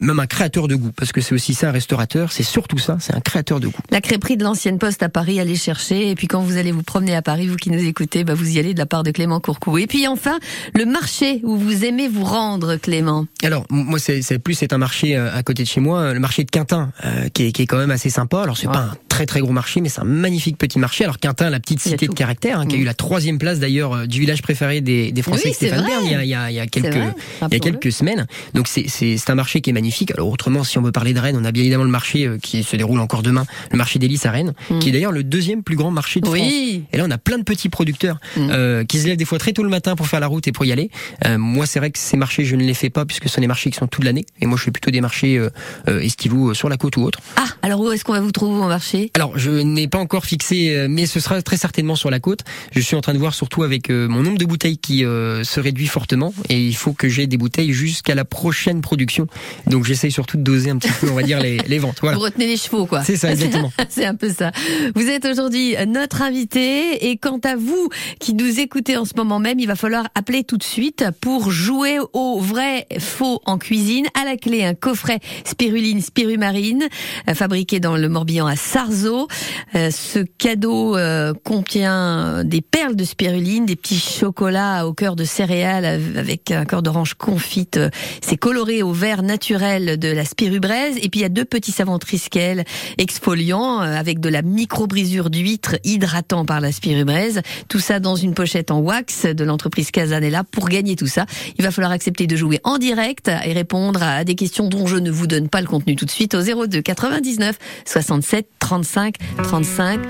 même 0.00 0.18
un 0.20 0.26
créateur 0.26 0.68
de 0.68 0.74
goût, 0.74 0.90
parce 0.96 1.12
que 1.12 1.20
c'est 1.20 1.34
aussi 1.34 1.54
ça 1.54 1.68
un 1.68 1.72
restaurateur. 1.72 2.32
C'est 2.32 2.42
surtout 2.42 2.78
ça, 2.78 2.96
c'est 3.00 3.14
un 3.14 3.20
créateur 3.20 3.60
de 3.60 3.68
goût. 3.68 3.80
La 3.90 4.00
crêperie 4.00 4.36
de 4.36 4.44
l'ancienne 4.44 4.78
poste 4.78 5.02
à 5.02 5.08
Paris, 5.08 5.40
allez 5.40 5.56
chercher. 5.56 6.10
Et 6.10 6.14
puis 6.14 6.26
quand 6.26 6.40
vous 6.40 6.56
allez 6.56 6.72
vous 6.72 6.82
promener 6.82 7.14
à 7.14 7.22
Paris, 7.22 7.46
vous 7.46 7.56
qui 7.56 7.70
nous 7.70 7.84
écoutez, 7.84 8.24
bah 8.24 8.34
vous 8.34 8.48
y 8.50 8.58
allez 8.58 8.74
de 8.74 8.78
la 8.78 8.86
part 8.86 9.02
de 9.02 9.10
Clément 9.10 9.40
Courcou. 9.40 9.78
Et 9.78 9.86
puis 9.86 10.06
enfin, 10.08 10.38
le 10.74 10.84
marché 10.86 11.40
où 11.44 11.56
vous 11.56 11.84
aimez 11.84 12.08
vous 12.08 12.24
rendre, 12.24 12.76
Clément. 12.76 13.26
Alors, 13.42 13.64
moi, 13.70 13.98
c'est, 13.98 14.38
plus 14.38 14.54
c'est 14.54 14.72
un 14.72 14.78
marché 14.78 15.16
euh, 15.16 15.34
à 15.34 15.42
côté 15.42 15.62
de 15.64 15.68
chez 15.68 15.80
moi, 15.80 16.00
euh, 16.00 16.14
le 16.14 16.20
marché 16.20 16.44
de 16.44 16.50
Quintin, 16.50 16.92
euh, 17.04 17.28
qui, 17.28 17.46
est, 17.46 17.52
qui 17.52 17.62
est 17.62 17.66
quand 17.66 17.78
même 17.78 17.90
assez 17.90 18.10
sympa. 18.10 18.42
Alors, 18.42 18.56
c'est 18.56 18.66
Ouais. 18.66 18.72
pas 18.72 18.80
un 18.80 18.96
très 19.08 19.26
très 19.26 19.40
gros 19.40 19.52
marché, 19.52 19.80
mais 19.80 19.88
c'est 19.88 20.00
un 20.00 20.04
magnifique 20.04 20.56
petit 20.56 20.78
marché. 20.78 21.04
Alors, 21.04 21.18
Quintin, 21.18 21.50
la 21.50 21.60
petite 21.60 21.80
cité 21.80 22.06
de 22.06 22.12
caractère, 22.14 22.60
hein, 22.60 22.66
qui 22.66 22.76
a 22.76 22.78
Mm. 22.78 22.82
eu 22.82 22.84
la 22.84 22.94
troisième 22.94 23.38
place 23.38 23.58
d'ailleurs 23.58 24.06
du 24.06 24.20
village 24.20 24.40
préféré 24.42 24.80
des, 24.80 25.12
des 25.12 25.22
Français, 25.22 25.48
Oui, 25.48 25.54
Stéphane. 25.54 25.84
Bern, 25.84 26.04
il 26.06 26.12
y 26.28 26.34
a, 26.34 26.50
il 26.50 26.56
y 26.56 26.68
quelques, 26.68 26.86
C'est 26.86 26.90
vrai, 26.92 27.00
il 27.00 27.02
y 27.02 27.02
a 27.02 27.14
rappelons-le. 27.40 27.58
quelques 27.78 27.92
semaines. 27.92 28.26
Donc 28.54 28.66
c'est 28.68 29.30
un 29.30 29.34
marché 29.34 29.60
qui 29.60 29.70
est 29.70 29.72
magnifique. 29.72 29.89
Alors 30.14 30.28
autrement, 30.30 30.64
si 30.64 30.78
on 30.78 30.82
veut 30.82 30.92
parler 30.92 31.12
de 31.14 31.18
Rennes, 31.20 31.36
on 31.40 31.44
a 31.44 31.52
bien 31.52 31.62
évidemment 31.62 31.84
le 31.84 31.90
marché 31.90 32.26
euh, 32.26 32.38
qui 32.38 32.62
se 32.62 32.76
déroule 32.76 33.00
encore 33.00 33.22
demain, 33.22 33.44
le 33.70 33.76
marché 33.78 33.98
d'Hélice 33.98 34.26
à 34.26 34.30
Rennes, 34.30 34.54
Mm. 34.70 34.78
qui 34.78 34.88
est 34.88 34.92
d'ailleurs 34.92 35.12
le 35.12 35.22
deuxième 35.24 35.62
plus 35.62 35.76
grand 35.76 35.90
marché 35.90 36.20
de 36.20 36.26
France. 36.26 36.38
Oui. 36.38 36.84
Et 36.92 36.96
là, 36.96 37.04
on 37.06 37.10
a 37.10 37.18
plein 37.18 37.38
de 37.38 37.42
petits 37.44 37.68
producteurs 37.68 38.18
Mm. 38.36 38.48
euh, 38.50 38.84
qui 38.84 38.98
se 38.98 39.06
lèvent 39.06 39.16
des 39.16 39.24
fois 39.24 39.38
très 39.38 39.52
tôt 39.52 39.62
le 39.62 39.68
matin 39.68 39.96
pour 39.96 40.06
faire 40.06 40.20
la 40.20 40.26
route 40.26 40.46
et 40.48 40.52
pour 40.52 40.64
y 40.64 40.72
aller. 40.72 40.90
Euh, 41.26 41.38
moi, 41.38 41.66
c'est 41.66 41.78
vrai 41.78 41.90
que 41.90 41.98
ces 41.98 42.16
marchés, 42.16 42.44
je 42.44 42.56
ne 42.56 42.62
les 42.64 42.74
fais 42.74 42.90
pas 42.90 43.04
puisque 43.04 43.24
ce 43.28 43.34
sont 43.34 43.40
des 43.40 43.46
marchés 43.46 43.70
qui 43.70 43.76
sont 43.78 43.86
toute 43.86 44.04
l'année. 44.04 44.24
Et 44.40 44.46
moi, 44.46 44.56
je 44.58 44.64
fais 44.64 44.70
plutôt 44.70 44.90
des 44.90 45.00
marchés 45.00 45.36
euh, 45.38 45.50
euh, 45.88 46.00
estivaux 46.00 46.50
euh, 46.50 46.54
sur 46.54 46.68
la 46.68 46.76
côte 46.76 46.96
ou 46.96 47.02
autre. 47.02 47.18
Ah, 47.36 47.44
alors 47.62 47.80
où 47.80 47.90
est-ce 47.90 48.04
qu'on 48.04 48.12
va 48.12 48.20
vous 48.20 48.32
trouver 48.32 48.52
au 48.60 48.68
marché? 48.68 49.10
Alors, 49.14 49.38
je 49.38 49.50
n'ai 49.50 49.88
pas 49.88 49.98
encore 49.98 50.24
fixé, 50.24 50.86
mais 50.88 51.06
ce 51.06 51.20
sera 51.20 51.40
très 51.42 51.56
certainement 51.56 51.96
sur 51.96 52.10
la 52.10 52.20
côte. 52.20 52.40
Je 52.72 52.80
suis 52.80 52.96
en 52.96 53.00
train 53.00 53.12
de 53.14 53.18
voir 53.18 53.34
surtout 53.34 53.62
avec 53.62 53.90
euh, 53.90 54.08
mon 54.08 54.22
nombre 54.22 54.38
de 54.38 54.44
bouteilles 54.44 54.78
qui 54.78 55.04
euh, 55.04 55.44
se 55.44 55.60
réduit 55.60 55.86
fortement, 55.86 56.32
et 56.48 56.60
il 56.60 56.74
faut 56.76 56.92
que 56.92 57.08
j'ai 57.08 57.26
des 57.26 57.36
bouteilles 57.36 57.72
jusqu'à 57.72 58.14
la 58.14 58.24
prochaine 58.24 58.80
production. 58.80 59.26
Donc, 59.66 59.79
j'essaye 59.84 60.10
surtout 60.10 60.36
de 60.36 60.42
doser 60.42 60.70
un 60.70 60.78
petit 60.78 60.92
peu, 61.00 61.10
on 61.10 61.14
va 61.14 61.22
dire, 61.22 61.40
les, 61.40 61.58
les 61.66 61.78
ventes. 61.78 61.98
Voilà. 62.00 62.16
Vous 62.16 62.24
retenez 62.24 62.46
les 62.46 62.56
chevaux, 62.56 62.86
quoi. 62.86 63.02
C'est 63.02 63.16
ça, 63.16 63.30
exactement. 63.32 63.72
C'est 63.88 64.06
un 64.06 64.14
peu 64.14 64.30
ça. 64.30 64.52
Vous 64.94 65.08
êtes 65.08 65.24
aujourd'hui 65.24 65.74
notre 65.86 66.22
invité 66.22 67.10
et 67.10 67.16
quant 67.16 67.40
à 67.44 67.56
vous 67.56 67.88
qui 68.18 68.34
nous 68.34 68.60
écoutez 68.60 68.96
en 68.96 69.04
ce 69.04 69.12
moment 69.16 69.38
même, 69.38 69.58
il 69.58 69.66
va 69.66 69.76
falloir 69.76 70.08
appeler 70.14 70.44
tout 70.44 70.56
de 70.56 70.62
suite 70.62 71.04
pour 71.20 71.50
jouer 71.50 71.98
au 72.12 72.40
vrai 72.40 72.86
faux 72.98 73.40
en 73.46 73.58
cuisine. 73.58 74.06
À 74.20 74.24
la 74.24 74.36
clé, 74.36 74.64
un 74.64 74.74
coffret 74.74 75.20
spiruline 75.44 76.00
spirumarine 76.00 76.84
euh, 77.28 77.34
fabriqué 77.34 77.80
dans 77.80 77.96
le 77.96 78.08
Morbihan 78.08 78.46
à 78.46 78.56
Sarzeau. 78.56 79.28
Euh, 79.74 79.90
ce 79.90 80.20
cadeau 80.20 80.96
euh, 80.96 81.32
contient 81.44 82.44
des 82.44 82.60
perles 82.60 82.96
de 82.96 83.04
spiruline, 83.04 83.66
des 83.66 83.76
petits 83.76 83.98
chocolats 83.98 84.86
au 84.86 84.92
cœur 84.92 85.16
de 85.16 85.24
céréales 85.24 85.84
avec 86.16 86.50
un 86.50 86.64
cœur 86.64 86.82
d'orange 86.82 87.14
confite. 87.14 87.78
C'est 88.20 88.36
coloré 88.36 88.82
au 88.82 88.92
vert 88.92 89.22
naturel 89.22 89.69
de 89.78 90.08
la 90.08 90.24
spirubraise 90.24 90.96
et 91.00 91.08
puis 91.08 91.20
il 91.20 91.22
y 91.22 91.26
a 91.26 91.28
deux 91.28 91.44
petits 91.44 91.70
savons 91.70 91.98
Triskel 91.98 92.64
exfoliants 92.98 93.82
euh, 93.82 93.94
avec 93.94 94.18
de 94.20 94.28
la 94.28 94.42
micro-brisure 94.42 95.30
d'huître 95.30 95.76
hydratant 95.84 96.44
par 96.44 96.60
la 96.60 96.72
spirubraise. 96.72 97.40
Tout 97.68 97.78
ça 97.78 98.00
dans 98.00 98.16
une 98.16 98.34
pochette 98.34 98.70
en 98.70 98.80
wax 98.80 99.26
de 99.26 99.44
l'entreprise 99.44 99.90
Casanella. 99.90 100.42
Pour 100.44 100.68
gagner 100.68 100.96
tout 100.96 101.06
ça, 101.06 101.26
il 101.58 101.64
va 101.64 101.70
falloir 101.70 101.92
accepter 101.92 102.26
de 102.26 102.34
jouer 102.36 102.60
en 102.64 102.78
direct 102.78 103.28
et 103.28 103.52
répondre 103.52 104.02
à 104.02 104.24
des 104.24 104.34
questions 104.34 104.68
dont 104.68 104.86
je 104.86 104.96
ne 104.96 105.10
vous 105.10 105.26
donne 105.26 105.48
pas 105.48 105.60
le 105.60 105.68
contenu 105.68 105.94
tout 105.94 106.04
de 106.04 106.10
suite 106.10 106.34
au 106.34 106.42
02 106.42 106.82
99 106.82 107.56
67 107.84 108.48
35 108.58 109.16
35. 109.42 110.00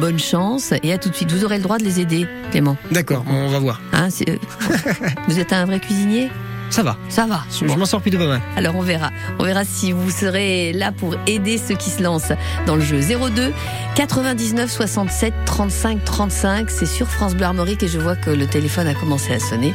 Bonne 0.00 0.18
chance 0.18 0.72
et 0.82 0.92
à 0.92 0.98
tout 0.98 1.10
de 1.10 1.14
suite. 1.14 1.30
Vous 1.30 1.44
aurez 1.44 1.58
le 1.58 1.62
droit 1.62 1.78
de 1.78 1.84
les 1.84 2.00
aider, 2.00 2.26
Clément. 2.50 2.76
D'accord, 2.90 3.24
on 3.28 3.48
va 3.48 3.58
voir. 3.58 3.80
Hein, 3.92 4.08
euh, 4.28 4.36
vous 5.28 5.38
êtes 5.38 5.52
un 5.52 5.66
vrai 5.66 5.80
cuisinier? 5.80 6.30
Ça 6.70 6.82
va. 6.82 6.96
Ça 7.08 7.26
va. 7.26 7.42
Je 7.50 7.64
m'en 7.66 7.84
sors 7.84 8.00
plutôt 8.00 8.18
pas 8.18 8.26
mal. 8.26 8.40
Alors 8.56 8.76
on 8.76 8.82
verra. 8.82 9.10
On 9.38 9.44
verra 9.44 9.64
si 9.64 9.92
vous 9.92 10.10
serez 10.10 10.72
là 10.72 10.92
pour 10.92 11.16
aider 11.26 11.58
ceux 11.58 11.74
qui 11.74 11.90
se 11.90 12.02
lancent 12.02 12.32
dans 12.66 12.76
le 12.76 12.82
jeu. 12.82 13.00
02 13.00 13.52
99 13.96 14.70
67 14.70 15.34
35 15.44 16.04
35. 16.04 16.70
C'est 16.70 16.86
sur 16.86 17.08
France 17.08 17.34
Bleu 17.34 17.44
Armorique 17.44 17.82
et 17.82 17.88
je 17.88 17.98
vois 17.98 18.16
que 18.16 18.30
le 18.30 18.46
téléphone 18.46 18.86
a 18.86 18.94
commencé 18.94 19.32
à 19.32 19.40
sonner. 19.40 19.74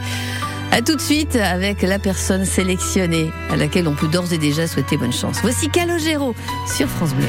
À 0.71 0.81
tout 0.81 0.95
de 0.95 1.01
suite 1.01 1.35
avec 1.35 1.81
la 1.81 1.99
personne 1.99 2.45
sélectionnée 2.45 3.31
à 3.51 3.55
laquelle 3.55 3.87
on 3.87 3.93
peut 3.93 4.07
d'ores 4.07 4.33
et 4.33 4.37
déjà 4.37 4.67
souhaiter 4.67 4.97
bonne 4.97 5.13
chance. 5.13 5.39
Voici 5.41 5.69
Calogero 5.69 6.35
sur 6.67 6.87
France 6.87 7.13
Bleu. 7.13 7.27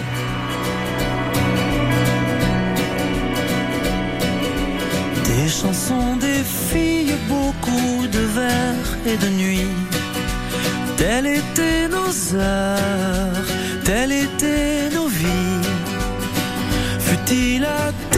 De 9.15 9.29
nuits. 9.29 9.69
Telles 10.97 11.27
étaient 11.27 11.89
nos 11.89 12.35
heures, 12.35 13.47
telles 13.85 14.11
étaient 14.11 14.91
nos 14.93 15.07
vies. 15.07 15.63
Fut-il 16.99 17.65
adolescent, 17.65 18.16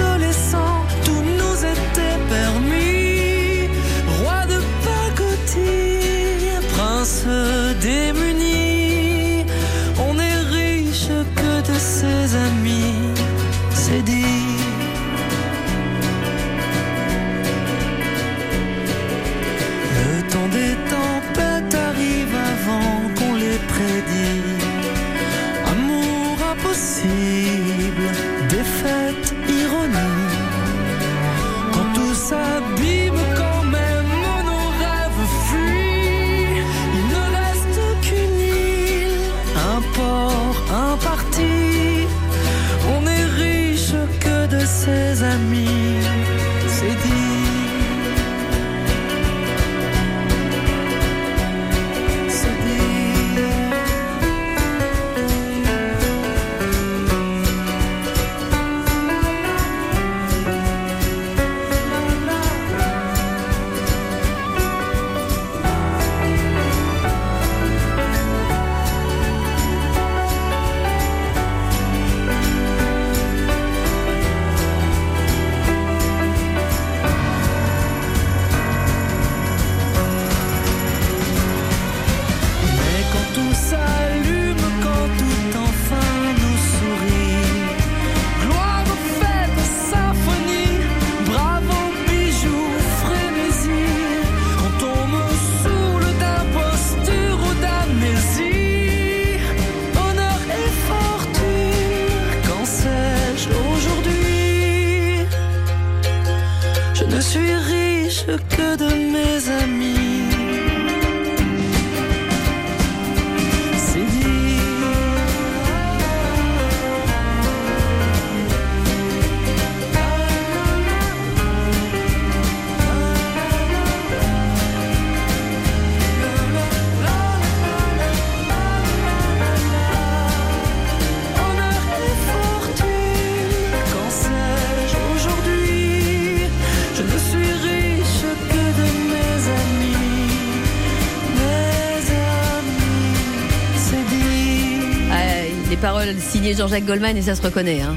signées 146.48 146.56
Jean-Jacques 146.56 146.86
Goldman 146.86 147.16
et 147.16 147.22
ça 147.22 147.34
se 147.34 147.42
reconnaît. 147.42 147.80
Hein. 147.80 147.96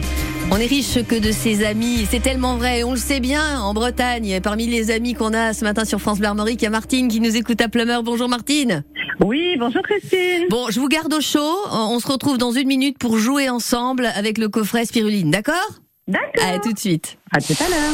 On 0.51 0.57
est 0.57 0.65
riche 0.65 1.03
que 1.07 1.15
de 1.15 1.31
ses 1.31 1.65
amis, 1.65 2.05
c'est 2.09 2.21
tellement 2.21 2.57
vrai, 2.57 2.83
on 2.83 2.91
le 2.91 2.97
sait 2.97 3.19
bien 3.21 3.61
en 3.61 3.73
Bretagne. 3.73 4.39
Parmi 4.41 4.67
les 4.67 4.91
amis 4.91 5.13
qu'on 5.13 5.33
a 5.33 5.53
ce 5.53 5.63
matin 5.63 5.85
sur 5.85 5.99
France 5.99 6.19
Bleu 6.19 6.29
il 6.49 6.61
y 6.61 6.65
a 6.65 6.69
Martine 6.69 7.07
qui 7.07 7.21
nous 7.21 7.37
écoute 7.37 7.61
à 7.61 7.69
Plumeur. 7.69 8.03
Bonjour 8.03 8.27
Martine. 8.27 8.83
Oui, 9.21 9.55
bonjour 9.57 9.81
Christine. 9.83 10.47
Bon, 10.49 10.65
je 10.69 10.79
vous 10.79 10.89
garde 10.89 11.13
au 11.13 11.21
chaud. 11.21 11.55
On 11.71 11.99
se 11.99 12.07
retrouve 12.07 12.37
dans 12.37 12.51
une 12.51 12.67
minute 12.67 12.97
pour 12.97 13.17
jouer 13.17 13.49
ensemble 13.49 14.07
avec 14.15 14.37
le 14.37 14.49
coffret 14.49 14.85
Spiruline, 14.85 15.31
d'accord? 15.31 15.55
D'accord. 16.07 16.43
Allez, 16.43 16.59
tout 16.59 16.73
de 16.73 16.79
suite. 16.79 17.17
À 17.31 17.39
tout 17.39 17.53
à 17.59 17.69
l'heure. 17.69 17.93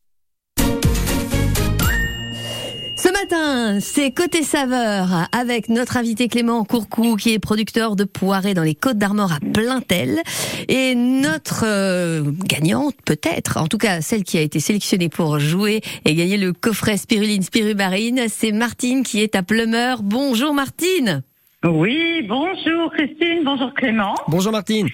matin, 3.21 3.79
c'est 3.79 4.11
Côté 4.11 4.41
Saveur 4.41 5.27
avec 5.31 5.69
notre 5.69 5.97
invité 5.97 6.27
Clément 6.27 6.63
Courcou 6.63 7.15
qui 7.17 7.33
est 7.33 7.39
producteur 7.39 7.95
de 7.95 8.03
poirées 8.03 8.53
dans 8.53 8.63
les 8.63 8.73
Côtes 8.73 8.97
d'Armor 8.97 9.33
à 9.33 9.39
Plaintel 9.53 10.21
et 10.67 10.95
notre 10.95 11.63
euh, 11.65 12.23
gagnante 12.45 12.95
peut-être, 13.05 13.57
en 13.57 13.67
tout 13.67 13.77
cas 13.77 14.01
celle 14.01 14.23
qui 14.23 14.37
a 14.37 14.41
été 14.41 14.59
sélectionnée 14.59 15.09
pour 15.09 15.39
jouer 15.39 15.81
et 16.05 16.15
gagner 16.15 16.37
le 16.37 16.53
coffret 16.53 16.97
Spiruline 16.97 17.43
Spirubarine, 17.43 18.21
c'est 18.27 18.51
Martine 18.51 19.03
qui 19.03 19.21
est 19.21 19.35
à 19.35 19.43
Plumeur. 19.43 20.01
Bonjour 20.01 20.53
Martine. 20.53 21.21
Oui, 21.63 22.25
bonjour 22.27 22.91
Christine, 22.93 23.43
bonjour 23.43 23.73
Clément. 23.75 24.15
Bonjour 24.29 24.51
Martine. 24.51 24.87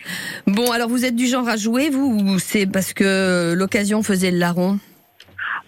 Bon, 0.48 0.72
alors 0.72 0.90
vous 0.90 1.06
êtes 1.06 1.16
du 1.16 1.28
genre 1.28 1.48
à 1.48 1.56
jouer 1.56 1.90
vous 1.90 2.20
ou 2.20 2.40
c'est 2.40 2.66
parce 2.66 2.94
que 2.94 3.54
l'occasion 3.56 4.04
faisait 4.04 4.32
le 4.32 4.38
larron? 4.40 4.80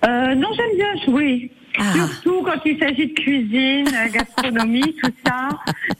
Euh, 0.05 0.35
non, 0.35 0.47
j'aime 0.55 0.75
bien 0.75 1.05
jouer. 1.05 1.51
Ah. 1.79 1.93
Surtout 1.93 2.43
quand 2.43 2.59
il 2.65 2.77
s'agit 2.77 3.07
de 3.07 3.13
cuisine, 3.13 3.87
euh, 3.87 4.09
gastronomie, 4.11 4.95
tout 5.01 5.11
ça, 5.25 5.49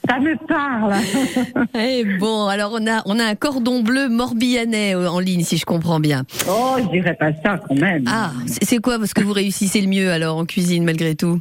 ça 0.08 0.18
me 0.20 0.36
parle. 0.46 0.94
Eh 1.74 2.04
bon, 2.18 2.46
alors 2.46 2.72
on 2.74 2.86
a 2.86 3.02
on 3.06 3.18
a 3.18 3.24
un 3.24 3.34
cordon 3.34 3.82
bleu 3.82 4.08
morbihanais 4.08 4.94
euh, 4.94 5.08
en 5.08 5.18
ligne 5.20 5.42
si 5.42 5.56
je 5.56 5.64
comprends 5.64 6.00
bien. 6.00 6.24
Oh, 6.48 6.76
je 6.78 6.88
dirais 6.90 7.14
pas 7.14 7.32
ça 7.42 7.58
quand 7.66 7.74
même. 7.74 8.04
Ah, 8.06 8.32
c'est 8.46 8.78
quoi 8.78 8.98
parce 8.98 9.14
que 9.14 9.22
vous 9.22 9.32
réussissez 9.32 9.80
le 9.80 9.88
mieux 9.88 10.10
alors 10.10 10.36
en 10.36 10.44
cuisine 10.44 10.84
malgré 10.84 11.14
tout? 11.14 11.40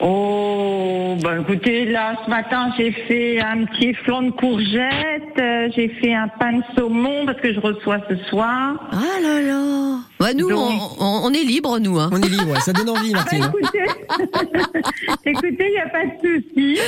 Oh, 0.00 1.16
ben 1.20 1.42
écoutez, 1.42 1.84
là, 1.86 2.14
ce 2.24 2.30
matin, 2.30 2.72
j'ai 2.78 2.92
fait 2.92 3.40
un 3.40 3.64
petit 3.64 3.94
flan 3.94 4.22
de 4.22 4.30
courgettes, 4.30 5.38
euh, 5.40 5.68
j'ai 5.74 5.88
fait 5.88 6.14
un 6.14 6.28
pain 6.28 6.58
de 6.58 6.62
saumon 6.76 7.26
parce 7.26 7.40
que 7.40 7.52
je 7.52 7.58
reçois 7.58 7.98
ce 8.08 8.14
soir. 8.28 8.76
Ah 8.92 9.20
là 9.20 9.40
là 9.42 9.98
Bah 10.20 10.34
nous, 10.34 10.48
Donc- 10.48 10.58
on, 10.98 11.04
on- 11.04 11.20
on 11.24 11.32
est 11.32 11.44
libre 11.44 11.78
nous. 11.78 11.98
Hein. 12.00 12.10
On 12.12 12.20
est 12.20 12.28
libre, 12.28 12.48
ouais, 12.50 12.60
ça 12.60 12.72
donne 12.72 12.88
envie 12.90 13.12
Martine. 13.12 13.42
hein. 13.44 13.52
écoutez, 13.60 13.84
écoutez, 15.26 15.56
il 15.66 15.70
n'y 15.70 15.78
a 15.78 15.88
pas 15.88 16.04
de 16.04 16.42
souci. 16.42 16.78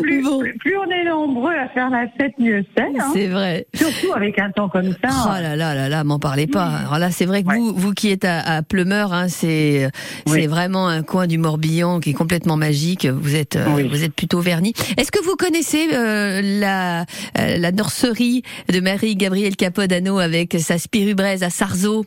Plus, 0.00 0.22
Bon. 0.22 0.40
plus 0.58 0.76
on 0.78 0.90
est 0.90 1.04
nombreux 1.04 1.52
à 1.54 1.68
faire 1.68 1.90
la 1.90 2.06
fête, 2.18 2.32
mieux 2.38 2.64
c'est. 2.76 2.82
hein. 2.84 3.10
C'est 3.12 3.26
vrai. 3.26 3.66
Surtout 3.74 4.12
avec 4.14 4.38
un 4.38 4.50
temps 4.50 4.68
comme 4.68 4.92
ça. 5.02 5.08
Oh 5.26 5.42
là 5.42 5.56
là 5.56 5.74
là 5.74 5.88
là, 5.88 6.04
m'en 6.04 6.18
parlez 6.18 6.46
pas. 6.46 6.66
Alors 6.66 6.98
là, 6.98 7.10
c'est 7.10 7.26
vrai 7.26 7.42
que 7.42 7.48
Ouais. 7.48 7.58
vous, 7.58 7.74
vous 7.74 7.92
qui 7.92 8.10
êtes 8.10 8.24
à, 8.24 8.40
à 8.40 8.62
Plumeur, 8.62 9.12
hein, 9.12 9.28
c'est 9.28 9.90
c'est 10.26 10.32
Oui. 10.32 10.46
vraiment 10.46 10.88
un 10.88 11.02
coin 11.02 11.26
du 11.26 11.38
Morbihan 11.38 12.00
qui 12.00 12.10
est 12.10 12.14
complètement 12.14 12.56
magique. 12.56 13.06
Vous 13.06 13.34
êtes 13.34 13.56
euh, 13.56 13.66
Oui. 13.74 13.88
vous 13.88 14.04
êtes 14.04 14.14
plutôt 14.14 14.40
verni. 14.40 14.72
Est-ce 14.96 15.10
que 15.12 15.22
vous 15.24 15.36
connaissez 15.36 15.88
euh, 15.92 16.40
la 16.42 17.02
euh, 17.38 17.56
la 17.58 17.72
nurserie 17.72 18.42
de 18.72 18.80
Marie 18.80 19.16
Gabrielle 19.16 19.56
Capodano 19.56 20.18
avec 20.18 20.56
sa 20.60 20.78
spirubraise 20.78 21.42
à 21.42 21.50
Sarzeau? 21.50 22.04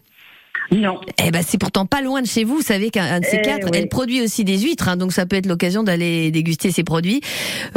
Non. 0.72 1.00
Eh 1.24 1.32
ben, 1.32 1.44
c'est 1.46 1.58
pourtant 1.58 1.86
pas 1.86 2.02
loin 2.02 2.22
de 2.22 2.28
chez 2.28 2.44
vous. 2.44 2.56
Vous 2.58 2.62
savez 2.62 2.90
qu'un 2.90 3.04
un 3.06 3.20
de 3.20 3.26
ces 3.26 3.38
Eh 3.38 3.42
quatre, 3.42 3.66
oui. 3.72 3.78
elle 3.78 3.90
produit 3.90 4.22
aussi 4.22 4.44
des 4.44 4.58
huîtres, 4.60 4.88
hein, 4.90 4.98
donc 4.98 5.14
ça 5.14 5.26
peut 5.26 5.36
être 5.36 5.46
l'occasion 5.46 5.84
d'aller 5.84 6.32
déguster 6.32 6.72
ses 6.72 6.84
produits. 6.84 7.22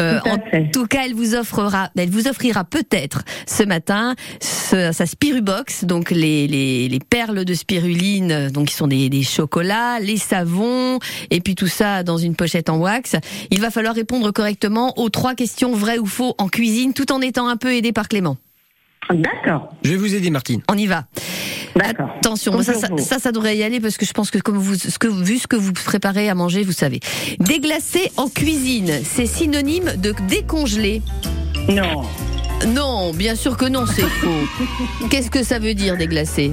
Euh, 0.00 0.18
Tout 0.24 0.28
en 0.30 0.38
fait. 0.50 0.70
tout 0.72 0.86
cas, 0.86 1.00
elle 1.04 1.14
vous 1.14 1.34
offrira, 1.34 1.90
elle 1.96 2.08
vous 2.10 2.28
offrira 2.28 2.64
peut-être 2.64 3.22
ce 3.46 3.62
matin 3.64 4.14
ce- 4.40 4.92
sa 4.92 5.06
Spirubox, 5.06 5.84
donc 5.84 6.10
les, 6.10 6.46
les, 6.46 6.88
les 6.88 6.98
perles 6.98 7.44
de 7.44 7.54
spiruline, 7.54 8.48
donc 8.50 8.68
qui 8.68 8.74
sont 8.74 8.86
des, 8.88 9.08
des 9.08 9.22
chocolats, 9.22 9.98
les 10.00 10.16
savons, 10.16 10.98
et 11.30 11.40
puis 11.40 11.54
tout 11.54 11.66
ça 11.68 12.02
dans 12.02 12.18
une 12.18 12.34
pochette 12.34 12.68
en 12.70 12.78
wax. 12.78 13.16
Il 13.50 13.60
va 13.60 13.70
falloir 13.70 13.94
répondre 13.94 14.30
correctement 14.32 14.98
aux 14.98 15.10
trois 15.10 15.34
questions 15.34 15.72
vraies 15.74 15.98
ou 15.98 16.06
faux 16.06 16.34
en 16.38 16.48
cuisine, 16.48 16.94
tout 16.94 17.12
en 17.12 17.20
étant 17.20 17.48
un 17.48 17.56
peu 17.56 17.74
aidé 17.74 17.92
par 17.92 18.08
Clément. 18.08 18.36
D'accord. 19.10 19.72
Je 19.82 19.90
vais 19.90 19.96
vous 19.96 20.14
aider 20.14 20.30
Martine. 20.30 20.62
On 20.68 20.76
y 20.76 20.86
va. 20.86 21.04
D'accord. 21.76 22.08
Attention, 22.18 22.60
ça, 22.62 22.74
ça, 22.74 22.88
vous. 22.90 22.98
ça, 22.98 23.18
ça 23.18 23.32
devrait 23.32 23.56
y 23.56 23.62
aller 23.62 23.80
parce 23.80 23.96
que 23.98 24.06
je 24.06 24.12
pense 24.12 24.30
que 24.30 24.38
comme 24.38 24.56
vous, 24.56 24.74
ce 24.74 24.98
que, 24.98 25.08
vu 25.08 25.38
ce 25.38 25.46
que 25.46 25.56
vous 25.56 25.72
préparez 25.72 26.28
à 26.28 26.34
manger, 26.34 26.62
vous 26.62 26.72
savez. 26.72 27.00
Déglacer 27.38 28.10
en 28.16 28.28
cuisine, 28.28 28.92
c'est 29.04 29.26
synonyme 29.26 29.92
de 29.96 30.14
décongeler. 30.28 31.02
Non. 31.68 32.02
Non, 32.68 33.12
bien 33.12 33.34
sûr 33.34 33.56
que 33.56 33.66
non, 33.66 33.84
c'est 33.86 34.02
faux. 34.02 34.28
Qu'est-ce 35.10 35.30
que 35.30 35.42
ça 35.42 35.58
veut 35.58 35.74
dire 35.74 35.96
déglacer 35.96 36.52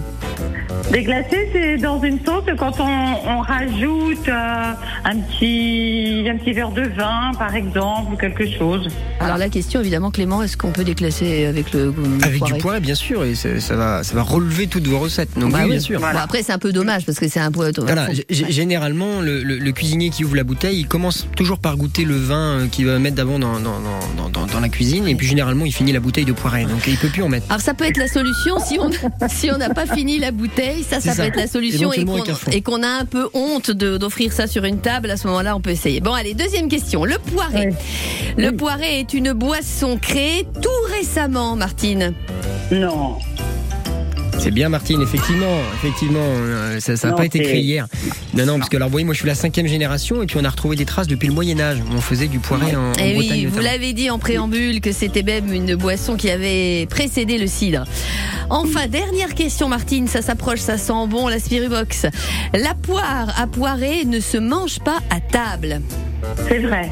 Déglacé, 0.91 1.49
c'est 1.53 1.77
dans 1.77 2.01
une 2.03 2.19
sauce 2.23 2.43
quand 2.57 2.79
on, 2.79 2.85
on 3.27 3.39
rajoute 3.41 4.27
euh, 4.27 4.71
un 5.05 5.17
petit 5.17 6.25
un 6.29 6.37
petit 6.37 6.53
verre 6.53 6.69
de 6.71 6.83
vin, 6.83 7.31
par 7.39 7.55
exemple, 7.55 8.13
ou 8.13 8.17
quelque 8.17 8.45
chose. 8.57 8.87
Alors 9.19 9.37
la 9.37 9.49
question, 9.49 9.79
évidemment, 9.79 10.11
Clément, 10.11 10.43
est-ce 10.43 10.55
qu'on 10.55 10.71
peut 10.71 10.83
déglacer 10.83 11.45
avec 11.45 11.73
le, 11.73 11.85
le 12.19 12.23
Avec 12.25 12.39
poiré 12.39 12.53
du 12.53 12.59
poiré 12.59 12.79
bien 12.79 12.95
sûr 12.95 13.23
et 13.23 13.33
ça, 13.33 13.59
ça 13.59 13.75
va 13.75 14.03
ça 14.03 14.13
va 14.13 14.21
relever 14.21 14.67
toutes 14.67 14.85
vos 14.87 14.99
recettes. 14.99 15.29
Donc 15.37 15.51
Bah 15.53 15.59
oui, 15.63 15.71
bien 15.71 15.79
sûr. 15.79 15.99
Bon, 15.99 16.05
après, 16.05 16.43
c'est 16.43 16.51
un 16.53 16.59
peu 16.59 16.71
dommage 16.71 17.05
parce 17.05 17.17
que 17.17 17.27
c'est 17.27 17.39
un 17.39 17.51
poids. 17.51 17.69
Voilà, 17.77 18.11
g- 18.13 18.25
généralement, 18.29 19.21
le, 19.21 19.41
le- 19.41 19.57
le 19.57 19.71
cuisinier 19.71 20.09
qui 20.09 20.23
ouvre 20.25 20.35
la 20.35 20.43
bouteille, 20.43 20.79
il 20.79 20.87
commence 20.87 21.27
toujours 21.35 21.57
par 21.59 21.75
goûter 21.77 22.03
le 22.03 22.15
vin 22.17 22.35
euh, 22.59 22.67
qu'il 22.67 22.85
va 22.85 22.99
mettre 22.99 23.15
d'avant 23.15 23.39
dans, 23.39 23.53
dans, 23.59 23.79
dans, 24.17 24.29
dans, 24.29 24.45
dans 24.45 24.59
la 24.59 24.69
cuisine, 24.69 25.07
et 25.07 25.15
puis 25.15 25.25
généralement, 25.27 25.65
il 25.65 25.73
finit 25.73 25.91
la 25.93 25.99
bouteille 26.01 26.25
de 26.25 26.33
poiré, 26.33 26.65
donc 26.65 26.85
il 26.87 26.97
peut 26.97 27.07
plus 27.09 27.23
en 27.23 27.29
mettre. 27.29 27.47
Alors 27.49 27.61
ça 27.61 27.73
peut 27.73 27.85
être 27.85 27.97
la 27.97 28.07
solution 28.07 28.59
si 28.59 28.77
on 28.79 28.89
si 29.29 29.49
on 29.51 29.57
n'a 29.57 29.69
pas 29.69 29.85
fini 29.85 30.19
la 30.19 30.31
bouteille, 30.31 30.72
ça 30.81 30.99
ça, 30.99 31.01
C'est 31.01 31.09
peut 31.09 31.15
ça. 31.17 31.25
être 31.27 31.35
la 31.35 31.47
solution 31.47 31.91
et 31.93 32.61
qu'on 32.61 32.81
a 32.81 32.87
un 32.87 33.05
peu 33.05 33.29
honte 33.33 33.69
de- 33.69 33.97
d'offrir 33.97 34.33
ça 34.33 34.47
sur 34.47 34.63
une 34.63 34.79
table. 34.79 35.11
À 35.11 35.17
ce 35.17 35.27
moment-là, 35.27 35.55
on 35.55 35.61
peut 35.61 35.69
essayer. 35.69 35.99
Bon, 35.99 36.13
allez, 36.13 36.33
deuxième 36.33 36.69
question. 36.69 37.05
Le 37.05 37.17
poiré. 37.19 37.69
Le 38.37 38.51
poiré 38.51 38.99
est 39.01 39.13
une 39.13 39.33
boisson 39.33 39.97
créée 40.01 40.47
tout 40.61 40.69
récemment, 40.97 41.55
Martine. 41.55 42.13
Non. 42.71 43.17
C'est 44.39 44.51
bien, 44.51 44.67
Martine, 44.69 45.01
effectivement, 45.01 45.57
effectivement, 45.75 46.19
euh, 46.21 46.79
ça 46.79 46.93
n'a 47.07 47.13
pas 47.13 47.25
été 47.25 47.39
créé 47.41 47.59
hier. 47.61 47.87
Non, 48.33 48.45
non, 48.45 48.57
parce 48.57 48.69
que 48.69 48.75
alors, 48.75 48.89
vous 48.89 48.93
voyez, 48.93 49.05
moi, 49.05 49.13
je 49.13 49.19
suis 49.19 49.27
la 49.27 49.35
cinquième 49.35 49.67
génération, 49.67 50.21
et 50.21 50.25
puis 50.25 50.37
on 50.39 50.43
a 50.43 50.49
retrouvé 50.49 50.75
des 50.75 50.85
traces 50.85 51.07
depuis 51.07 51.27
le 51.27 51.33
Moyen 51.33 51.59
Âge. 51.59 51.77
où 51.79 51.93
On 51.95 52.01
faisait 52.01 52.27
du 52.27 52.39
poiré 52.39 52.75
en, 52.75 52.89
en 52.89 52.91
Eh 52.99 53.13
Bretagne. 53.13 53.29
oui, 53.31 53.45
vous 53.45 53.59
l'avez 53.59 53.93
dit 53.93 54.09
en 54.09 54.19
préambule 54.19 54.81
que 54.81 54.91
c'était 54.91 55.23
même 55.23 55.53
une 55.53 55.75
boisson 55.75 56.15
qui 56.17 56.29
avait 56.29 56.85
précédé 56.89 57.37
le 57.37 57.47
cidre. 57.47 57.85
Enfin, 58.49 58.87
dernière 58.87 59.33
question, 59.33 59.69
Martine, 59.69 60.07
ça 60.07 60.21
s'approche, 60.21 60.59
ça 60.59 60.77
sent 60.77 61.07
bon, 61.07 61.27
la 61.27 61.39
Spirubox. 61.39 62.07
La 62.53 62.73
poire 62.73 63.33
à 63.39 63.47
poirer 63.47 64.03
ne 64.05 64.19
se 64.19 64.37
mange 64.37 64.79
pas 64.79 64.99
à 65.09 65.19
table. 65.21 65.81
C'est 66.49 66.59
vrai. 66.59 66.89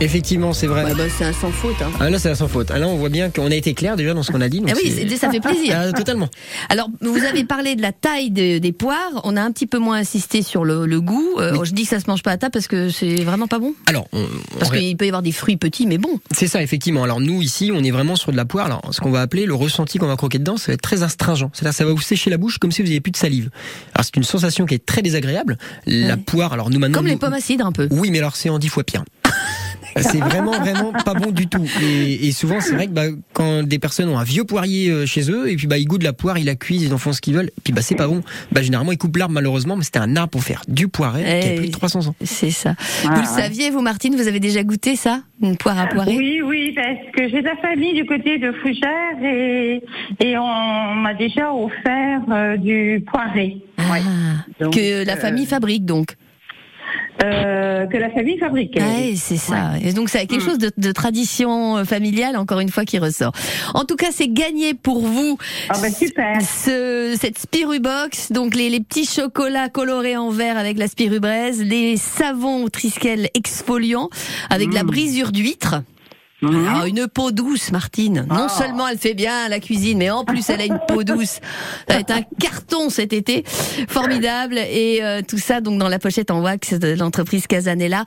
Effectivement, 0.00 0.52
c'est 0.52 0.68
vrai. 0.68 0.84
Ouais, 0.84 0.94
bah, 0.94 1.04
c'est 1.16 1.24
un 1.24 1.32
sans 1.32 1.50
faute. 1.50 1.74
Hein. 1.82 1.90
Ah 1.98 2.08
là, 2.08 2.20
c'est 2.20 2.32
sans 2.36 2.46
faute. 2.46 2.70
Ah 2.72 2.78
là, 2.78 2.86
on 2.86 2.96
voit 2.96 3.08
bien 3.08 3.30
qu'on 3.30 3.50
a 3.50 3.54
été 3.54 3.74
clair 3.74 3.96
déjà 3.96 4.14
dans 4.14 4.22
ce 4.22 4.30
qu'on 4.30 4.40
a 4.40 4.48
dit. 4.48 4.60
donc 4.60 4.70
Ah 4.72 4.74
oui, 4.80 5.16
ça 5.18 5.28
fait 5.28 5.40
plaisir. 5.40 5.76
Ah, 5.76 5.92
totalement. 5.92 6.28
Alors, 6.68 6.88
vous 7.00 7.24
avez 7.24 7.42
parlé 7.42 7.74
de 7.74 7.82
la 7.82 7.90
taille 7.90 8.30
de- 8.30 8.58
des 8.58 8.70
poires. 8.72 9.20
On 9.24 9.36
a 9.36 9.42
un 9.42 9.50
petit 9.50 9.66
peu 9.66 9.78
moins 9.78 9.96
insisté 9.98 10.42
sur 10.42 10.64
le, 10.64 10.86
le 10.86 11.00
goût. 11.00 11.26
Euh, 11.38 11.64
Je 11.64 11.72
dis 11.72 11.82
que 11.82 11.88
ça 11.88 11.98
se 11.98 12.04
mange 12.08 12.22
pas 12.22 12.30
à 12.30 12.36
table 12.36 12.52
parce 12.52 12.68
que 12.68 12.90
c'est 12.90 13.24
vraiment 13.24 13.48
pas 13.48 13.58
bon. 13.58 13.74
Alors, 13.86 14.06
on- 14.12 14.24
Parce 14.60 14.70
qu'il 14.70 14.96
peut 14.96 15.04
y 15.04 15.08
avoir 15.08 15.22
des 15.22 15.32
fruits 15.32 15.56
petits, 15.56 15.86
mais 15.88 15.98
bon. 15.98 16.20
c'est 16.30 16.46
ça, 16.46 16.62
effectivement. 16.62 17.02
Alors 17.02 17.18
nous, 17.20 17.42
ici, 17.42 17.72
on 17.74 17.82
est 17.82 17.90
vraiment 17.90 18.14
sur 18.14 18.30
de 18.30 18.36
la 18.36 18.44
poire. 18.44 18.66
Alors, 18.66 18.82
ce 18.92 19.00
qu'on 19.00 19.10
va 19.10 19.20
appeler 19.20 19.46
le 19.46 19.54
ressenti 19.54 19.98
qu'on 19.98 20.06
va 20.06 20.16
croquer 20.16 20.38
dedans, 20.38 20.56
ça 20.58 20.68
va 20.68 20.74
être 20.74 20.80
très 20.82 21.02
astringent. 21.02 21.50
C'est-à-dire, 21.52 21.74
ça 21.76 21.84
va 21.84 21.90
vous 21.92 22.00
sécher 22.00 22.30
la 22.30 22.36
bouche 22.36 22.58
comme 22.58 22.70
si 22.70 22.82
vous 22.82 22.86
n'aviez 22.86 23.00
plus 23.00 23.10
de 23.10 23.16
salive. 23.16 23.50
Alors, 23.96 24.04
c'est 24.04 24.16
une 24.16 24.22
sensation 24.22 24.64
qui 24.64 24.74
est 24.74 24.86
très 24.86 25.02
désagréable. 25.02 25.58
La 25.86 26.14
Ouais. 26.14 26.16
poire, 26.24 26.52
alors 26.52 26.70
nous 26.70 26.78
maintenant. 26.78 26.98
Comme 26.98 27.08
les 27.08 27.16
pommes 27.16 27.32
à 27.34 27.40
cidre 27.40 27.66
un 27.66 27.72
peu. 27.72 27.88
Oui, 27.90 28.10
mais 28.12 28.18
alors 28.18 28.36
c'est 28.36 28.48
en 28.48 28.60
dix 28.60 28.68
fois 28.68 28.84
pire. 28.84 29.04
C'est 29.96 30.18
vraiment 30.20 30.52
vraiment 30.52 30.92
pas 31.04 31.14
bon 31.14 31.30
du 31.30 31.46
tout. 31.48 31.64
Et, 31.82 32.28
et 32.28 32.32
souvent 32.32 32.60
c'est 32.60 32.74
vrai 32.74 32.86
que 32.86 32.92
bah, 32.92 33.06
quand 33.32 33.62
des 33.62 33.78
personnes 33.78 34.08
ont 34.08 34.18
un 34.18 34.24
vieux 34.24 34.44
poirier 34.44 34.90
euh, 34.90 35.06
chez 35.06 35.30
eux 35.30 35.50
et 35.50 35.56
puis 35.56 35.66
bah 35.66 35.78
ils 35.78 35.86
goûtent 35.86 36.02
la 36.02 36.12
poire, 36.12 36.38
ils 36.38 36.44
la 36.46 36.54
cuisent, 36.54 36.82
ils 36.82 36.94
en 36.94 36.98
font 36.98 37.12
ce 37.12 37.20
qu'ils 37.20 37.34
veulent. 37.34 37.50
Et 37.56 37.60
puis 37.64 37.72
bah 37.72 37.82
c'est 37.82 37.94
pas 37.94 38.06
bon. 38.06 38.22
Bah 38.52 38.62
généralement 38.62 38.92
ils 38.92 38.98
coupent 38.98 39.16
l'arbre 39.16 39.34
malheureusement, 39.34 39.76
mais 39.76 39.84
c'était 39.84 39.98
un 39.98 40.14
arbre 40.16 40.30
pour 40.30 40.42
faire 40.44 40.62
du 40.68 40.88
poiré 40.88 41.24
Eh 41.26 41.40
qui 41.40 41.48
a 41.48 41.52
plus 41.52 41.60
oui. 41.62 41.66
de 41.68 41.72
300 41.72 42.06
ans. 42.08 42.14
C'est 42.24 42.50
ça. 42.50 42.74
Ah, 43.04 43.14
vous 43.14 43.20
le 43.22 43.26
saviez, 43.26 43.70
vous, 43.70 43.80
Martine 43.80 44.14
Vous 44.16 44.28
avez 44.28 44.40
déjà 44.40 44.62
goûté 44.62 44.96
ça 44.96 45.22
Une 45.42 45.56
poire 45.56 45.78
à 45.78 45.86
poirer 45.86 46.16
Oui, 46.16 46.40
oui, 46.44 46.72
parce 46.76 46.98
que 47.16 47.28
j'ai 47.28 47.40
de 47.42 47.46
la 47.46 47.56
famille 47.56 47.94
du 47.94 48.04
côté 48.06 48.38
de 48.38 48.52
Fougères 48.52 49.22
et, 49.24 49.82
et 50.20 50.38
on 50.38 50.94
m'a 50.94 51.14
déjà 51.14 51.52
offert 51.52 52.20
euh, 52.30 52.56
du 52.56 53.02
poiré. 53.10 53.56
Ah, 53.78 53.82
Ouais. 53.92 54.00
Donc, 54.60 54.74
Que 54.74 55.04
la 55.06 55.14
euh, 55.14 55.16
famille 55.16 55.46
fabrique 55.46 55.84
donc. 55.84 56.16
Euh, 57.22 57.86
que 57.86 57.96
la 57.96 58.10
famille 58.10 58.38
fabriquait. 58.38 58.80
Ouais, 58.80 59.14
c'est 59.16 59.36
ça. 59.36 59.72
Et 59.82 59.92
donc 59.92 60.08
ça 60.08 60.20
a 60.20 60.26
quelque 60.26 60.44
chose 60.44 60.58
de, 60.58 60.70
de 60.76 60.92
tradition 60.92 61.78
euh, 61.78 61.84
familiale, 61.84 62.36
encore 62.36 62.60
une 62.60 62.70
fois, 62.70 62.84
qui 62.84 62.98
ressort. 62.98 63.32
En 63.74 63.84
tout 63.84 63.96
cas, 63.96 64.08
c'est 64.10 64.28
gagné 64.28 64.74
pour 64.74 65.00
vous. 65.00 65.38
Ah 65.68 65.78
ben 65.80 65.92
super. 65.92 66.40
Ce, 66.40 67.16
cette 67.20 67.38
Spirubox, 67.38 68.32
donc 68.32 68.54
les, 68.54 68.70
les 68.70 68.80
petits 68.80 69.06
chocolats 69.06 69.68
colorés 69.68 70.16
en 70.16 70.30
vert 70.30 70.56
avec 70.58 70.78
la 70.78 70.88
Spirubraise, 70.88 71.62
les 71.62 71.96
savons 71.96 72.68
Triskel 72.68 73.28
exfoliants 73.34 74.08
avec 74.50 74.72
la 74.72 74.84
brisure 74.84 75.32
d'huître. 75.32 75.82
Alors, 76.42 76.84
une 76.86 77.08
peau 77.08 77.32
douce, 77.32 77.72
Martine. 77.72 78.24
Non 78.28 78.46
Ah. 78.46 78.48
seulement 78.48 78.86
elle 78.86 78.98
fait 78.98 79.14
bien 79.14 79.48
la 79.48 79.58
cuisine, 79.58 79.98
mais 79.98 80.10
en 80.10 80.24
plus 80.24 80.48
elle 80.50 80.60
a 80.60 80.64
une 80.66 80.78
peau 80.86 81.02
douce. 81.04 81.40
Ça 81.88 81.94
va 81.94 82.00
être 82.00 82.12
un 82.12 82.22
carton 82.38 82.90
cet 82.90 83.12
été, 83.12 83.44
formidable. 83.88 84.56
Et 84.58 85.00
euh, 85.02 85.20
tout 85.26 85.38
ça 85.38 85.60
donc 85.60 85.78
dans 85.78 85.88
la 85.88 85.98
pochette 85.98 86.30
en 86.30 86.40
wax 86.40 86.74
de 86.74 86.94
l'entreprise 86.94 87.46
Casanella. 87.46 88.04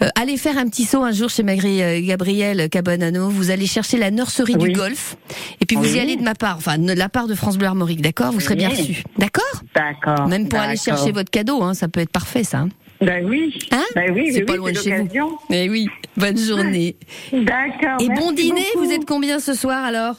Euh, 0.00 0.08
allez 0.14 0.36
faire 0.36 0.58
un 0.58 0.66
petit 0.68 0.84
saut 0.84 1.02
un 1.02 1.12
jour 1.12 1.28
chez 1.28 1.42
Magri 1.42 1.82
euh, 1.82 2.00
Gabriel 2.02 2.68
Cabonano. 2.68 3.28
Vous 3.28 3.50
allez 3.50 3.66
chercher 3.66 3.98
la 3.98 4.10
nurserie 4.10 4.56
du 4.56 4.72
golf, 4.72 5.16
et 5.60 5.66
puis 5.66 5.76
vous 5.76 5.96
y 5.96 5.98
allez 6.00 6.16
de 6.16 6.22
ma 6.22 6.34
part, 6.34 6.56
enfin 6.58 6.78
de 6.78 6.92
la 6.92 7.08
part 7.08 7.26
de 7.26 7.34
France 7.34 7.58
Bleu 7.58 7.66
Armorique, 7.66 8.00
d'accord? 8.02 8.32
Vous 8.32 8.40
serez 8.40 8.54
bien 8.56 8.70
Oui. 8.70 8.76
reçu, 8.78 9.02
d'accord? 9.18 9.62
D'accord. 9.74 10.28
Même 10.28 10.48
pour 10.48 10.60
aller 10.60 10.76
chercher 10.76 11.12
votre 11.12 11.30
cadeau, 11.30 11.62
hein, 11.62 11.74
ça 11.74 11.88
peut 11.88 12.00
être 12.00 12.12
parfait 12.12 12.44
ça. 12.44 12.66
Ben 13.02 13.26
oui. 13.28 13.58
Hein? 13.72 13.82
Ben 13.94 14.12
oui, 14.14 14.30
C'est 14.32 14.38
oui, 14.40 14.44
pas 14.44 14.52
oui, 14.54 14.58
loin 14.58 14.72
de 14.72 14.76
chez 14.78 14.90
vous. 14.90 15.02
l'occasion. 15.02 15.28
Eh 15.50 15.68
oui, 15.68 15.88
bonne 16.16 16.38
journée. 16.38 16.96
D'accord. 17.32 18.00
Et 18.00 18.08
bon 18.08 18.32
dîner, 18.32 18.62
beaucoup. 18.74 18.86
vous 18.86 18.92
êtes 18.92 19.04
combien 19.06 19.38
ce 19.40 19.54
soir 19.54 19.84
alors? 19.84 20.14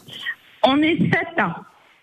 On 0.63 0.77
est 0.81 0.97
sept 0.97 1.39
ans. 1.41 1.53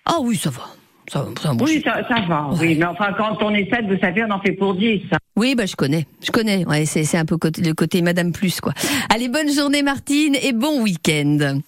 Ah 0.07 0.17
oui, 0.21 0.37
ça 0.37 0.51
va. 0.51 0.63
Ça, 1.11 1.27
ça 1.43 1.49
va, 1.49 1.55
bon, 1.55 1.65
Oui, 1.65 1.83
ça, 1.85 2.03
ça 2.09 2.21
va. 2.29 2.49
Oui, 2.61 2.77
mais 2.79 2.85
enfin, 2.87 3.13
quand 3.19 3.43
on 3.43 3.53
est 3.53 3.69
sept, 3.69 3.85
vous 3.89 3.99
savez, 4.01 4.23
on 4.25 4.31
en 4.31 4.41
fait 4.41 4.53
pour 4.53 4.75
dix. 4.75 5.03
Oui, 5.37 5.55
bah 5.55 5.67
je 5.67 5.75
connais, 5.75 6.07
je 6.23 6.31
connais. 6.31 6.65
Ouais, 6.67 6.85
c'est 6.87 7.05
c'est 7.05 7.17
un 7.19 7.25
peu 7.25 7.37
côté, 7.37 7.63
le 7.63 7.75
côté 7.75 8.01
Madame 8.03 8.33
Plus 8.33 8.61
quoi. 8.61 8.73
Allez, 9.13 9.29
bonne 9.29 9.51
journée 9.53 9.83
Martine 9.83 10.37
et 10.43 10.53
bon 10.53 10.83
week-end. 10.83 11.59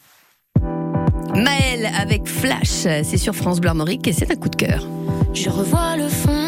Maëlle 1.35 1.89
avec 1.99 2.27
Flash, 2.29 3.03
c'est 3.05 3.17
sur 3.17 3.35
France 3.35 3.61
Bleu 3.61 3.71
Armorique 3.71 4.07
et 4.07 4.13
c'est 4.13 4.31
un 4.31 4.35
coup 4.37 4.49
de 4.51 4.57
cœur. 4.57 4.87
Je 5.33 5.49
revois 5.49 5.97
le 5.97 6.09
fond, 6.09 6.42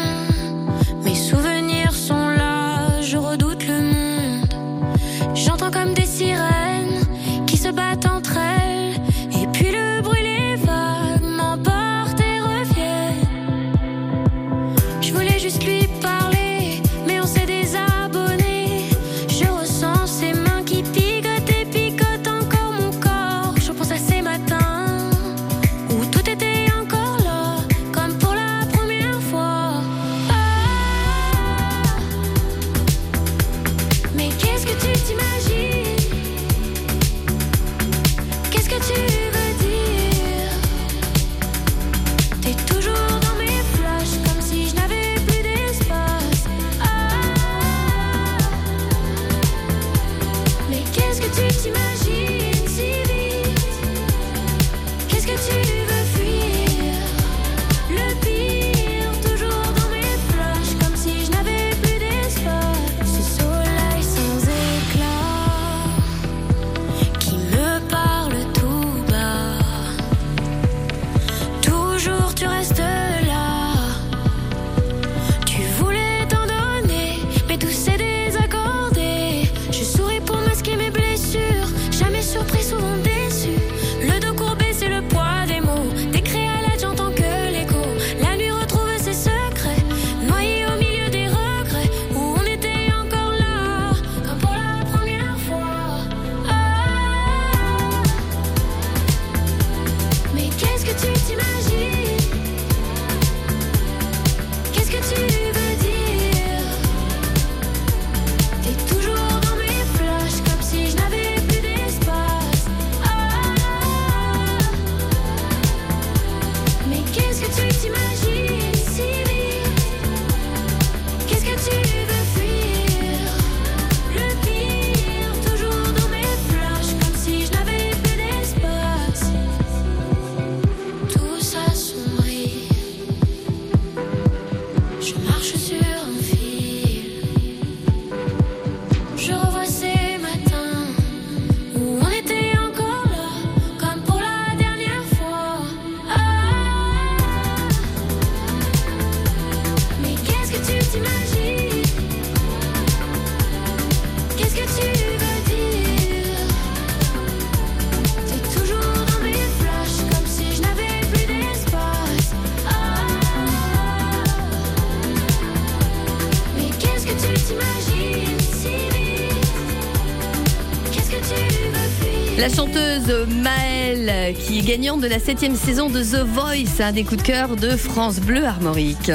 Maëlle 173.23 174.35
qui 174.35 174.59
est 174.59 174.61
gagnante 174.61 175.01
de 175.01 175.07
la 175.07 175.19
septième 175.19 175.55
saison 175.55 175.89
de 175.89 176.01
The 176.01 176.25
Voice, 176.25 176.83
un 176.83 176.91
des 176.91 177.03
coups 177.03 177.21
de 177.21 177.27
cœur 177.27 177.55
de 177.55 177.69
France 177.71 178.19
Bleu 178.19 178.43
Armorique. 178.43 179.11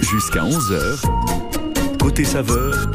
Jusqu'à 0.00 0.40
11h, 0.40 1.98
côté 1.98 2.24
saveur, 2.24 2.90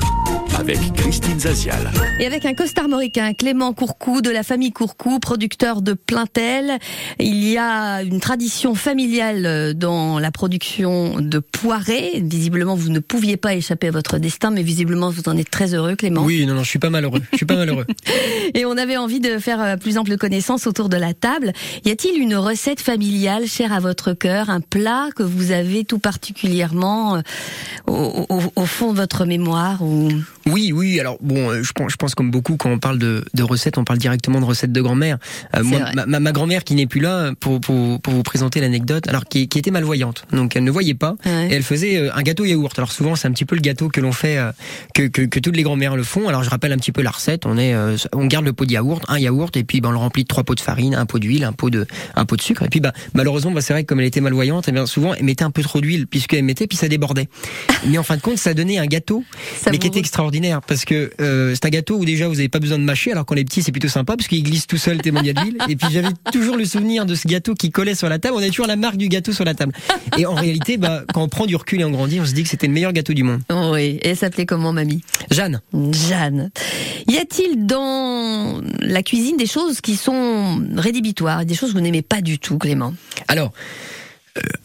avec 0.59 0.77
Christine 0.93 1.39
Zazial. 1.39 1.89
Et 2.19 2.25
avec 2.25 2.45
un 2.45 2.53
costard 2.53 2.87
mauricain, 2.87 3.33
Clément 3.33 3.73
Courcou, 3.73 4.21
de 4.21 4.29
la 4.29 4.43
famille 4.43 4.71
Courcou, 4.71 5.19
producteur 5.19 5.81
de 5.81 5.93
Plaintel, 5.93 6.77
il 7.19 7.43
y 7.49 7.57
a 7.57 8.03
une 8.03 8.19
tradition 8.19 8.75
familiale 8.75 9.45
euh, 9.45 9.73
dans 9.73 10.19
la 10.19 10.31
production 10.31 11.19
de 11.19 11.39
poirées. 11.39 12.21
Visiblement, 12.23 12.75
vous 12.75 12.89
ne 12.89 12.99
pouviez 12.99 13.35
pas 13.37 13.55
échapper 13.55 13.87
à 13.87 13.91
votre 13.91 14.19
destin, 14.19 14.51
mais 14.51 14.63
visiblement, 14.63 15.09
vous 15.09 15.23
en 15.27 15.37
êtes 15.37 15.49
très 15.49 15.73
heureux, 15.73 15.95
Clément. 15.95 16.23
Oui, 16.23 16.45
non, 16.45 16.53
non, 16.55 16.63
je 16.63 16.69
suis 16.69 16.79
pas 16.79 16.89
malheureux. 16.89 17.21
Je 17.31 17.37
suis 17.37 17.45
pas 17.45 17.55
malheureux. 17.55 17.85
Et 18.53 18.65
on 18.65 18.77
avait 18.77 18.97
envie 18.97 19.19
de 19.19 19.39
faire 19.39 19.61
euh, 19.61 19.75
plus 19.77 19.97
ample 19.97 20.17
connaissance 20.17 20.67
autour 20.67 20.87
de 20.89 20.97
la 20.97 21.13
table. 21.13 21.51
Y 21.85 21.89
a-t-il 21.91 22.21
une 22.21 22.35
recette 22.35 22.79
familiale 22.81 23.47
chère 23.47 23.73
à 23.73 23.79
votre 23.79 24.13
cœur, 24.13 24.49
un 24.49 24.61
plat 24.61 25.07
que 25.15 25.23
vous 25.23 25.51
avez 25.51 25.83
tout 25.83 25.99
particulièrement 25.99 27.15
euh, 27.17 27.21
au, 27.87 28.25
au- 28.29 28.41
au 28.55 28.65
fond 28.65 28.91
de 28.93 28.97
votre 28.97 29.25
mémoire 29.25 29.81
ou... 29.81 30.09
Oui, 30.45 30.71
oui. 30.73 30.99
Alors 30.99 31.17
bon, 31.21 31.49
euh, 31.49 31.63
je 31.63 31.71
pense, 31.71 31.91
je 31.91 31.95
pense 31.95 32.15
comme 32.15 32.31
beaucoup 32.31 32.57
quand 32.57 32.69
on 32.69 32.79
parle 32.79 32.99
de, 32.99 33.23
de 33.33 33.43
recettes, 33.43 33.77
on 33.77 33.83
parle 33.83 33.99
directement 33.99 34.39
de 34.39 34.45
recettes 34.45 34.71
de 34.71 34.81
grand-mère. 34.81 35.17
Euh, 35.55 35.63
moi, 35.63 35.79
ma, 35.95 36.05
ma- 36.05 36.19
ma 36.19 36.31
grand-mère 36.31 36.63
qui 36.63 36.75
n'est 36.75 36.85
plus 36.85 36.99
là 36.99 37.31
pour, 37.39 37.61
pour, 37.61 38.01
pour 38.01 38.13
vous 38.13 38.23
présenter 38.23 38.59
l'anecdote, 38.59 39.07
alors 39.07 39.25
qui, 39.25 39.47
qui 39.47 39.59
était 39.59 39.71
malvoyante, 39.71 40.25
donc 40.31 40.55
elle 40.55 40.63
ne 40.63 40.71
voyait 40.71 40.93
pas. 40.93 41.15
Ouais. 41.25 41.49
Et 41.49 41.53
elle 41.53 41.63
faisait 41.63 41.97
euh, 41.97 42.13
un 42.15 42.21
gâteau 42.23 42.45
yaourt. 42.45 42.77
Alors 42.77 42.91
souvent, 42.91 43.15
c'est 43.15 43.27
un 43.27 43.31
petit 43.31 43.45
peu 43.45 43.55
le 43.55 43.61
gâteau 43.61 43.87
que 43.87 44.01
l'on 44.01 44.11
fait, 44.11 44.37
euh, 44.37 44.51
que, 44.93 45.03
que, 45.03 45.21
que 45.21 45.39
toutes 45.39 45.55
les 45.55 45.63
grand-mères 45.63 45.95
le 45.95 46.03
font. 46.03 46.27
Alors 46.27 46.43
je 46.43 46.49
rappelle 46.49 46.73
un 46.73 46.77
petit 46.77 46.91
peu 46.91 47.01
la 47.01 47.11
recette. 47.11 47.45
On 47.45 47.57
est, 47.57 47.73
euh, 47.73 47.95
on 48.11 48.25
garde 48.25 48.45
le 48.45 48.53
pot 48.53 48.65
de 48.65 48.71
yaourt, 48.73 49.03
un 49.07 49.19
yaourt, 49.19 49.55
et 49.55 49.63
puis 49.63 49.79
ben, 49.79 49.89
on 49.89 49.93
le 49.93 49.97
remplit 49.97 50.23
de 50.23 50.27
trois 50.27 50.43
pots 50.43 50.55
de 50.55 50.59
farine, 50.59 50.93
un 50.95 51.05
pot 51.05 51.19
d'huile, 51.19 51.45
un 51.45 51.53
pot 51.53 51.69
de, 51.69 51.85
un 52.15 52.25
pot 52.25 52.35
de 52.35 52.41
sucre. 52.41 52.63
Et 52.63 52.69
puis 52.69 52.81
ben, 52.81 52.91
malheureusement, 53.13 53.51
ben, 53.51 53.61
c'est 53.61 53.71
vrai 53.73 53.83
que 53.83 53.87
comme 53.87 54.01
elle 54.01 54.07
était 54.07 54.21
malvoyante, 54.21 54.67
et 54.67 54.73
bien 54.73 54.85
souvent 54.85 55.13
elle 55.13 55.23
mettait 55.23 55.45
un 55.45 55.51
peu 55.51 55.61
trop 55.63 55.79
d'huile 55.79 56.05
puisqu'elle 56.07 56.43
mettait, 56.43 56.67
puis 56.67 56.77
ça 56.77 56.89
débordait. 56.89 57.29
Mais 57.87 57.97
en 57.97 58.03
fin 58.03 58.17
de 58.17 58.21
compte, 58.21 58.37
ça 58.37 58.53
donnait 58.53 58.77
un 58.77 58.87
gâteau, 58.87 59.23
mais 59.71 59.77
qui 59.77 59.87
était 59.87 59.99
extraordinaire 59.99 60.32
parce 60.65 60.86
que 60.86 61.11
euh, 61.21 61.53
c'est 61.53 61.65
un 61.65 61.69
gâteau 61.69 61.97
où 61.97 62.05
déjà 62.05 62.27
vous 62.27 62.36
n'avez 62.36 62.49
pas 62.49 62.59
besoin 62.59 62.77
de 62.77 62.84
mâcher, 62.84 63.11
alors 63.11 63.25
qu'on 63.25 63.36
est 63.36 63.43
petit, 63.43 63.63
c'est 63.63 63.71
plutôt 63.71 63.88
sympa 63.88 64.15
parce 64.15 64.27
qu'il 64.27 64.43
glisse 64.43 64.67
tout 64.67 64.77
seul 64.77 64.97
a 64.97 65.34
d'huile. 65.34 65.57
Et 65.69 65.75
puis 65.75 65.88
j'avais 65.91 66.09
toujours 66.31 66.57
le 66.57 66.65
souvenir 66.65 67.05
de 67.05 67.15
ce 67.15 67.27
gâteau 67.27 67.53
qui 67.55 67.71
collait 67.71 67.95
sur 67.95 68.09
la 68.09 68.19
table. 68.19 68.36
On 68.38 68.43
a 68.43 68.47
toujours 68.47 68.67
la 68.67 68.75
marque 68.75 68.97
du 68.97 69.07
gâteau 69.07 69.31
sur 69.31 69.45
la 69.45 69.53
table. 69.53 69.73
Et 70.17 70.25
en 70.25 70.34
réalité, 70.34 70.77
bah, 70.77 71.03
quand 71.13 71.23
on 71.23 71.29
prend 71.29 71.45
du 71.45 71.55
recul 71.55 71.81
et 71.81 71.86
on 71.86 71.91
grandit, 71.91 72.19
on 72.19 72.25
se 72.25 72.34
dit 72.34 72.43
que 72.43 72.49
c'était 72.49 72.67
le 72.67 72.73
meilleur 72.73 72.93
gâteau 72.93 73.13
du 73.13 73.23
monde. 73.23 73.41
Oui, 73.49 73.99
et 74.01 74.09
elle 74.09 74.17
s'appelait 74.17 74.45
comment, 74.45 74.73
mamie? 74.73 75.01
Jeanne. 75.31 75.61
Jeanne. 75.73 76.51
Y 77.07 77.17
a-t-il 77.17 77.65
dans 77.65 78.61
la 78.79 79.03
cuisine 79.03 79.38
des 79.38 79.45
choses 79.45 79.81
qui 79.81 79.95
sont 79.95 80.63
rédhibitoires, 80.75 81.45
des 81.45 81.55
choses 81.55 81.69
que 81.69 81.77
vous 81.77 81.84
n'aimez 81.84 82.01
pas 82.01 82.21
du 82.21 82.39
tout, 82.39 82.57
Clément? 82.57 82.93
Alors, 83.27 83.51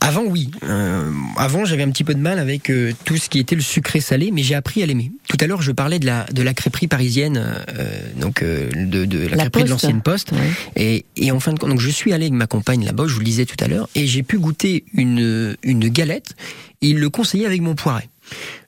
Avant, 0.01 0.25
oui. 0.25 0.51
Euh, 0.65 1.11
avant, 1.37 1.67
j'avais 1.67 1.83
un 1.83 1.91
petit 1.91 2.05
peu 2.05 2.15
de 2.15 2.21
mal 2.21 2.39
avec 2.39 2.71
euh, 2.71 2.93
tout 3.05 3.19
ce 3.19 3.29
qui 3.29 3.39
était 3.39 3.55
le 3.55 3.61
sucré 3.61 4.01
salé, 4.01 4.31
mais 4.33 4.43
j'ai 4.43 4.55
appris 4.55 4.83
à 4.83 4.87
l'aimer. 4.87 5.13
Tout 5.29 5.37
à 5.41 5.47
l'heure, 5.47 5.61
je 5.61 5.73
parlais 5.73 5.99
de 5.99 6.07
la 6.07 6.25
de 6.33 6.43
la 6.43 6.55
crêperie 6.55 6.87
parisienne, 6.87 7.37
euh, 7.37 8.01
donc 8.19 8.43
euh, 8.43 8.71
de, 8.75 9.05
de 9.05 9.19
la, 9.19 9.37
La 9.37 9.37
crêperie 9.37 9.65
de 9.65 9.69
l'ancienne 9.69 10.01
Poste. 10.01 10.33
Ouais. 10.33 10.39
Et, 10.77 11.05
et 11.17 11.31
en 11.33 11.41
fin 11.41 11.53
de 11.53 11.59
compte, 11.59 11.69
donc 11.69 11.81
je 11.81 11.91
suis 11.91 12.15
allé 12.15 12.25
avec 12.27 12.35
ma 12.35 12.47
compagne 12.47 12.87
là-bas, 12.87 13.05
je 13.09 13.13
vous 13.13 13.21
le 13.21 13.27
disais 13.27 13.45
tout 13.45 13.63
à 13.63 13.69
l'heure, 13.69 13.91
et 13.95 14.07
j'ai 14.07 14.23
pu 14.23 14.39
goûter 14.39 14.85
une 14.95 15.57
une 15.63 15.89
galette. 15.89 16.35
Et 16.81 16.91
il 16.91 16.99
le 17.01 17.11
conseillait 17.11 17.47
avec 17.47 17.61
mon 17.61 17.75
poiret. 17.75 18.09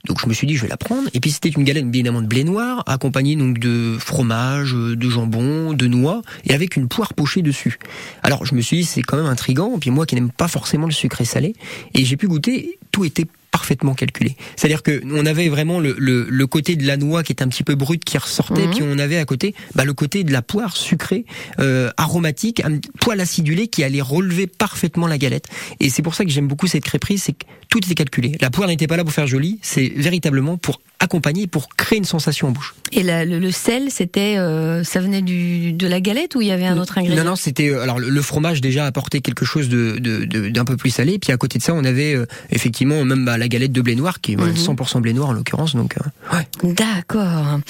Donc 0.07 0.21
je 0.21 0.29
me 0.29 0.33
suis 0.33 0.47
dit 0.47 0.57
je 0.57 0.63
vais 0.63 0.69
la 0.69 0.77
prendre. 0.77 1.09
Et 1.15 1.21
puis 1.21 1.31
c'était 1.31 1.49
une 1.49 1.65
galette 1.65 1.91
bien 1.91 2.01
évidemment 2.01 2.23
de 2.23 2.27
blé 2.27 2.45
noir, 2.45 2.83
accompagnée 2.87 3.37
donc 3.37 3.59
de 3.59 3.97
fromage, 3.99 4.75
euh, 4.75 4.97
de 4.97 5.09
jambon, 5.09 5.73
de 5.73 5.87
noix, 5.87 6.23
et 6.45 6.55
avec 6.55 6.77
une 6.77 6.89
poire 6.89 7.15
pochée 7.15 7.43
dessus. 7.43 7.79
Alors 8.23 8.45
je 8.45 8.55
me 8.55 8.61
suis 8.61 8.79
dit 8.79 8.85
c'est 8.85 9.03
quand 9.03 9.17
même 9.17 9.27
intrigant. 9.27 9.77
Et 9.77 9.79
puis 9.79 9.91
moi 9.91 10.07
qui 10.07 10.15
n'aime 10.15 10.31
pas 10.31 10.49
forcément 10.49 10.87
le 10.87 10.93
sucré 10.93 11.25
salé, 11.25 11.55
et 11.95 12.05
j'ai 12.05 12.17
pu 12.17 12.29
goûter, 12.29 12.79
tout 12.93 13.05
était 13.05 13.27
parfaitement 13.61 13.93
calculé. 13.95 14.37
C'est-à-dire 14.57 14.83
que 14.83 15.03
on 15.13 15.27
avait 15.27 15.51
vraiment 15.51 15.81
le, 15.81 15.95
le, 15.99 16.27
le 16.31 16.47
côté 16.47 16.77
de 16.77 16.87
la 16.87 16.97
noix 16.97 17.23
qui 17.23 17.33
est 17.35 17.43
un 17.43 17.49
petit 17.49 17.63
peu 17.63 17.75
brute 17.75 18.05
qui 18.07 18.17
ressortait, 18.17 18.67
Mhm. 18.67 18.71
puis 18.75 18.83
on 18.83 18.99
avait 18.99 19.19
à 19.19 19.27
côté 19.27 19.55
bah, 19.75 19.85
le 19.85 19.93
côté 19.93 20.25
de 20.25 20.33
la 20.33 20.41
poire 20.41 20.79
sucrée, 20.79 21.27
euh, 21.59 21.91
aromatique, 21.99 22.61
un 22.65 22.79
poil 23.03 23.21
acidulé 23.21 23.69
qui 23.69 23.85
allait 23.85 24.01
relever 24.01 24.47
parfaitement 24.47 25.07
la 25.07 25.19
galette. 25.19 25.45
Et 25.79 25.91
c'est 25.91 26.01
pour 26.01 26.15
ça 26.15 26.25
que 26.25 26.31
j'aime 26.31 26.49
beaucoup 26.49 26.69
cette 26.69 26.85
crêperie, 26.85 27.19
c'est 27.19 27.33
que 27.33 27.45
tout 27.69 27.79
était 27.85 27.95
calculé. 27.95 28.33
La 28.41 28.49
poire 28.49 28.67
n'était 28.69 28.87
pas 28.87 28.97
là 28.97 29.05
pour 29.05 29.13
faire 29.13 29.27
joli, 29.27 29.59
c'est 29.61 29.93
véritablement 29.95 30.57
pour 30.57 30.81
accompagner, 31.01 31.47
pour 31.47 31.69
créer 31.77 31.99
une 31.99 32.05
sensation 32.05 32.49
en 32.49 32.51
bouche. 32.53 32.75
Et 32.93 33.03
la- 33.03 33.25
le, 33.25 33.39
le 33.39 33.51
sel, 33.51 33.91
c'était, 33.91 34.37
euh, 34.37 34.85
ça 34.85 35.01
venait 35.01 35.23
du, 35.23 35.73
de 35.73 35.87
la 35.87 36.01
galette 36.01 36.35
ou 36.35 36.41
il 36.43 36.49
y 36.49 36.51
avait 36.53 36.67
un 36.67 36.77
autre 36.79 36.99
ingrédient 36.99 37.25
Non, 37.25 37.31
non, 37.31 37.37
c'était 37.37 37.71
euh, 37.71 37.81
alors 37.83 37.99
le, 37.99 38.23
fromage 38.23 38.61
déjà 38.61 38.85
apportait 38.87 39.21
quelque 39.21 39.45
chose 39.45 39.69
de 39.69 39.99
de- 39.99 40.25
de- 40.25 40.49
d'un 40.51 40.65
peu 40.65 40.77
plus 40.77 40.91
salé. 40.91 41.19
Puis 41.19 41.33
à 41.33 41.37
côté 41.37 41.59
de 41.59 41.63
ça, 41.65 41.73
on 41.75 41.85
avait 41.85 42.15
euh, 42.15 42.27
effectivement 42.51 43.03
même 43.05 43.25
bah, 43.25 43.39
la 43.39 43.49
galette 43.49 43.73
de 43.73 43.81
blé 43.81 43.97
noir 43.97 44.21
qui 44.21 44.33
est 44.33 44.37
voilà, 44.37 44.53
Mhm. 44.53 44.59
100% 44.59 45.01
blé 45.01 45.13
noir 45.15 45.29
en 45.31 45.33
l'occurrence. 45.33 45.75
Donc 45.75 45.95
euh, 45.97 46.37
ouais. 46.37 46.75
D'accord. 46.75 47.61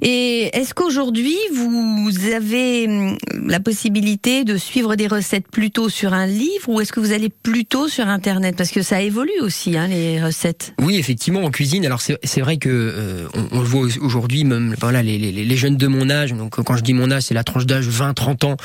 Et 0.00 0.50
est-ce 0.56 0.72
qu'aujourd'hui 0.74 1.36
vous 1.54 2.10
avez 2.34 2.86
hum, 2.86 3.18
la 3.46 3.60
possibilité 3.60 4.44
de 4.44 4.56
suivre 4.56 4.94
des 4.96 5.08
recettes 5.08 5.48
plutôt 5.50 5.88
sur 5.88 6.12
un 6.14 6.26
livre 6.26 6.68
ou 6.68 6.80
est-ce 6.80 6.92
que 6.92 7.00
vous 7.00 7.12
allez 7.12 7.28
plutôt 7.28 7.88
sur 7.88 8.06
Internet? 8.06 8.56
Parce 8.56 8.70
que 8.70 8.82
ça 8.82 9.02
évolue 9.02 9.40
aussi, 9.42 9.76
hein, 9.76 9.88
les 9.88 10.22
recettes. 10.22 10.72
Oui, 10.80 10.96
effectivement, 10.96 11.42
en 11.42 11.50
cuisine. 11.50 11.84
Alors 11.84 12.00
c'est 12.00 12.16
c'est 12.24 12.40
vrai 12.40 12.56
que 12.58 12.77
euh, 12.78 13.26
on, 13.34 13.58
on 13.58 13.60
le 13.60 13.66
voit 13.66 13.86
aujourd'hui, 14.00 14.44
même 14.44 14.74
voilà, 14.80 15.02
les, 15.02 15.18
les, 15.18 15.32
les 15.32 15.56
jeunes 15.56 15.76
de 15.76 15.86
mon 15.86 16.08
âge. 16.10 16.32
Donc 16.32 16.62
quand 16.62 16.76
je 16.76 16.82
dis 16.82 16.94
mon 16.94 17.10
âge, 17.10 17.22
c'est 17.24 17.34
la 17.34 17.44
tranche 17.44 17.66
d'âge 17.66 17.88
20-30 17.88 18.46
ans. 18.46 18.56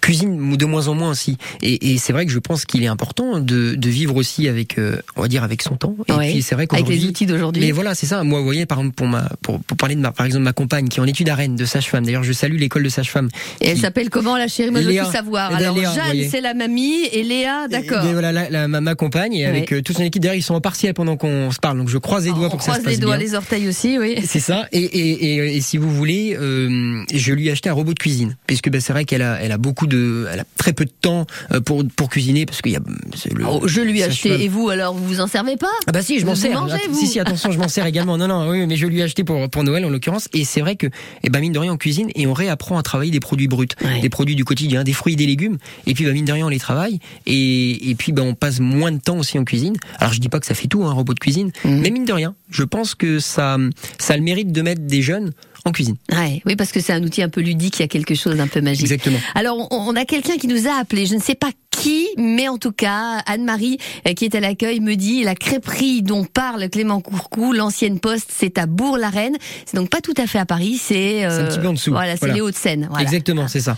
Cuisine 0.00 0.56
de 0.56 0.64
moins 0.66 0.88
en 0.88 0.94
moins 0.94 1.10
aussi. 1.10 1.36
Et, 1.62 1.92
et 1.92 1.98
c'est 1.98 2.12
vrai 2.12 2.26
que 2.26 2.32
je 2.32 2.38
pense 2.38 2.64
qu'il 2.64 2.82
est 2.84 2.86
important 2.88 3.40
de, 3.40 3.74
de 3.74 3.88
vivre 3.88 4.16
aussi 4.16 4.48
avec, 4.48 4.78
euh, 4.78 4.96
on 5.16 5.22
va 5.22 5.28
dire, 5.28 5.42
avec 5.42 5.62
son 5.62 5.76
temps. 5.76 5.96
Et 6.08 6.12
Ouais, 6.12 6.30
puis 6.32 6.42
c'est 6.42 6.54
vrai 6.54 6.66
Avec 6.70 6.72
les 6.72 6.78
qu'aujourd'hui. 6.94 7.08
outils 7.08 7.26
d'aujourd'hui. 7.26 7.62
Mais 7.64 7.72
voilà, 7.72 7.94
c'est 7.94 8.06
ça. 8.06 8.22
Moi, 8.22 8.38
vous 8.38 8.44
voyez, 8.44 8.66
par 8.66 8.78
exemple, 8.78 8.94
pour 8.94 9.06
ma, 9.06 9.28
pour, 9.42 9.60
pour 9.60 9.76
parler 9.76 9.94
de 9.94 10.00
ma, 10.00 10.12
par 10.12 10.26
exemple, 10.26 10.44
ma 10.44 10.52
compagne 10.52 10.88
qui 10.88 10.98
est 10.98 11.02
en 11.02 11.06
études 11.06 11.28
à 11.28 11.34
Rennes 11.34 11.56
de 11.56 11.64
sage-femme. 11.64 12.04
D'ailleurs, 12.04 12.22
je 12.24 12.32
salue 12.32 12.56
l'école 12.58 12.82
de 12.84 12.88
sage-femme. 12.88 13.28
Et 13.60 13.68
elle 13.68 13.78
s'appelle 13.78 14.10
comment 14.10 14.36
la 14.36 14.48
chérie? 14.48 14.70
Moi 14.70 14.82
je 14.82 14.88
veux 14.88 14.96
tout 14.98 15.10
savoir. 15.12 15.50
Eh 15.52 15.56
ben, 15.56 15.62
Alors 15.62 15.76
Léa, 15.76 15.92
Jeanne 15.94 16.28
c'est 16.30 16.40
la 16.40 16.54
mamie 16.54 17.04
et 17.12 17.22
Léa, 17.22 17.66
d'accord. 17.68 18.04
Voilà, 18.12 18.32
la, 18.32 18.50
la- 18.50 18.68
ma, 18.68 18.80
ma 18.80 18.94
compagne 18.94 19.34
et 19.34 19.46
avec 19.46 19.72
euh, 19.72 19.82
toute 19.82 19.96
son 19.96 20.02
équipe 20.02 20.22
derrière, 20.22 20.38
ils 20.38 20.42
sont 20.42 20.54
en 20.54 20.60
partiel 20.60 20.94
pendant 20.94 21.16
qu'on 21.16 21.50
se 21.50 21.58
parle. 21.58 21.78
Donc 21.78 21.88
je 21.88 21.98
croise 21.98 22.24
les 22.26 22.32
doigts 22.32 22.46
On 22.46 22.50
pour 22.50 22.58
que 22.58 22.64
ça 22.64 22.74
se 22.74 22.80
passe 22.80 22.92
les 22.92 22.98
doigts, 22.98 23.16
bien. 23.16 23.26
les 23.26 23.33
orteils 23.34 23.68
aussi, 23.68 23.98
oui. 23.98 24.16
C'est 24.26 24.40
ça. 24.40 24.66
Et, 24.72 24.78
et, 24.82 25.34
et, 25.36 25.56
et 25.56 25.60
si 25.60 25.76
vous 25.78 25.90
voulez, 25.90 26.36
euh, 26.38 27.02
je 27.12 27.32
lui 27.32 27.48
ai 27.48 27.50
acheté 27.52 27.68
un 27.68 27.72
robot 27.74 27.92
de 27.94 27.98
cuisine, 27.98 28.36
puisque 28.46 28.70
ben, 28.70 28.80
c'est 28.80 28.92
vrai 28.92 29.04
qu'elle 29.04 29.22
a, 29.22 29.40
elle 29.40 29.52
a 29.52 29.58
beaucoup 29.58 29.86
de, 29.86 30.26
elle 30.32 30.40
a 30.40 30.44
très 30.56 30.72
peu 30.72 30.84
de 30.84 30.92
temps 31.00 31.26
euh, 31.52 31.60
pour 31.60 31.82
pour 31.96 32.08
cuisiner, 32.08 32.46
parce 32.46 32.62
qu'il 32.62 32.72
y 32.72 32.76
a 32.76 32.80
c'est 33.16 33.32
le. 33.32 33.44
Oh, 33.46 33.62
je 33.66 33.80
lui 33.80 34.00
ai 34.00 34.04
acheté. 34.04 34.28
cheval. 34.30 34.42
Et 34.42 34.48
vous 34.48 34.68
alors, 34.68 34.94
vous 34.94 35.04
vous 35.06 35.20
en 35.20 35.26
servez 35.26 35.56
pas? 35.56 35.66
Ah 35.86 35.92
bah 35.92 36.02
si, 36.02 36.18
je 36.20 36.26
m'en 36.26 36.34
sers. 36.34 36.58
mangez, 36.60 36.74
Att- 36.74 36.88
vous? 36.90 36.98
Si 37.00 37.06
si, 37.06 37.20
attention, 37.20 37.50
je 37.52 37.58
m'en 37.58 37.68
sers 37.68 37.86
également. 37.86 38.16
Non 38.18 38.28
non, 38.28 38.48
oui, 38.48 38.66
mais 38.66 38.76
je 38.76 38.86
lui 38.86 39.00
ai 39.00 39.02
acheté 39.02 39.24
pour 39.24 39.48
pour 39.50 39.64
Noël 39.64 39.84
en 39.84 39.90
l'occurrence. 39.90 40.28
Et 40.32 40.44
c'est 40.44 40.60
vrai 40.60 40.76
que, 40.76 40.86
eh 41.22 41.30
ben 41.30 41.40
mine 41.40 41.52
de 41.52 41.58
rien, 41.58 41.72
on 41.72 41.76
cuisine 41.76 42.10
et 42.14 42.26
on 42.26 42.32
réapprend 42.32 42.78
à 42.78 42.82
travailler 42.82 43.10
des 43.10 43.20
produits 43.20 43.48
bruts, 43.48 43.68
Ouais. 43.84 44.00
des 44.00 44.08
produits 44.08 44.34
du 44.36 44.44
quotidien, 44.44 44.84
des 44.84 44.92
fruits, 44.92 45.14
et 45.14 45.16
des 45.16 45.26
légumes. 45.26 45.58
Et 45.86 45.94
puis 45.94 46.04
bah, 46.04 46.12
mine 46.12 46.24
de 46.24 46.32
rien, 46.32 46.46
on 46.46 46.50
les 46.50 46.58
travaille. 46.58 46.98
Et 47.26 47.90
et 47.90 47.94
puis 47.94 48.12
ben 48.12 48.22
on 48.22 48.34
passe 48.34 48.60
moins 48.60 48.92
de 48.92 48.98
temps 49.00 49.18
aussi 49.18 49.38
en 49.38 49.44
cuisine. 49.44 49.74
Alors 49.98 50.12
je 50.12 50.20
dis 50.20 50.28
pas 50.28 50.40
que 50.40 50.46
ça 50.46 50.54
fait 50.54 50.68
tout, 50.68 50.84
hein, 50.84 50.90
un 50.90 50.92
robot 50.92 51.14
de 51.14 51.18
cuisine, 51.18 51.50
Mhm. 51.64 51.80
mais 51.80 51.90
mine 51.90 52.04
de 52.04 52.12
rien, 52.12 52.34
je 52.50 52.62
pense 52.64 52.94
que 52.94 53.18
ça 53.24 53.56
ça 53.98 54.16
le 54.16 54.22
mérite 54.22 54.52
de 54.52 54.62
mettre 54.62 54.82
des 54.82 55.02
jeunes 55.02 55.32
en 55.64 55.72
cuisine. 55.72 55.96
Ouais, 56.12 56.42
oui, 56.44 56.56
parce 56.56 56.72
que 56.72 56.80
c'est 56.80 56.92
un 56.92 57.02
outil 57.02 57.22
un 57.22 57.28
peu 57.28 57.40
ludique, 57.40 57.78
il 57.78 57.82
y 57.82 57.84
a 57.84 57.88
quelque 57.88 58.14
chose 58.14 58.36
d'un 58.36 58.46
peu 58.46 58.60
magique. 58.60 58.82
Exactement. 58.82 59.18
Alors, 59.34 59.68
on, 59.70 59.96
a 59.96 60.04
quelqu'un 60.04 60.36
qui 60.36 60.46
nous 60.46 60.66
a 60.68 60.78
appelé, 60.78 61.06
je 61.06 61.14
ne 61.14 61.20
sais 61.20 61.34
pas 61.34 61.48
qui, 61.70 62.06
mais 62.18 62.48
en 62.48 62.58
tout 62.58 62.70
cas, 62.70 63.18
Anne-Marie, 63.26 63.78
euh, 64.06 64.12
qui 64.12 64.24
est 64.26 64.34
à 64.34 64.40
l'accueil, 64.40 64.80
me 64.80 64.94
dit 64.94 65.24
la 65.24 65.34
crêperie 65.34 66.02
dont 66.02 66.24
parle 66.24 66.68
Clément 66.68 67.00
Courcou, 67.00 67.52
l'ancienne 67.52 67.98
poste, 67.98 68.30
c'est 68.32 68.58
à 68.58 68.66
Bourg-la-Reine. 68.66 69.36
C'est 69.66 69.76
donc 69.76 69.90
pas 69.90 70.00
tout 70.00 70.14
à 70.16 70.26
fait 70.26 70.38
à 70.38 70.44
Paris, 70.44 70.78
c'est... 70.80 71.20
C'est 71.20 71.24
un 71.24 71.44
petit 71.46 71.58
peu 71.58 71.68
en 71.68 71.72
dessous. 71.72 71.90
Voilà, 71.90 72.12
c'est 72.12 72.20
Voilà. 72.20 72.34
les 72.34 72.40
Hauts-de-Seine. 72.42 72.86
Voilà. 72.90 73.02
Exactement, 73.02 73.48
c'est 73.48 73.60
ça. 73.60 73.76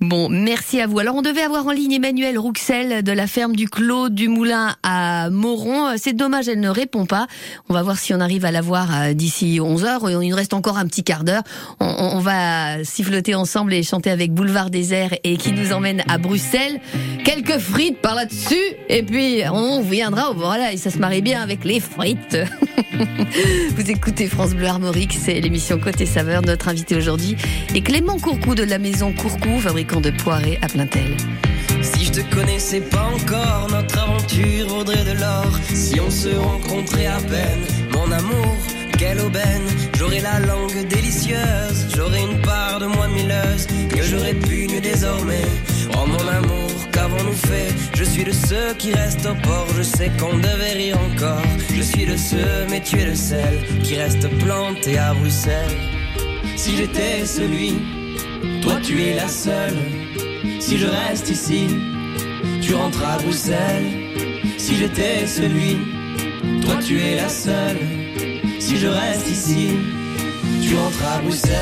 Bon, 0.00 0.28
merci 0.28 0.80
à 0.80 0.86
vous. 0.86 0.98
Alors, 0.98 1.16
on 1.16 1.22
devait 1.22 1.42
avoir 1.42 1.66
en 1.66 1.72
ligne 1.72 1.92
Emmanuel 1.92 2.38
Rouxel 2.38 3.02
de 3.02 3.12
la 3.12 3.26
ferme 3.26 3.56
du 3.56 3.68
Clos 3.68 4.08
du 4.08 4.28
Moulin 4.28 4.76
à 4.82 5.30
Moron. 5.30 5.88
Euh, 5.88 5.94
C'est 5.96 6.14
dommage, 6.14 6.48
elle 6.48 6.60
ne 6.60 6.68
répond 6.68 7.06
pas. 7.06 7.26
On 7.68 7.74
va 7.74 7.82
voir 7.82 7.98
si 7.98 8.14
on 8.14 8.20
arrive 8.20 8.44
à 8.44 8.50
la 8.52 8.60
voir 8.60 8.88
euh, 8.94 9.12
d'ici 9.14 9.58
11 9.60 9.84
heures. 9.84 10.10
Il 10.10 10.28
nous 10.28 10.36
reste 10.36 10.54
encore 10.54 10.78
un 10.78 10.86
petit 10.86 11.02
quart 11.02 11.21
On, 11.80 12.18
va 12.20 12.84
siffloter 12.84 13.34
ensemble 13.34 13.74
et 13.74 13.82
chanter 13.82 14.10
avec 14.10 14.32
Boulevard 14.32 14.70
Désert 14.70 15.10
et 15.24 15.36
qui 15.36 15.52
nous 15.52 15.72
emmène 15.72 16.02
à 16.08 16.18
Bruxelles. 16.18 16.80
Quelques 17.24 17.58
frites 17.58 17.98
par 17.98 18.14
là-dessus. 18.14 18.54
Et 18.88 19.02
puis, 19.02 19.42
on 19.52 19.80
viendra. 19.80 20.32
Voilà, 20.34 20.72
et 20.72 20.76
ça 20.76 20.90
se 20.90 20.98
marie 20.98 21.22
bien 21.22 21.42
avec 21.42 21.64
les 21.64 21.80
frites. 21.80 22.38
Vous 23.76 23.90
écoutez 23.90 24.26
France 24.26 24.54
Bleu 24.54 24.66
Armorique, 24.66 25.16
c'est 25.18 25.40
l'émission 25.40 25.78
Côté 25.78 26.06
Saveur. 26.06 26.42
Notre 26.42 26.68
invité 26.68 26.94
aujourd'hui 26.94 27.36
est 27.74 27.80
Clément 27.80 28.18
Courcou 28.18 28.54
de 28.54 28.62
la 28.62 28.78
maison 28.78 29.12
Courcou, 29.12 29.58
fabricant 29.58 30.00
de 30.00 30.10
poirées 30.10 30.58
à 30.62 30.68
Plaintel. 30.68 31.16
Si 31.80 32.04
je 32.04 32.12
te 32.12 32.34
connaissais 32.34 32.80
pas 32.80 33.10
encore, 33.14 33.68
notre 33.70 33.98
aventure 33.98 34.68
vaudrait 34.68 35.04
de 35.04 35.18
l'or. 35.18 35.58
Si 35.72 35.98
on 36.00 36.10
se 36.10 36.28
rencontrait 36.28 37.06
à 37.06 37.18
peine, 37.18 37.64
mon 37.92 38.10
amour, 38.12 38.56
J'aurais 39.98 40.20
la 40.20 40.38
langue 40.40 40.86
délicieuse, 40.88 41.86
j'aurais 41.94 42.22
une 42.22 42.40
part 42.42 42.78
de 42.78 42.86
moi 42.86 43.08
milleuse 43.08 43.66
que 43.88 44.02
j'aurais 44.02 44.34
pu 44.34 44.66
nu 44.68 44.80
désormais. 44.80 45.46
Oh 45.94 46.06
mon 46.06 46.28
amour, 46.28 46.70
qu'avons-nous 46.92 47.32
fait? 47.32 47.72
Je 47.94 48.04
suis 48.04 48.24
de 48.24 48.32
ceux 48.32 48.74
qui 48.78 48.92
restent 48.92 49.26
au 49.26 49.34
port, 49.46 49.66
je 49.76 49.82
sais 49.82 50.10
qu'on 50.18 50.36
devait 50.36 50.74
rire 50.74 50.98
encore. 51.10 51.42
Je 51.74 51.82
suis 51.82 52.06
de 52.06 52.16
ceux, 52.16 52.66
mais 52.70 52.80
tu 52.80 52.98
es 53.00 53.06
le 53.06 53.14
seul 53.14 53.54
qui 53.82 53.96
reste 53.96 54.28
planté 54.38 54.98
à 54.98 55.14
Bruxelles. 55.14 55.78
Si 56.56 56.76
j'étais 56.76 57.26
celui, 57.26 57.74
toi 58.62 58.74
tu 58.82 59.02
es 59.02 59.14
la 59.14 59.28
seule. 59.28 59.78
Si 60.60 60.78
je 60.78 60.86
reste 60.86 61.28
ici, 61.30 61.66
tu 62.60 62.74
rentres 62.74 63.04
à 63.04 63.18
Bruxelles. 63.18 63.90
Si 64.58 64.76
j'étais 64.76 65.26
celui, 65.26 65.76
toi 66.62 66.76
tu 66.84 67.00
es 67.00 67.16
la 67.16 67.28
seule. 67.28 68.01
Si 68.72 68.78
je 68.78 68.86
reste 68.86 69.30
ici, 69.30 69.68
tu 70.62 70.74
rentres 70.74 71.04
à 71.04 71.18
Bruxelles. 71.18 71.58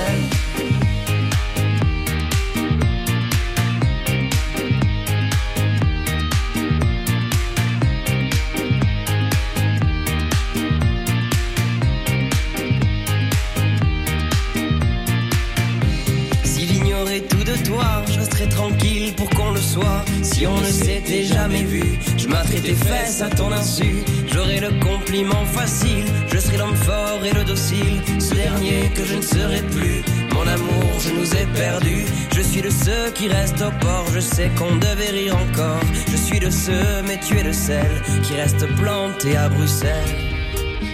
Si 16.44 16.68
j'ignorais 16.68 17.22
tout 17.22 17.42
de 17.42 17.56
toi, 17.66 18.04
je 18.06 18.20
serais 18.20 18.48
tranquille 18.48 19.14
pour 19.16 19.28
qu'on 19.30 19.50
le 19.50 19.60
soit. 19.60 20.04
Si 20.22 20.46
on 20.46 20.56
ne 20.56 20.64
s'était 20.64 21.24
jamais 21.24 21.64
vu, 21.64 21.98
je 22.16 22.28
m'attrais 22.28 22.60
tes 22.60 22.74
fesses 22.74 23.20
à 23.20 23.28
ton 23.30 23.50
insu. 23.50 24.04
J'aurais 24.40 24.60
le 24.60 24.70
compliment 24.82 25.44
facile, 25.44 26.06
je 26.32 26.38
serais 26.38 26.56
l'homme 26.56 26.74
fort 26.74 27.22
et 27.22 27.34
le 27.34 27.44
docile. 27.44 28.00
Ce 28.18 28.34
dernier 28.34 28.90
que 28.94 29.04
je 29.04 29.16
ne 29.16 29.20
serai 29.20 29.60
plus. 29.64 30.02
Mon 30.32 30.46
amour, 30.48 30.98
je 30.98 31.10
nous 31.10 31.30
ai 31.34 31.44
perdus. 31.54 32.06
Je 32.34 32.40
suis 32.40 32.62
de 32.62 32.70
ceux 32.70 33.10
qui 33.14 33.28
restent 33.28 33.60
au 33.60 33.70
port, 33.84 34.06
je 34.14 34.20
sais 34.20 34.50
qu'on 34.56 34.76
devait 34.76 35.10
rire 35.10 35.36
encore. 35.36 35.82
Je 36.10 36.16
suis 36.16 36.40
de 36.40 36.48
ceux, 36.48 37.02
mais 37.06 37.20
tu 37.20 37.36
es 37.36 37.42
le 37.42 37.52
seul 37.52 37.90
qui 38.22 38.32
reste 38.34 38.66
planté 38.76 39.36
à 39.36 39.50
Bruxelles. 39.50 40.16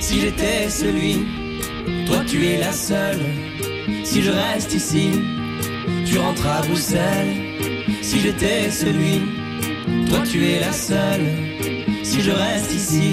Si 0.01 0.23
j'étais 0.23 0.69
celui, 0.69 1.25
toi 2.05 2.25
tu 2.27 2.49
es 2.49 2.59
la 2.59 2.73
seule. 2.73 3.21
Si 4.03 4.25
je 4.25 4.33
reste 4.33 4.75
ici, 4.75 5.23
tu 6.05 6.19
rentres 6.19 6.49
à 6.49 6.63
Bruxelles. 6.63 7.37
Si 8.03 8.19
j'étais 8.19 8.73
celui, 8.73 9.21
toi 10.09 10.19
tu 10.29 10.45
es 10.49 10.59
la 10.59 10.73
seule 10.73 11.46
si 12.07 12.23
je 12.23 12.31
reste 12.31 12.73
ici, 12.73 13.13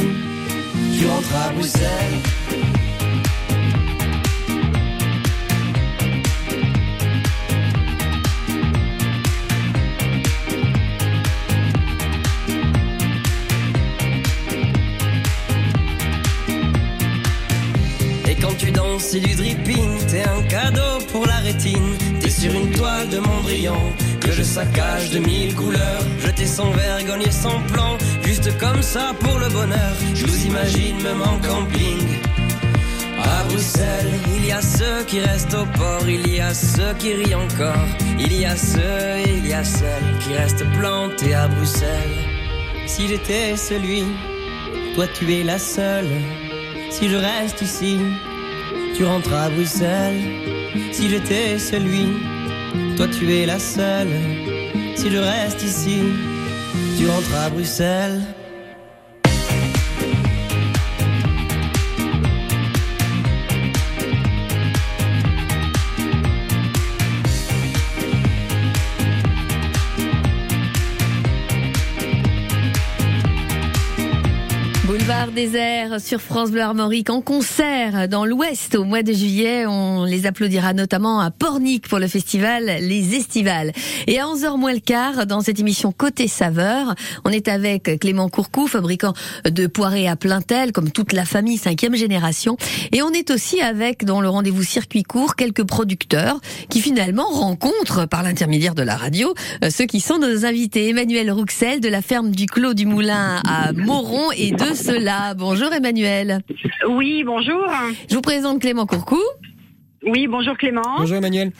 tu 0.96 1.08
rentres 1.08 1.36
à 1.36 1.50
Bruxelles. 1.54 1.90
Et 18.30 18.36
quand 18.36 18.56
tu 18.58 18.72
danses, 18.72 19.04
c'est 19.04 19.20
du 19.20 19.34
dripping, 19.34 20.06
t'es 20.08 20.24
un 20.24 20.44
cadeau 20.44 21.00
pour 21.12 21.26
la 21.26 21.38
rétine, 21.38 21.98
t'es 22.20 22.30
sur 22.30 22.54
une 22.54 22.70
toile 22.70 23.10
de 23.10 23.18
Mondrian 23.18 23.82
que 24.22 24.32
je 24.32 24.44
saccage 24.44 25.10
de 25.10 25.20
mille 25.20 25.54
couleurs, 25.54 26.04
jeté 26.20 26.46
sans 26.46 26.72
vergogne 26.72 27.24
et 27.26 27.32
sans 27.32 27.60
plan, 27.74 27.98
juste 28.24 28.58
comme 28.58 28.82
ça 28.82 29.14
pour 29.20 29.38
le 29.40 29.50
bonheur. 29.50 29.96
Je 30.14 30.26
vous 30.26 30.46
imagine 30.46 31.02
même 31.02 31.22
en 31.22 31.38
camping. 31.40 32.08
À 33.24 33.44
Bruxelles, 33.46 34.14
il 34.36 34.46
y 34.46 34.52
a 34.52 34.62
ceux 34.62 35.04
qui 35.08 35.20
restent 35.20 35.54
au 35.54 35.66
port, 35.78 36.08
il 36.08 36.28
y 36.28 36.40
a 36.40 36.54
ceux 36.54 36.94
qui 37.00 37.14
rient 37.14 37.36
encore, 37.36 37.88
il 38.20 38.34
y 38.34 38.46
a 38.46 38.56
ceux, 38.56 39.22
il 39.26 39.48
y 39.48 39.54
a 39.54 39.64
celles 39.64 40.18
qui 40.20 40.34
restent 40.34 40.70
plantés 40.78 41.34
à 41.34 41.48
Bruxelles. 41.48 42.18
Si 42.86 43.08
j'étais 43.08 43.56
celui, 43.56 44.04
toi 44.96 45.08
tu 45.08 45.34
es 45.34 45.44
la 45.44 45.58
seule. 45.58 46.10
Si 46.90 47.10
je 47.10 47.16
reste 47.16 47.62
ici, 47.62 47.98
tu 48.96 49.06
rentres 49.06 49.34
à 49.34 49.50
Bruxelles. 49.50 50.22
Si 50.92 51.10
j'étais 51.10 51.58
celui, 51.58 52.08
toi 52.98 53.08
tu 53.08 53.34
es 53.34 53.46
la 53.46 53.60
seule. 53.60 54.16
Si 54.96 55.10
je 55.10 55.18
reste 55.18 55.64
ici, 55.64 56.02
tu 56.98 57.08
rentres 57.10 57.36
à 57.36 57.50
Bruxelles. 57.50 58.22
Boulevard 75.04 75.32
désert 75.32 76.00
sur 76.00 76.22
France 76.22 76.50
Bleu 76.50 76.62
Armorique 76.62 77.10
en 77.10 77.20
concert 77.20 78.08
dans 78.08 78.24
l'Ouest 78.24 78.76
au 78.76 78.86
mois 78.86 79.04
de 79.04 79.12
juillet. 79.12 79.66
On 79.66 80.06
les 80.06 80.26
applaudira 80.26 80.72
notamment 80.72 81.20
à 81.20 81.30
Pornic 81.30 81.90
pour 81.90 82.00
le 82.00 82.08
festival 82.08 82.78
Les 82.80 83.14
Estivales. 83.14 83.74
Et 84.08 84.22
à 84.22 84.28
11h 84.28 84.58
moins 84.58 84.72
le 84.72 84.80
quart, 84.80 85.26
dans 85.26 85.42
cette 85.42 85.60
émission 85.60 85.92
Côté 85.92 86.30
Saveur, 86.30 86.96
on 87.26 87.32
est 87.32 87.50
avec 87.50 88.00
Clément 88.00 88.30
Courcou, 88.30 88.66
fabricant 88.68 89.14
de 89.44 89.68
poirées 89.68 90.08
à 90.08 90.16
Plaintel, 90.16 90.72
comme 90.72 90.90
toute 90.90 91.12
la 91.12 91.26
famille 91.26 91.58
cinquième 91.58 91.96
génération. 91.96 92.56
Et 92.94 93.02
on 93.02 93.12
est 93.12 93.30
aussi 93.30 93.60
avec, 93.60 94.06
dans 94.06 94.22
le 94.22 94.30
rendez-vous 94.30 94.64
circuit 94.64 95.04
court, 95.04 95.36
quelques 95.36 95.66
producteurs 95.66 96.40
qui 96.70 96.80
finalement 96.80 97.28
rencontrent, 97.28 98.08
par 98.08 98.24
l'intermédiaire 98.24 98.74
de 98.74 98.84
la 98.84 98.96
radio, 98.96 99.34
euh, 99.66 99.70
ceux 99.70 99.86
qui 99.86 100.00
sont 100.00 100.18
nos 100.18 100.46
invités. 100.46 100.88
Emmanuel 100.88 101.30
Rouxel 101.30 101.82
de 101.82 101.90
la 101.90 102.02
ferme 102.02 102.32
du 102.32 102.46
Clos 102.46 102.74
du 102.74 102.86
Moulin 102.86 103.42
à 103.46 103.74
Moron 103.74 104.32
et 104.32 104.52
de 104.52 104.74
cela. 104.94 105.34
Bonjour 105.34 105.74
Emmanuel. 105.74 106.40
Oui, 106.88 107.24
bonjour. 107.24 107.66
Je 108.10 108.16
vous 108.16 108.22
présente 108.22 108.60
Clément 108.60 108.86
Courcou. 108.86 109.20
Oui, 110.06 110.28
bonjour 110.28 110.58
Clément. 110.58 110.82
Bonjour 110.98 111.18
Emmanuel. 111.18 111.52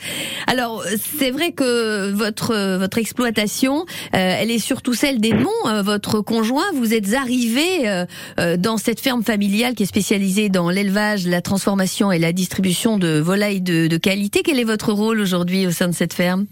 Alors, 0.46 0.84
c'est 0.98 1.30
vrai 1.30 1.52
que 1.52 2.12
votre 2.12 2.76
votre 2.76 2.98
exploitation, 2.98 3.86
euh, 4.14 4.36
elle 4.40 4.50
est 4.50 4.58
surtout 4.58 4.92
celle 4.92 5.18
d'Edmond, 5.18 5.48
euh, 5.66 5.82
votre 5.82 6.20
conjoint. 6.20 6.70
Vous 6.74 6.92
êtes 6.92 7.14
arrivé 7.14 7.88
euh, 7.88 8.04
euh, 8.38 8.56
dans 8.58 8.76
cette 8.76 9.00
ferme 9.00 9.24
familiale 9.24 9.74
qui 9.74 9.84
est 9.84 9.86
spécialisée 9.86 10.50
dans 10.50 10.68
l'élevage, 10.68 11.26
la 11.26 11.40
transformation 11.40 12.12
et 12.12 12.18
la 12.18 12.32
distribution 12.32 12.98
de 12.98 13.18
volailles 13.18 13.62
de, 13.62 13.86
de 13.86 13.96
qualité. 13.96 14.42
Quel 14.44 14.60
est 14.60 14.64
votre 14.64 14.92
rôle 14.92 15.20
aujourd'hui 15.20 15.66
au 15.66 15.70
sein 15.70 15.88
de 15.88 15.94
cette 15.94 16.12
ferme? 16.12 16.46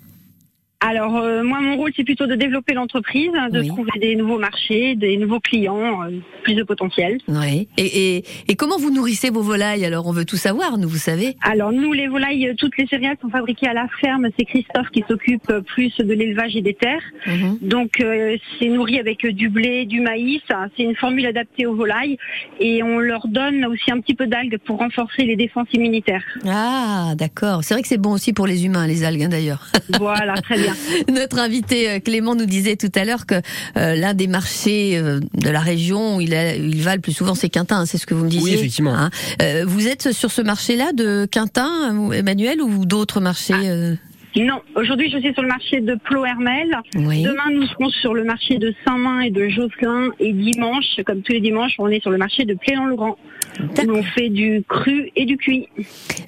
Alors, 0.84 1.16
euh, 1.18 1.44
moi, 1.44 1.60
mon 1.60 1.76
rôle, 1.76 1.92
c'est 1.94 2.02
plutôt 2.02 2.26
de 2.26 2.34
développer 2.34 2.74
l'entreprise, 2.74 3.30
de 3.52 3.60
Oui. 3.60 3.68
trouver 3.68 3.92
des 4.00 4.16
nouveaux 4.16 4.38
marchés, 4.38 4.96
des 4.96 5.16
nouveaux 5.16 5.38
clients, 5.38 6.02
euh, 6.02 6.10
plus 6.42 6.54
de 6.54 6.64
potentiel. 6.64 7.18
Oui. 7.28 7.68
Et, 7.78 8.16
et, 8.16 8.24
et 8.48 8.56
comment 8.56 8.78
vous 8.78 8.90
nourrissez 8.90 9.30
vos 9.30 9.42
volailles 9.42 9.84
Alors, 9.84 10.08
on 10.08 10.12
veut 10.12 10.24
tout 10.24 10.36
savoir, 10.36 10.78
nous, 10.78 10.88
vous 10.88 10.96
savez. 10.96 11.36
Alors, 11.42 11.70
nous, 11.72 11.92
les 11.92 12.08
volailles, 12.08 12.48
euh, 12.48 12.54
toutes 12.58 12.76
les 12.78 12.86
céréales 12.88 13.16
sont 13.22 13.28
fabriquées 13.30 13.68
à 13.68 13.74
la 13.74 13.86
ferme. 14.00 14.26
C'est 14.36 14.44
Christophe 14.44 14.88
qui 14.92 15.04
s'occupe 15.08 15.52
plus 15.66 15.96
de 15.98 16.12
l'élevage 16.12 16.56
et 16.56 16.62
des 16.62 16.74
terres. 16.74 17.02
Mhm. 17.28 17.58
Donc, 17.62 18.00
euh, 18.00 18.36
c'est 18.58 18.68
nourri 18.68 18.98
avec 18.98 19.24
du 19.24 19.48
blé, 19.50 19.86
du 19.86 20.00
maïs. 20.00 20.42
C'est 20.76 20.82
une 20.82 20.96
formule 20.96 21.26
adaptée 21.26 21.64
aux 21.66 21.76
volailles. 21.76 22.18
Et 22.58 22.82
on 22.82 22.98
leur 22.98 23.28
donne 23.28 23.64
aussi 23.66 23.92
un 23.92 24.00
petit 24.00 24.14
peu 24.14 24.26
d'algues 24.26 24.58
pour 24.64 24.78
renforcer 24.78 25.22
les 25.22 25.36
défenses 25.36 25.68
immunitaires. 25.72 26.24
Ah, 26.44 27.12
d'accord. 27.16 27.62
C'est 27.62 27.74
vrai 27.74 27.82
que 27.82 27.88
c'est 27.88 27.98
bon 27.98 28.10
aussi 28.12 28.32
pour 28.32 28.48
les 28.48 28.66
humains, 28.66 28.88
les 28.88 29.04
algues, 29.04 29.22
hein, 29.22 29.28
d'ailleurs. 29.28 29.68
Voilà, 30.00 30.34
très 30.34 30.56
bien. 30.58 30.71
Notre 31.12 31.38
invité 31.38 31.88
euh, 31.88 31.98
Clément 32.00 32.34
nous 32.34 32.46
disait 32.46 32.76
tout 32.76 32.90
à 32.94 33.04
l'heure 33.04 33.26
que 33.26 33.36
euh, 33.76 33.94
l'un 33.94 34.14
des 34.14 34.26
marchés 34.26 34.96
euh, 34.96 35.20
de 35.34 35.50
la 35.50 35.60
région 35.60 36.16
où 36.16 36.20
il, 36.20 36.34
a, 36.34 36.54
il 36.54 36.82
va 36.82 36.94
le 36.94 37.00
plus 37.00 37.12
souvent, 37.12 37.34
c'est 37.34 37.48
Quintin. 37.48 37.80
hein, 37.80 37.86
c'est 37.86 37.98
ce 37.98 38.06
que 38.06 38.14
vous 38.14 38.24
me 38.24 38.30
disiez. 38.30 38.52
Oui, 38.52 38.54
effectivement. 38.54 38.94
Hein. 38.94 39.10
Euh, 39.40 39.64
vous 39.66 39.88
êtes 39.88 40.12
sur 40.12 40.30
ce 40.30 40.42
marché-là 40.42 40.92
de 40.92 41.26
Quintin, 41.30 42.10
Emmanuel, 42.12 42.60
ou 42.60 42.84
d'autres 42.86 43.20
marchés 43.20 43.54
euh 43.54 43.94
Non, 44.36 44.60
aujourd'hui, 44.74 45.10
je 45.10 45.18
suis 45.18 45.32
sur 45.32 45.42
le 45.42 45.48
marché 45.48 45.80
de 45.80 45.94
Plo-Hermel. 46.04 46.76
Oui. 46.94 47.22
Demain, 47.22 47.50
nous 47.52 47.66
serons 47.66 47.90
sur 47.90 48.14
le 48.14 48.24
marché 48.24 48.58
de 48.58 48.74
Saint-Main 48.84 49.20
et 49.20 49.30
de 49.30 49.48
Josselin. 49.48 50.10
Et 50.20 50.32
dimanche, 50.32 50.84
comme 51.06 51.22
tous 51.22 51.32
les 51.32 51.40
dimanches, 51.40 51.74
on 51.78 51.88
est 51.88 52.00
sur 52.00 52.10
le 52.10 52.18
marché 52.18 52.44
de 52.44 52.54
Plélan-le-Grand. 52.54 53.16
Où 53.60 53.90
on 53.90 54.02
fait 54.02 54.30
du 54.30 54.62
cru 54.66 55.10
et 55.14 55.26
du 55.26 55.36
cuit. 55.36 55.68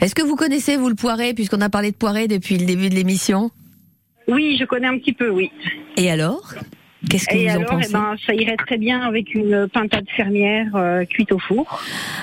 Est-ce 0.01 0.15
que 0.15 0.23
vous 0.23 0.37
connaissez 0.37 0.77
vous 0.77 0.91
le 0.91 0.95
poiré, 0.95 1.33
puisqu'on 1.33 1.63
a 1.63 1.71
parlé 1.71 1.91
de 1.91 1.97
poiré 1.97 2.29
depuis 2.29 2.59
le 2.59 2.67
début 2.67 2.91
de 2.91 2.95
l'émission? 2.95 3.51
Oui, 4.29 4.57
je 4.59 4.65
connais 4.65 4.87
un 4.89 4.99
petit 4.99 5.13
peu, 5.13 5.29
oui. 5.31 5.51
Et 5.97 6.11
alors? 6.11 6.55
Qu'est-ce 7.11 7.27
que 7.27 7.37
et 7.37 7.45
vous 7.45 7.51
en 7.51 7.57
alors, 7.57 7.69
eh 7.73 7.75
pensez? 7.77 7.93
ben, 7.93 8.15
ça 8.27 8.35
irait 8.35 8.57
très 8.57 8.79
bien 8.79 9.03
avec 9.03 9.35
une 9.35 9.69
pintade 9.69 10.07
fermière 10.17 10.69
euh, 10.75 11.05
cuite 11.05 11.33
au 11.33 11.39
four. 11.39 11.83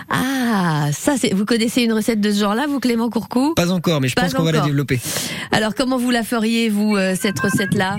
Ah, 0.10 0.88
ça, 0.92 1.18
c'est. 1.18 1.34
Vous 1.34 1.46
connaissez 1.46 1.84
une 1.84 1.94
recette 1.94 2.20
de 2.20 2.32
ce 2.32 2.40
genre-là, 2.40 2.66
vous, 2.68 2.80
Clément 2.80 3.10
Courcou 3.10 3.54
Pas 3.56 3.72
encore, 3.72 4.02
mais 4.02 4.08
je 4.08 4.16
Pas 4.16 4.24
pense 4.24 4.34
qu'on 4.34 4.44
va 4.44 4.52
la 4.52 4.62
développer. 4.62 5.00
Alors, 5.52 5.76
comment 5.76 5.98
vous 5.98 6.10
la 6.10 6.24
feriez, 6.24 6.70
vous, 6.70 6.96
euh, 6.96 7.14
cette 7.16 7.40
recette-là? 7.40 7.98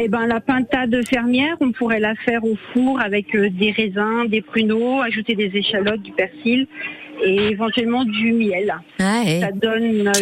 Eh 0.00 0.08
ben, 0.08 0.26
la 0.26 0.40
pintade 0.40 0.96
fermière, 1.06 1.56
on 1.60 1.72
pourrait 1.72 2.00
la 2.00 2.14
faire 2.14 2.42
au 2.44 2.56
four 2.72 2.98
avec 3.00 3.34
euh, 3.34 3.50
des 3.50 3.70
raisins, 3.70 4.26
des 4.26 4.40
pruneaux, 4.40 5.02
ajouter 5.02 5.34
des 5.34 5.50
échalotes, 5.54 6.00
du 6.00 6.12
persil 6.12 6.66
et 7.22 7.50
éventuellement 7.50 8.04
du 8.06 8.32
miel. 8.32 8.74
Ah, 8.98 9.22
eh. 9.26 9.40
Ça 9.40 9.52
donne 9.52 9.84
une. 9.84 10.12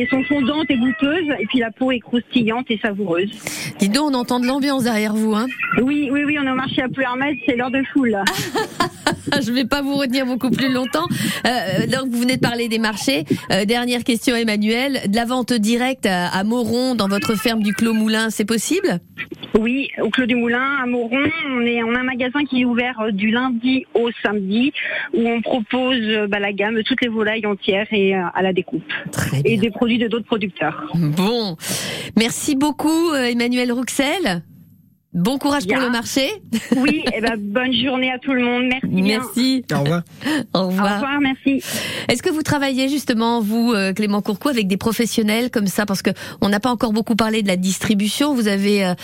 Elles 0.00 0.08
sont 0.08 0.22
fondantes 0.24 0.70
et 0.70 0.76
goûteuses, 0.76 1.28
et 1.38 1.46
puis 1.46 1.58
la 1.58 1.70
peau 1.70 1.92
est 1.92 2.00
croustillante 2.00 2.70
et 2.70 2.78
savoureuse. 2.78 3.30
Dis 3.78 3.90
donc, 3.90 4.10
on 4.10 4.14
entend 4.14 4.40
de 4.40 4.46
l'ambiance 4.46 4.84
derrière 4.84 5.14
vous, 5.14 5.34
hein 5.34 5.46
Oui, 5.82 6.08
oui, 6.10 6.24
oui, 6.24 6.38
on 6.40 6.46
est 6.46 6.50
au 6.50 6.54
marché 6.54 6.82
à 6.82 6.88
Plouermel, 6.88 7.36
c'est 7.46 7.56
l'heure 7.56 7.70
de 7.70 7.82
foule. 7.92 8.16
Je 9.42 9.52
vais 9.52 9.64
pas 9.64 9.82
vous 9.82 9.94
retenir 9.96 10.26
beaucoup 10.26 10.50
plus 10.50 10.72
longtemps. 10.72 11.06
Euh, 11.46 11.86
donc 11.86 12.10
vous 12.10 12.20
venez 12.20 12.36
de 12.36 12.40
parler 12.40 12.68
des 12.68 12.78
marchés. 12.78 13.24
Euh, 13.50 13.64
dernière 13.64 14.04
question, 14.04 14.34
Emmanuel. 14.34 15.00
De 15.08 15.16
la 15.16 15.24
vente 15.24 15.52
directe 15.52 16.06
à, 16.06 16.28
à 16.28 16.44
Moron 16.44 16.94
dans 16.94 17.08
votre 17.08 17.34
ferme 17.34 17.62
du 17.62 17.72
Clos 17.72 17.94
Moulin, 17.94 18.30
c'est 18.30 18.44
possible? 18.44 19.00
Oui, 19.58 19.90
au 20.00 20.08
Clos 20.10 20.26
du 20.26 20.34
Moulin, 20.34 20.78
à 20.82 20.86
Moron, 20.86 21.24
on, 21.50 21.60
est, 21.60 21.82
on 21.82 21.94
a 21.94 22.00
un 22.00 22.04
magasin 22.04 22.44
qui 22.44 22.62
est 22.62 22.64
ouvert 22.64 22.98
euh, 23.00 23.10
du 23.10 23.30
lundi 23.30 23.86
au 23.94 24.10
samedi, 24.22 24.72
où 25.14 25.28
on 25.28 25.40
propose 25.40 26.00
bah, 26.28 26.38
la 26.38 26.52
gamme, 26.52 26.82
toutes 26.84 27.02
les 27.02 27.08
volailles 27.08 27.46
entières 27.46 27.86
et 27.92 28.14
à 28.14 28.42
la 28.42 28.52
découpe. 28.52 28.92
Très 29.10 29.40
Et 29.44 29.56
des 29.56 29.70
produits 29.82 29.98
de 29.98 30.06
d'autres 30.06 30.26
producteurs. 30.26 30.92
Bon, 30.94 31.56
merci 32.16 32.54
beaucoup, 32.54 33.10
euh, 33.10 33.24
Emmanuel 33.24 33.72
Rouxel. 33.72 34.44
Bon 35.14 35.36
courage 35.36 35.66
pour 35.66 35.76
le 35.78 35.90
marché. 35.90 36.26
Oui, 36.76 37.04
et 37.14 37.20
ben 37.20 37.34
bonne 37.38 37.72
journée 37.74 38.10
à 38.10 38.18
tout 38.18 38.32
le 38.32 38.42
monde. 38.42 38.64
Merci 38.64 38.86
bien. 39.02 39.18
Merci. 39.18 39.64
Au 39.74 39.80
revoir. 39.80 40.02
Au 40.54 40.58
Au 40.58 40.66
revoir. 40.68 40.94
revoir, 40.94 41.20
merci. 41.20 41.62
Est-ce 42.08 42.22
que 42.22 42.30
vous 42.30 42.42
travaillez 42.42 42.88
justement, 42.88 43.40
vous, 43.42 43.72
euh, 43.74 43.92
Clément 43.92 44.22
Courcou, 44.22 44.48
avec 44.48 44.68
des 44.68 44.78
professionnels 44.78 45.50
comme 45.50 45.66
ça? 45.66 45.84
Parce 45.84 46.00
que 46.00 46.10
on 46.40 46.48
n'a 46.48 46.60
pas 46.60 46.70
encore 46.70 46.92
beaucoup 46.94 47.14
parlé 47.14 47.42
de 47.42 47.48
la 47.48 47.56
distribution. 47.56 48.34
Vous 48.34 48.48
avez 48.48 48.86
euh, 48.86 48.94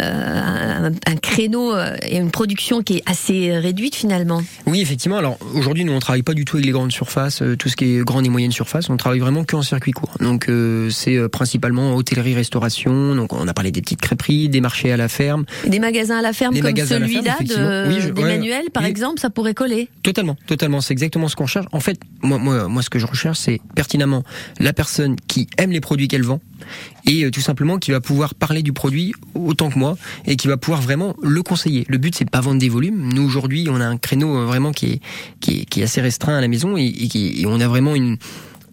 euh, 0.00 0.40
un, 0.40 0.92
un 0.92 1.16
créneau 1.16 1.74
euh, 1.74 1.96
et 2.02 2.16
une 2.16 2.30
production 2.30 2.82
qui 2.82 2.98
est 2.98 3.02
assez 3.04 3.58
réduite 3.58 3.94
finalement. 3.94 4.42
Oui, 4.66 4.80
effectivement. 4.80 5.18
Alors 5.18 5.36
aujourd'hui, 5.54 5.84
nous 5.84 5.92
on 5.92 5.98
travaille 5.98 6.22
pas 6.22 6.34
du 6.34 6.44
tout 6.46 6.56
avec 6.56 6.66
les 6.66 6.72
grandes 6.72 6.92
surfaces, 6.92 7.42
tout 7.58 7.68
ce 7.68 7.76
qui 7.76 7.96
est 7.96 8.04
grande 8.04 8.24
et 8.24 8.30
moyenne 8.30 8.52
surface. 8.52 8.88
On 8.88 8.96
travaille 8.96 9.20
vraiment 9.20 9.44
qu'en 9.44 9.62
circuit 9.62 9.92
court. 9.92 10.14
Donc 10.20 10.48
euh, 10.48 10.88
c'est 10.90 11.16
euh, 11.16 11.28
principalement 11.28 11.94
hôtellerie, 11.94 12.34
restauration. 12.34 13.14
Donc 13.14 13.32
on 13.34 13.46
a 13.46 13.52
parlé 13.52 13.70
des 13.70 13.82
petites 13.82 14.00
crêperies, 14.00 14.48
des 14.48 14.60
marchés 14.60 14.92
à 14.92 14.96
la 14.96 15.08
ferme. 15.08 15.44
Des 15.66 15.78
magasins 15.78 16.18
à 16.18 16.22
la 16.22 16.32
ferme 16.32 16.54
Des 16.54 16.60
comme 16.60 16.76
celui-là 16.76 17.34
effectivement. 17.34 17.62
de- 17.64 17.84
Oui, 17.88 17.94
je- 18.00 18.06
ouais, 18.08 18.12
d'Emmanuel, 18.12 18.64
par 18.72 18.82
oui. 18.84 18.88
exemple, 18.88 19.20
ça 19.20 19.30
pourrait 19.30 19.54
coller. 19.54 19.88
Totalement, 20.02 20.36
totalement. 20.46 20.80
C'est 20.80 20.92
exactement 20.92 21.28
ce 21.28 21.36
qu'on 21.36 21.44
recherche. 21.44 21.66
En 21.72 21.80
fait, 21.80 21.98
moi, 22.22 22.38
moi, 22.38 22.68
moi, 22.68 22.82
ce 22.82 22.90
que 22.90 22.98
je 22.98 23.06
recherche, 23.06 23.38
c'est 23.38 23.60
pertinemment 23.74 24.22
la 24.60 24.72
personne 24.72 25.16
qui 25.26 25.48
aime 25.58 25.70
les 25.70 25.80
produits 25.80 26.08
qu'elle 26.08 26.22
vend 26.24 26.40
et 27.06 27.24
euh, 27.24 27.30
tout 27.30 27.40
simplement 27.40 27.78
qui 27.78 27.90
va 27.92 28.00
pouvoir 28.00 28.34
parler 28.34 28.62
du 28.62 28.72
produit 28.72 29.14
autant 29.34 29.70
que 29.70 29.78
moi 29.78 29.96
et 30.26 30.36
qui 30.36 30.48
va 30.48 30.56
pouvoir 30.56 30.82
vraiment 30.82 31.14
le 31.22 31.42
conseiller. 31.42 31.84
Le 31.88 31.98
but, 31.98 32.14
c'est 32.14 32.24
de 32.24 32.30
pas 32.30 32.40
vendre 32.40 32.58
des 32.60 32.68
volumes. 32.68 33.12
Nous 33.14 33.22
aujourd'hui, 33.22 33.66
on 33.70 33.80
a 33.80 33.86
un 33.86 33.96
créneau 33.96 34.36
euh, 34.36 34.44
vraiment 34.44 34.72
qui 34.72 34.86
est 34.92 35.00
qui 35.40 35.60
est, 35.60 35.64
qui 35.64 35.80
est 35.80 35.84
assez 35.84 36.00
restreint 36.00 36.36
à 36.36 36.40
la 36.40 36.48
maison 36.48 36.76
et, 36.76 36.84
et 36.86 37.08
qui, 37.08 37.40
et 37.40 37.46
on 37.46 37.60
a 37.60 37.68
vraiment 37.68 37.94
une 37.94 38.16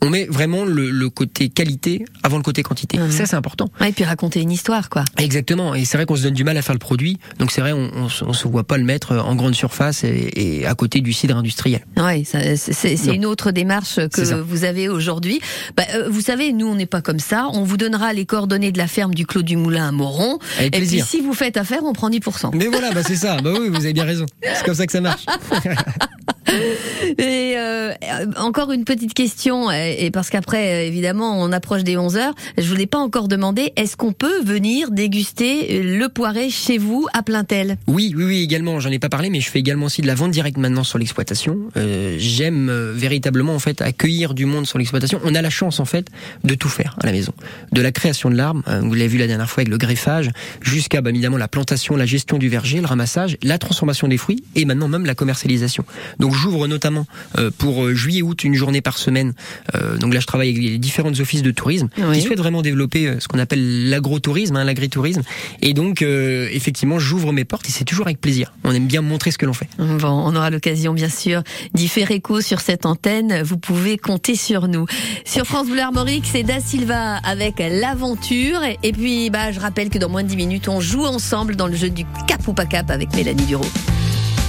On 0.02 0.10
met 0.10 0.26
vraiment 0.26 0.66
le, 0.66 0.90
le 0.92 1.10
côté 1.10 1.50
qualité 1.50 2.06
avant 2.24 2.38
le 2.38 2.44
côté 2.44 2.64
quantité. 2.64 2.98
Mhm. 2.98 3.12
Ça, 3.12 3.26
c'est 3.26 3.36
important. 3.36 3.70
Ouais, 3.82 3.90
et 3.90 3.92
puis 3.92 4.04
raconter 4.04 4.42
une 4.42 4.52
histoire, 4.52 4.90
quoi. 4.90 5.04
Exactement. 5.18 5.74
Et 5.76 5.86
c'est 5.86 5.98
vrai 5.98 6.06
qu'on 6.06 6.16
se 6.16 6.24
donne 6.24 6.34
du 6.34 6.44
mal 6.44 6.58
à 6.58 6.62
faire 6.62 6.74
le 6.76 6.80
produit. 6.80 7.18
Donc 7.40 7.52
c'est 7.52 7.62
vrai, 7.62 7.72
on, 7.72 7.90
on, 7.96 8.10
se- 8.10 8.24
on 8.24 8.34
se 8.34 8.48
voit 8.48 8.64
pas 8.64 8.78
le 8.78 8.84
mettre 8.84 9.14
en 9.18 9.36
grande 9.36 9.56
surface 9.56 10.04
et, 10.04 10.32
et 10.36 10.66
à 10.66 10.76
côté 10.76 11.02
du 11.02 11.14
cidre 11.14 11.38
industriel. 11.38 11.86
Ouais, 11.98 12.24
c'est 12.26 13.06
une 13.14 13.26
autre 13.26 13.52
démarche 13.52 13.96
que 14.10 14.42
vous 14.42 14.64
avez 14.64 14.90
aujourd'hui. 14.90 15.40
Bah, 15.78 15.84
euh, 15.96 16.10
vous 16.10 16.22
savez, 16.22 16.54
nous, 16.54 16.68
on 16.68 16.76
n'est 16.76 16.86
pas 16.86 17.02
comme 17.02 17.20
ça. 17.20 17.48
On 17.54 17.64
vous 17.64 17.78
donnera 17.78 18.14
les 18.14 18.26
coordonnées 18.26 18.72
de 18.72 18.78
la 18.78 18.88
ferme 18.88 19.14
du 19.14 19.26
Clos 19.26 19.42
du 19.44 19.56
Moulin 19.58 19.88
à 19.88 19.92
Moron. 19.92 20.40
Avec 20.58 20.68
et 20.68 20.70
puis, 20.80 20.88
plaisir. 20.88 21.06
si 21.06 21.22
vous 21.22 21.34
faites 21.34 21.58
affaire, 21.58 21.80
on 21.84 21.94
prend 21.94 22.10
10%. 22.10 22.52
Mais 22.56 22.68
voilà, 22.68 22.92
bah 22.92 23.02
c'est 23.06 23.16
ça. 23.16 23.38
Bah 23.42 23.52
oui, 23.60 23.70
vous 23.70 23.76
avez 23.78 23.94
bien 23.94 24.06
raison. 24.06 24.26
C'est 24.44 24.66
comme 24.66 24.76
ça 24.76 24.86
que 24.86 24.92
ça 24.92 25.02
marche. 25.02 25.26
Et 27.18 27.56
euh, 27.58 27.94
encore 28.38 28.72
une 28.72 28.84
petite 28.84 29.14
question, 29.14 29.72
et 29.72 30.10
parce 30.12 30.30
qu'après, 30.30 30.74
euh, 30.74 30.88
évidemment, 30.88 31.42
on 31.42 31.52
approche 31.52 31.84
des 31.84 31.98
11 31.98 32.18
heures. 32.18 32.34
Je 32.58 32.68
vous 32.68 32.76
l'ai 32.76 32.88
pas 32.88 32.98
encore 32.98 33.28
demandé. 33.28 33.74
Est-ce 33.76 33.98
qu'on 33.98 34.14
peut 34.14 34.44
venir 34.44 34.92
déguster 34.92 35.80
euh, 35.80 35.98
le 35.98 36.10
poiré 36.10 36.50
chez 36.50 36.78
vous 36.78 37.08
à 37.14 37.24
Plaintel? 37.24 37.78
Oui, 37.88 38.14
oui, 38.16 38.24
oui, 38.24 38.42
également. 38.42 38.80
J'en 38.80 38.92
ai 38.92 39.00
pas 39.00 39.10
parlé, 39.10 39.30
mais 39.30 39.42
je 39.42 39.50
fais 39.50 39.60
également 39.60 39.88
aussi 39.88 40.02
de 40.02 40.08
la 40.08 40.16
vente 40.16 40.32
directe 40.32 40.58
maintenant 40.58 40.84
sur 40.84 40.98
l'exploitation. 40.98 41.58
Euh, 41.78 42.16
J'aime 42.20 42.70
euh, 42.70 42.94
véritablement 42.96 43.56
en 43.56 43.60
fait 43.60 43.82
accueillir 43.82 44.34
du 44.34 44.46
monde 44.46 44.68
sur 44.68 44.78
l'exploitation. 44.78 45.20
On 45.24 45.36
a 45.36 45.42
la 45.42 45.50
chance 45.50 45.80
en 45.80 45.86
fait 45.86 46.08
de 46.44 46.56
tout 46.56 46.70
faire 46.70 46.96
à 47.02 47.06
la 47.06 47.12
maison, 47.12 47.34
de 47.72 47.82
la 47.82 47.92
création 47.92 48.30
de 48.30 48.36
l'arbre. 48.36 48.62
vous 48.82 48.94
l'avez 48.94 49.08
vu 49.08 49.18
la 49.18 49.28
dernière 49.28 49.50
fois 49.50 49.62
avec 49.62 49.70
le 49.70 49.78
greffage, 49.78 50.32
jusqu'à 50.62 51.02
bah, 51.02 51.10
évidemment 51.10 51.38
la 51.38 51.48
plantation, 51.48 51.96
la 51.96 52.06
gestion 52.06 52.38
du 52.38 52.50
verger, 52.50 52.80
le 52.80 52.88
ramassage, 52.88 53.38
la 53.44 53.58
transformation 53.58 54.08
des 54.08 54.18
fruits 54.18 54.44
et 54.56 54.66
maintenant 54.66 54.88
même 54.88 55.06
la 55.06 55.16
commercialisation. 55.16 55.86
Donc 56.20 56.35
j'ouvre 56.36 56.68
notamment 56.68 57.06
euh, 57.38 57.50
pour 57.58 57.84
euh, 57.86 57.94
juillet-août 57.96 58.44
une 58.44 58.54
journée 58.56 58.82
par 58.82 58.98
semaine. 58.98 59.34
Euh, 59.76 59.98
donc 59.98 60.14
là, 60.14 60.20
je 60.20 60.26
travaille 60.28 60.50
avec 60.50 60.62
les 60.62 60.78
différentes 60.78 61.20
offices 61.20 61.42
de 61.42 61.52
tourisme 61.52 61.90
Oui. 61.98 62.20
qui 62.20 62.26
souhaitent 62.26 62.38
vraiment 62.40 62.62
développer 62.62 63.16
ce 63.20 63.28
qu'on 63.28 63.40
appelle 63.40 63.90
l'agrotourisme, 63.90 64.56
hein, 64.56 64.64
l'agritourisme. 64.64 65.22
Et 65.62 65.74
donc, 65.74 66.02
euh, 66.02 66.48
effectivement, 66.52 67.00
j'ouvre 67.00 67.32
mes 67.34 67.46
portes 67.46 67.68
et 67.68 67.72
c'est 67.72 67.86
toujours 67.86 68.06
avec 68.08 68.20
plaisir. 68.22 68.54
On 68.64 68.72
aime 68.74 68.88
bien 68.88 69.02
montrer 69.02 69.32
ce 69.32 69.38
que 69.38 69.46
l'on 69.46 69.54
fait. 69.54 69.68
Bon, 69.80 70.08
on 70.10 70.36
aura 70.36 70.50
l'occasion, 70.50 70.94
bien 70.94 71.10
sûr, 71.10 71.42
d'y 71.74 71.88
faire 71.88 72.12
écho 72.12 72.42
sur 72.42 72.62
cette 72.62 72.86
antenne. 72.86 73.42
Vous 73.44 73.58
pouvez 73.58 73.98
compter 73.98 74.36
sur 74.36 74.68
nous. 74.68 74.86
Sur 75.26 75.46
France 75.46 75.68
Bleu 75.68 75.82
Armorique, 75.82 76.26
c'est 76.32 76.44
Da 76.44 76.60
Silva 76.60 77.18
avec 77.18 77.56
l'aventure. 77.60 78.60
Et 78.84 78.92
puis, 78.92 79.30
bah, 79.30 79.52
je 79.52 79.60
rappelle 79.60 79.90
que 79.90 79.98
dans 79.98 80.10
moins 80.10 80.24
de 80.24 80.28
10 80.30 80.36
minutes, 80.38 80.68
on 80.68 80.80
joue 80.82 81.06
ensemble 81.06 81.56
dans 81.56 81.68
le 81.68 81.76
jeu 81.76 81.90
du 81.90 82.06
cap 82.28 82.48
ou 82.48 82.54
pas 82.54 82.66
cap 82.66 82.90
avec 82.92 83.14
Mélanie 83.16 83.46
Duro. 83.46 83.66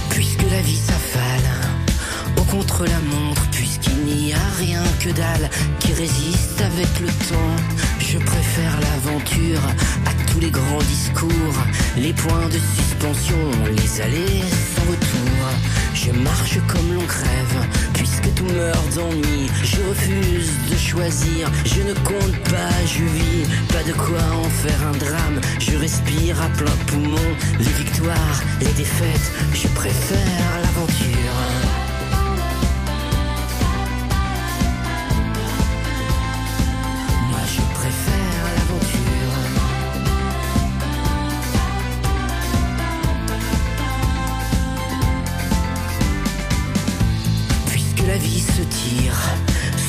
Puisque 0.09 0.41
la 0.51 0.61
vie 0.61 0.75
s'affale 0.75 1.56
au 2.47 2.57
contre-la-montre, 2.57 3.47
puisqu'il 3.51 3.97
n'y 4.05 4.33
a 4.33 4.47
rien 4.57 4.83
que 4.99 5.09
dalle 5.09 5.49
qui 5.79 5.93
résiste 5.93 6.61
avec 6.61 6.87
le 6.99 7.07
temps, 7.07 7.55
je 7.99 8.17
préfère 8.17 8.79
l'aventure 8.79 9.61
à 10.05 10.31
tous 10.31 10.39
les 10.39 10.49
grands 10.49 10.83
discours, 10.89 11.57
les 11.97 12.13
points 12.13 12.47
de 12.47 12.59
suspension, 12.75 13.51
les 13.75 14.01
allées 14.01 14.43
sans 14.75 14.89
retour. 14.89 15.37
Je 15.93 16.11
marche 16.11 16.59
comme 16.67 16.93
l'on 16.93 17.05
crève, 17.05 17.67
puisque 17.93 18.33
tout 18.35 18.45
meurt 18.45 18.95
d'ennui. 18.95 19.49
Je 19.63 19.81
refuse 19.89 20.51
de 20.69 20.77
choisir, 20.77 21.49
je 21.65 21.81
ne 21.81 21.93
compte 21.93 22.37
pas, 22.51 22.85
je 22.85 23.03
vis. 23.03 23.47
Pas 23.69 23.83
de 23.83 23.93
quoi 23.93 24.23
en 24.35 24.49
faire 24.49 24.87
un 24.87 24.97
drame, 24.97 25.41
je 25.59 25.75
respire 25.77 26.41
à 26.41 26.49
plein 26.49 26.77
poumon. 26.87 27.29
Les 27.59 27.83
victoires, 27.83 28.43
les 28.61 28.73
défaites, 28.73 29.31
je 29.53 29.67
préfère 29.69 30.61
l'aventure. 30.61 31.16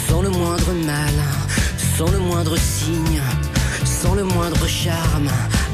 Sans 0.09 0.23
le 0.23 0.31
moindre 0.31 0.73
mal, 0.85 1.15
sans 1.97 2.11
le 2.11 2.19
moindre 2.19 2.57
signe, 2.57 3.21
sans 3.85 4.15
le 4.15 4.25
moindre 4.25 4.67
charme, 4.67 5.29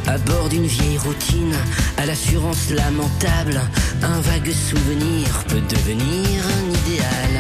à 0.07 0.18
bord 0.18 0.49
d'une 0.49 0.66
vieille 0.66 0.99
routine, 0.99 1.55
à 1.99 2.07
l'assurance 2.07 2.70
lamentable, 2.70 3.61
un 4.03 4.20
vague 4.20 4.51
souvenir 4.53 5.27
peut 5.49 5.62
devenir 5.68 6.43
un 6.57 6.70
idéal. 6.81 7.35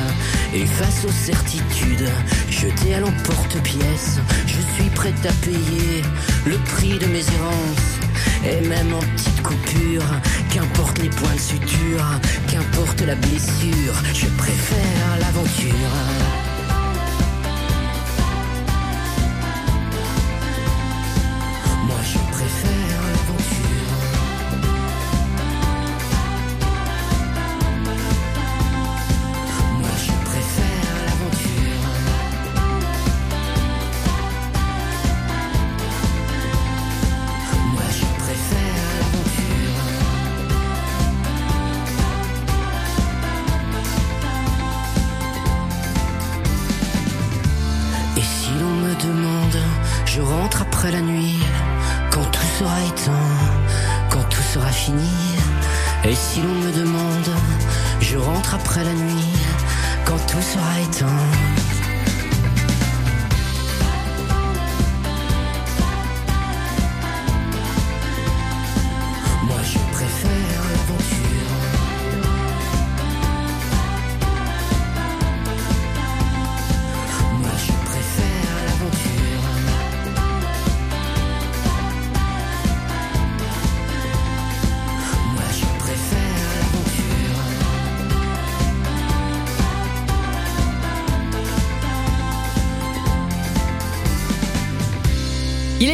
Et 0.54 0.66
face 0.66 1.04
aux 1.04 1.12
certitudes, 1.12 2.08
jetées 2.48 2.94
à 2.94 3.00
l'emporte-pièce, 3.00 4.18
je 4.46 4.60
suis 4.74 4.90
prêt 4.94 5.14
à 5.28 5.32
payer 5.44 6.02
le 6.46 6.56
prix 6.58 6.98
de 6.98 7.06
mes 7.06 7.24
errances. 7.36 8.03
Et 8.44 8.60
même 8.66 8.92
en 8.94 9.00
petite 9.00 9.42
coupure, 9.42 10.04
qu'importe 10.52 10.98
les 10.98 11.10
points 11.10 11.34
de 11.34 11.40
suture, 11.40 12.06
qu'importe 12.48 13.00
la 13.02 13.14
blessure, 13.14 13.94
je 14.12 14.26
préfère 14.36 15.18
l'aventure. 15.20 16.43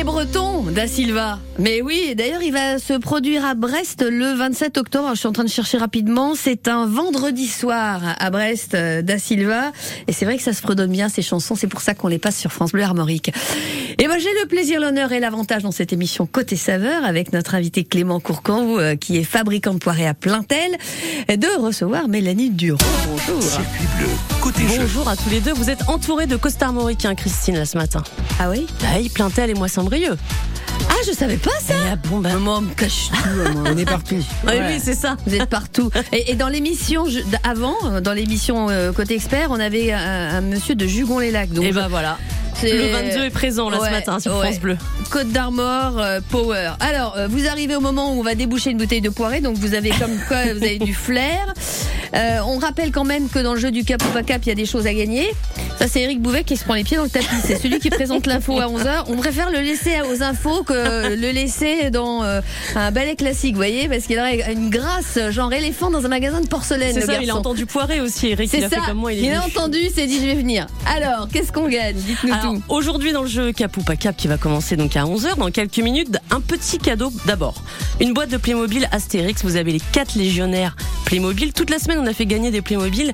Il 0.00 0.04
est 0.04 0.04
breton, 0.06 0.62
Da 0.70 0.86
Silva. 0.86 1.38
Mais 1.60 1.82
oui, 1.82 2.14
d'ailleurs, 2.16 2.42
il 2.42 2.52
va 2.52 2.78
se 2.78 2.94
produire 2.94 3.44
à 3.44 3.54
Brest 3.54 4.02
le 4.02 4.32
27 4.32 4.78
octobre. 4.78 5.10
Je 5.12 5.18
suis 5.18 5.28
en 5.28 5.32
train 5.32 5.44
de 5.44 5.50
chercher 5.50 5.76
rapidement. 5.76 6.34
C'est 6.34 6.68
un 6.68 6.86
vendredi 6.86 7.46
soir 7.46 8.00
à 8.18 8.30
Brest, 8.30 8.72
euh, 8.72 9.02
Da 9.02 9.18
Silva. 9.18 9.70
Et 10.08 10.14
c'est 10.14 10.24
vrai 10.24 10.38
que 10.38 10.42
ça 10.42 10.54
se 10.54 10.62
fredonne 10.62 10.90
bien, 10.90 11.10
ces 11.10 11.20
chansons. 11.20 11.56
C'est 11.56 11.66
pour 11.66 11.82
ça 11.82 11.92
qu'on 11.92 12.08
les 12.08 12.18
passe 12.18 12.38
sur 12.38 12.50
France 12.50 12.72
Bleu 12.72 12.82
Armorique. 12.82 13.30
Et 13.98 14.06
moi, 14.06 14.16
j'ai 14.16 14.32
le 14.40 14.48
plaisir, 14.48 14.80
l'honneur 14.80 15.12
et 15.12 15.20
l'avantage 15.20 15.62
dans 15.62 15.70
cette 15.70 15.92
émission 15.92 16.24
Côté 16.24 16.56
Saveur 16.56 17.04
avec 17.04 17.34
notre 17.34 17.54
invité 17.54 17.84
Clément 17.84 18.20
Courcan, 18.20 18.78
euh, 18.78 18.96
qui 18.96 19.18
est 19.18 19.24
fabricant 19.24 19.74
de 19.74 19.80
poirées 19.80 20.08
à 20.08 20.14
Plaintel, 20.14 20.78
de 21.28 21.60
recevoir 21.60 22.08
Mélanie 22.08 22.48
Duro. 22.48 22.78
Bonjour. 23.06 23.42
Circuit 23.42 23.86
bleu, 23.98 24.08
côté 24.40 24.62
jeu. 24.62 24.78
Bonjour 24.80 25.08
à 25.10 25.14
tous 25.14 25.28
les 25.28 25.40
deux. 25.40 25.52
Vous 25.52 25.68
êtes 25.68 25.90
entourés 25.90 26.26
de 26.26 26.36
costarmoricains, 26.36 27.14
Christine, 27.14 27.56
là, 27.56 27.66
ce 27.66 27.76
matin. 27.76 28.02
Ah 28.38 28.48
oui? 28.48 28.66
Bah, 28.80 28.98
il 28.98 29.10
Plaintel 29.10 29.50
et 29.50 29.54
moi 29.54 29.68
Saint-Brieuc. 29.68 30.16
Ah, 30.88 30.94
je 31.06 31.12
savais 31.12 31.36
pas 31.36 31.50
ça. 31.60 31.74
Ah 31.92 31.96
bon, 31.96 32.18
bah. 32.18 32.30
Maman 32.32 32.62
me 32.62 32.74
cache 32.74 33.10
tout. 33.10 33.52
moi. 33.58 33.70
On 33.74 33.76
est 33.78 33.84
partout. 33.84 34.16
Oui, 34.46 34.52
oui, 34.68 34.80
c'est 34.82 34.94
ça. 34.94 35.16
Vous 35.26 35.34
êtes 35.34 35.48
partout. 35.48 35.90
Et, 36.12 36.32
et 36.32 36.34
dans 36.34 36.48
l'émission 36.48 37.06
je- 37.06 37.20
avant, 37.48 37.76
euh, 37.84 38.00
dans 38.00 38.12
l'émission 38.12 38.68
euh, 38.70 38.92
côté 38.92 39.14
expert, 39.14 39.48
on 39.50 39.60
avait 39.60 39.92
un, 39.92 40.36
un 40.36 40.40
monsieur 40.40 40.74
de 40.74 40.86
Jugon-les-Lacs. 40.86 41.50
Donc 41.52 41.64
Et 41.64 41.72
bah 41.72 41.86
voilà. 41.90 42.18
c'est- 42.54 42.72
Le 42.72 42.88
22 42.92 43.24
est 43.24 43.30
présent, 43.30 43.70
là, 43.70 43.78
Ouais, 43.80 43.88
ce 43.88 43.92
matin, 43.92 44.18
sur 44.20 44.32
ouais. 44.36 44.46
France 44.46 44.60
Bleu. 44.60 44.76
Côte 45.10 45.30
d'Armor, 45.30 45.98
euh, 45.98 46.20
Power. 46.30 46.70
Alors, 46.80 47.14
euh, 47.16 47.26
vous 47.28 47.46
arrivez 47.48 47.76
au 47.76 47.80
moment 47.80 48.14
où 48.14 48.20
on 48.20 48.22
va 48.22 48.34
déboucher 48.34 48.70
une 48.70 48.78
bouteille 48.78 49.00
de 49.00 49.10
poirée, 49.10 49.40
donc 49.40 49.56
vous 49.56 49.74
avez 49.74 49.90
comme 49.90 50.16
quoi, 50.28 50.44
vous 50.54 50.62
avez 50.62 50.78
du 50.78 50.94
flair. 50.94 51.52
Euh, 52.14 52.38
on 52.46 52.58
rappelle 52.58 52.90
quand 52.90 53.04
même 53.04 53.28
que 53.28 53.38
dans 53.38 53.54
le 53.54 53.60
jeu 53.60 53.70
du 53.70 53.84
cap 53.84 54.02
ou 54.04 54.08
pas 54.08 54.22
cap, 54.24 54.40
il 54.44 54.48
y 54.48 54.52
a 54.52 54.56
des 54.56 54.66
choses 54.66 54.86
à 54.88 54.92
gagner. 54.94 55.30
Ça, 55.78 55.86
c'est 55.88 56.00
Eric 56.02 56.20
Bouvet 56.20 56.42
qui 56.44 56.56
se 56.56 56.64
prend 56.64 56.74
les 56.74 56.82
pieds 56.84 56.96
dans 56.96 57.04
le 57.04 57.08
tapis. 57.08 57.26
C'est 57.44 57.56
celui 57.56 57.78
qui 57.78 57.88
présente 57.88 58.26
l'info 58.26 58.58
à 58.60 58.66
11h. 58.66 59.04
On 59.06 59.16
préfère 59.16 59.50
le 59.50 59.60
laisser 59.60 59.92
aux 60.12 60.22
infos 60.22 60.62
que 60.64 60.74
le 61.16 61.30
laisser 61.32 61.90
dans 61.90 62.22
euh, 62.24 62.40
un 62.74 62.90
ballet 62.90 63.16
classique, 63.16 63.52
vous 63.52 63.58
voyez, 63.58 63.88
parce 63.88 64.04
qu'il 64.04 64.18
aurait 64.18 64.52
une 64.52 64.70
grâce, 64.70 65.18
genre 65.30 65.52
éléphant 65.52 65.90
dans 65.90 66.04
un 66.04 66.08
magasin 66.08 66.40
de 66.40 66.46
porcelaine. 66.46 66.92
C'est 66.94 67.00
ça, 67.02 67.06
garçon. 67.08 67.22
il 67.22 67.30
a 67.30 67.36
entendu 67.36 67.66
poirer 67.66 68.00
aussi, 68.00 68.28
Eric. 68.28 68.50
C'est 68.50 68.58
Il 68.58 68.64
a 68.64 68.68
ça. 68.70 68.76
fait 68.80 68.86
comme 68.86 68.98
moi, 68.98 69.12
il 69.12 69.24
est 69.24 69.28
il 69.28 69.32
a 69.34 69.44
entendu, 69.44 69.78
il 69.82 69.90
s'est 69.90 70.06
dit 70.06 70.18
je 70.20 70.26
vais 70.26 70.34
venir. 70.34 70.66
Alors, 70.86 71.28
qu'est-ce 71.32 71.52
qu'on 71.52 71.68
gagne? 71.68 71.96
Dites-nous 71.96 72.34
tout. 72.42 72.62
aujourd'hui 72.68 73.12
dans 73.12 73.22
le 73.22 73.28
jeu 73.28 73.52
Cap 73.52 73.76
ou 73.76 73.82
pas 73.82 73.96
Cap 73.96 74.16
qui 74.16 74.28
va 74.28 74.36
commencer 74.38 74.76
donc 74.76 74.96
à 74.96 75.04
11h 75.04 75.36
dans 75.38 75.50
quelques 75.50 75.78
minutes, 75.78 76.16
un 76.30 76.40
petit 76.40 76.78
cadeau 76.78 77.12
d'abord. 77.26 77.62
Une 78.00 78.12
boîte 78.14 78.30
de 78.30 78.36
Playmobil 78.36 78.88
Astérix, 78.92 79.42
vous 79.44 79.56
avez 79.56 79.72
les 79.72 79.80
quatre 79.92 80.14
légionnaires 80.14 80.76
Playmobil. 81.04 81.52
Toute 81.52 81.70
la 81.70 81.78
semaine 81.78 81.98
on 82.00 82.06
a 82.06 82.12
fait 82.12 82.26
gagner 82.26 82.50
des 82.50 82.62
Playmobil, 82.62 83.12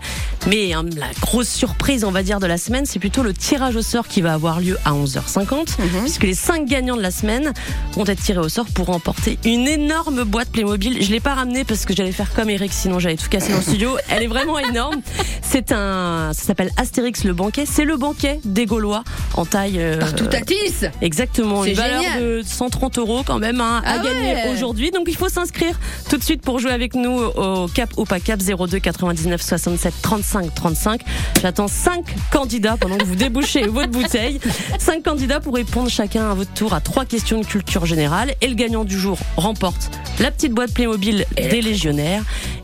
mais 0.49 0.73
hein, 0.73 0.85
la 0.97 1.07
grosse 1.21 1.49
surprise 1.49 2.05
on 2.05 2.11
va 2.11 2.23
dire 2.23 2.41
de 2.41 2.47
la 2.47 2.59
semaine, 2.59 2.87
c'est 2.87 2.99
plutôt 2.99 3.23
le 3.23 3.33
tirage 3.35 3.77
au 3.77 3.83
sort 3.83 4.07
qui 4.09 4.21
va 4.21 4.33
avoir 4.35 4.61
lieu 4.61 4.79
à 4.85 4.93
11h50 4.93 5.77
Mhm. 5.79 6.03
puisque 6.03 6.23
les 6.25 6.35
cinq 6.35 6.67
gagnants 6.67 6.97
de 6.97 7.03
la 7.03 7.11
semaine 7.11 7.46
vont 7.95 8.05
être 8.07 8.23
tirés 8.23 8.41
au 8.41 8.49
sort 8.49 8.67
pour 8.75 8.87
remporter 8.87 9.39
une 9.45 9.67
énorme 9.69 10.25
boîte 10.25 10.49
Playmobil. 10.51 11.03
Je 11.03 11.11
l'ai 11.11 11.21
pas 11.21 11.35
ramenée 11.35 11.65
parce 11.65 11.85
que 11.85 11.95
j'allais 11.95 12.13
faire 12.13 12.33
comme 12.35 12.51
Eric 12.51 12.73
sinon 12.73 12.99
j'allais 12.99 13.17
tout 13.17 13.29
casser 13.29 13.51
dans 13.53 13.59
le 13.59 13.63
studio. 13.63 13.97
Elle 14.11 14.23
est 14.23 14.27
vraiment 14.29 14.59
énorme. 14.59 14.97
C'est 15.43 15.73
un 15.73 16.33
ça 16.33 16.43
s'appelle 16.45 16.71
Astérix 16.77 17.25
le 17.25 17.33
banquet, 17.33 17.65
c'est 17.67 17.85
le 17.85 17.97
banquet 17.97 18.41
des 18.45 18.67
Gaulois 18.67 19.05
en 19.35 19.45
taille 19.45 19.77
euh, 19.79 19.99
Partout 19.99 20.27
à 20.33 20.41
Tis 20.41 20.87
Exactement, 21.01 21.63
C'est 21.63 21.71
une 21.71 21.77
valeur 21.77 22.03
génial. 22.03 22.21
de 22.23 22.43
130 22.45 22.99
euros 22.99 23.23
quand 23.27 23.39
même 23.39 23.61
hein, 23.61 23.83
à 23.85 23.95
Ah 23.95 23.99
gagner 23.99 24.35
ouais. 24.35 24.53
aujourd'hui. 24.53 24.91
Donc 24.91 25.05
il 25.09 25.17
faut 25.17 25.29
s'inscrire 25.29 25.79
tout 26.11 26.17
de 26.17 26.23
suite 26.23 26.43
pour 26.43 26.59
jouer 26.59 26.73
avec 26.73 26.95
nous 26.95 27.11
au 27.19 27.69
Cap 27.69 27.91
ou 27.97 28.05
pas 28.05 28.21
Cap 28.21 28.41
02 28.41 28.79
99 28.79 29.41
67 29.43 29.95
35 30.03 30.55
35. 30.55 31.01
J'attends 31.43 31.69
5 31.69 32.05
candidats 32.31 32.77
pendant 32.79 32.97
que 32.99 33.05
vous 33.05 33.15
débouchez 33.17 33.67
votre 33.67 33.91
bouteille. 33.91 34.41
5 34.79 35.03
candidats 35.03 35.41
pour 35.41 35.55
répondre 35.55 35.89
chacun 35.89 36.31
à 36.31 36.35
votre 36.35 36.53
tour 36.53 36.75
à 36.75 36.81
trois 36.81 37.05
questions 37.05 37.36
de 37.41 37.47
culture 37.47 37.87
générale. 37.87 38.35
Et 38.41 38.49
le 38.49 38.55
gagnant 38.55 38.85
du 38.85 38.99
jour 38.99 39.19
remporte 39.37 39.91
la 40.21 40.31
petite 40.31 40.53
boîte 40.53 40.73
Playmobil 40.73 41.27
des 41.37 41.61
légionnaires 41.61 42.23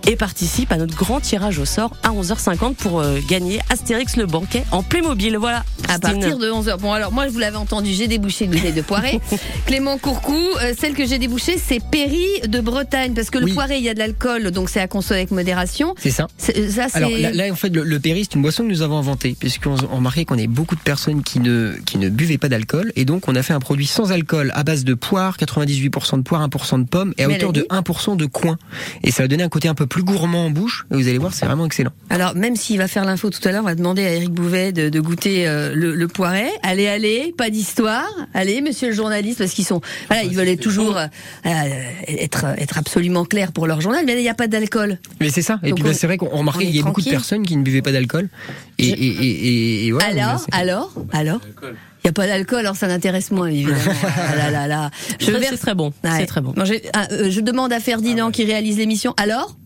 et 0.09 0.16
participe 0.16 0.73
à 0.73 0.77
notre 0.79 0.97
grand 0.97 1.20
tirage 1.20 1.59
au 1.59 1.64
sort 1.64 1.93
à 2.03 2.11
11h50 2.11 2.75
pour 2.75 3.01
euh, 3.01 3.18
gagner 3.29 3.61
Astérix 3.70 4.16
le 4.16 4.27
banquet 4.27 4.64
en 4.73 4.83
Playmobil. 4.83 5.37
Voilà. 5.37 5.64
À 5.89 5.99
partir 5.99 6.39
de 6.39 6.51
11h. 6.51 6.79
Bon, 6.79 6.93
alors 6.93 7.12
moi, 7.12 7.27
je 7.29 7.33
vous 7.33 7.39
l'avais 7.39 7.57
entendu, 7.57 7.93
j'ai 7.93 8.09
débouché 8.09 8.47
une 8.47 8.51
bouteille 8.53 8.73
de 8.73 8.81
poirée. 8.83 9.20
Clément 9.66 9.99
Courcou, 9.99 10.37
euh, 10.62 10.73
celle 10.79 10.95
que 10.95 11.07
j'ai 11.07 11.18
débouchée, 11.18 11.57
c'est 11.59 11.81
Péry 11.91 12.27
de 12.49 12.61
Bretagne. 12.61 13.14
Parce 13.14 13.31
que 13.31 13.39
le 13.39 13.45
Oui. 13.45 13.53
poiré, 13.53 13.77
il 13.79 13.85
y 13.85 13.89
a 13.89 13.95
de 13.95 13.99
l'alcool, 13.99 14.51
donc 14.51 14.70
c'est 14.70 14.81
à 14.81 14.89
consommer 14.89 15.20
avec 15.20 15.31
modération. 15.31 15.95
C'est 15.99 16.11
ça. 16.11 16.27
C'est. 16.39 16.57
Alors 16.95 17.11
là, 17.11 17.31
là, 17.33 17.45
en 17.53 17.57
fait, 17.57 17.68
le, 17.68 17.85
le 17.85 18.01
Péri, 18.01 18.25
c'est 18.25 18.35
une 18.35 18.43
boisson 18.43 18.62
que 18.64 18.68
nous 18.68 18.83
avons 18.83 18.97
inventée, 18.97 19.37
puisqu'on 19.39 19.77
on 19.93 19.97
remarquait 19.97 20.25
qu'on 20.25 20.35
avait 20.39 20.47
beaucoup 20.47 20.75
de 20.75 20.81
personnes 20.81 21.23
qui 21.23 21.39
ne, 21.39 21.75
qui 21.87 21.99
ne 21.99 22.09
buvaient 22.09 22.39
pas 22.39 22.49
d'alcool, 22.49 22.93
et 22.97 23.05
donc 23.05 23.29
on 23.29 23.35
a 23.37 23.43
fait 23.43 23.53
un 23.53 23.61
produit 23.61 23.87
sans 23.87 24.11
alcool 24.12 24.53
à 24.63 24.65
base 24.65 24.85
de 24.85 24.95
poire, 24.95 25.37
98% 25.39 26.19
de 26.19 26.23
poire, 26.23 26.47
1% 26.49 26.85
de 26.85 26.89
pomme, 26.89 27.15
et 27.19 27.25
à 27.25 27.29
hauteur 27.29 27.53
de 27.53 27.67
Mélanie 27.69 27.83
1% 27.83 28.17
de 28.17 28.27
coin. 28.27 28.59
Et 29.03 29.11
ça 29.11 29.25
va 29.25 29.29
donner 29.29 29.43
un 29.43 29.49
côté 29.49 29.67
un 29.67 29.75
peu 29.75 29.87
plus 29.87 30.05
gourmand 30.05 30.47
en 30.47 30.51
bouche, 30.51 30.87
et 30.93 30.95
vous 30.95 31.09
allez 31.09 31.19
voir, 31.19 31.35
c'est 31.35 31.47
vraiment 31.47 31.67
excellent. 31.67 31.91
Alors, 32.11 32.37
même 32.37 32.55
s'il 32.55 32.79
va 32.79 32.87
faire 32.87 33.05
l'info 33.05 33.29
tout 33.31 33.41
à 33.47 33.51
l'heure, 33.51 33.63
on 33.63 33.67
va 33.67 33.75
demander 33.75 34.05
à 34.05 34.13
Eric 34.13 34.31
Bouvet 34.31 34.71
de, 34.71 34.89
de 34.89 35.01
goûter 35.01 35.49
euh, 35.49 35.75
le, 35.75 35.97
le 35.97 36.09
poiret. 36.09 36.49
Allez, 36.63 36.87
allez, 36.87 37.35
pas 37.37 37.51
d'histoire. 37.51 38.07
Allez, 38.35 38.61
monsieur 38.61 38.89
le 38.89 38.95
journaliste, 38.95 39.39
parce 39.39 39.53
qu'ils 39.53 39.65
sont, 39.67 39.81
voilà, 40.07 40.23
ils 40.23 40.37
veulent 40.37 40.57
toujours 40.57 40.97
euh, 40.97 41.07
euh, 41.47 41.51
être, 42.07 42.45
être 42.57 42.79
absolument 42.79 43.25
clairs 43.25 43.51
pour 43.51 43.67
leur 43.67 43.81
journal, 43.81 44.05
mais 44.07 44.15
il 44.15 44.23
n'y 44.23 44.29
a 44.29 44.35
pas 44.35 44.47
d'alcool. 44.47 44.99
Mais 45.21 45.31
c'est 45.31 45.43
ça. 45.43 45.59
Et 45.65 45.71
Donc 45.71 45.81
puis 45.81 45.89
bah, 45.89 45.95
c'est 45.95 46.07
vrai 46.07 46.19
qu'on 46.19 46.29
remarquait 46.29 46.67
qu'il 46.67 46.77
y 46.77 46.81
a 46.81 46.85
beaucoup 46.85 47.03
de 47.03 47.11
personnes 47.11 47.45
qui 47.45 47.57
ne 47.57 47.65
buvaient 47.65 47.83
pas 47.83 47.93
d'alcool. 47.93 48.29
Et, 48.79 48.87
et, 48.87 49.07
et, 49.07 49.27
et, 49.27 49.87
et 49.87 49.93
voilà, 49.93 50.07
alors, 50.13 50.47
alors, 50.53 50.93
alors? 51.13 51.41
Il 52.05 52.09
n'y 52.09 52.11
a 52.11 52.13
pas 52.13 52.27
d'alcool, 52.27 52.61
alors 52.61 52.75
ça 52.77 52.89
m'intéresse 52.89 53.31
moins, 53.31 53.47
évidemment. 53.47 53.79
Ah 54.05 54.35
là 54.37 54.51
là 54.51 54.67
là. 54.67 54.91
Je 55.21 55.27
C'est- 55.27 55.33
verse- 55.33 55.47
C'est 55.53 55.57
très 55.59 55.75
bon. 55.75 55.93
Ouais. 56.03 56.11
C'est 56.19 56.27
très 56.27 56.41
bon. 56.41 56.53
Non, 56.57 56.65
ah, 56.95 57.07
euh, 57.13 57.31
je 57.31 57.41
demande 57.41 57.73
à 57.73 57.79
Ferdinand 57.81 58.31
qui 58.33 58.45
réalise 58.45 58.77
l'émission. 58.79 59.15
Alors 59.17 59.57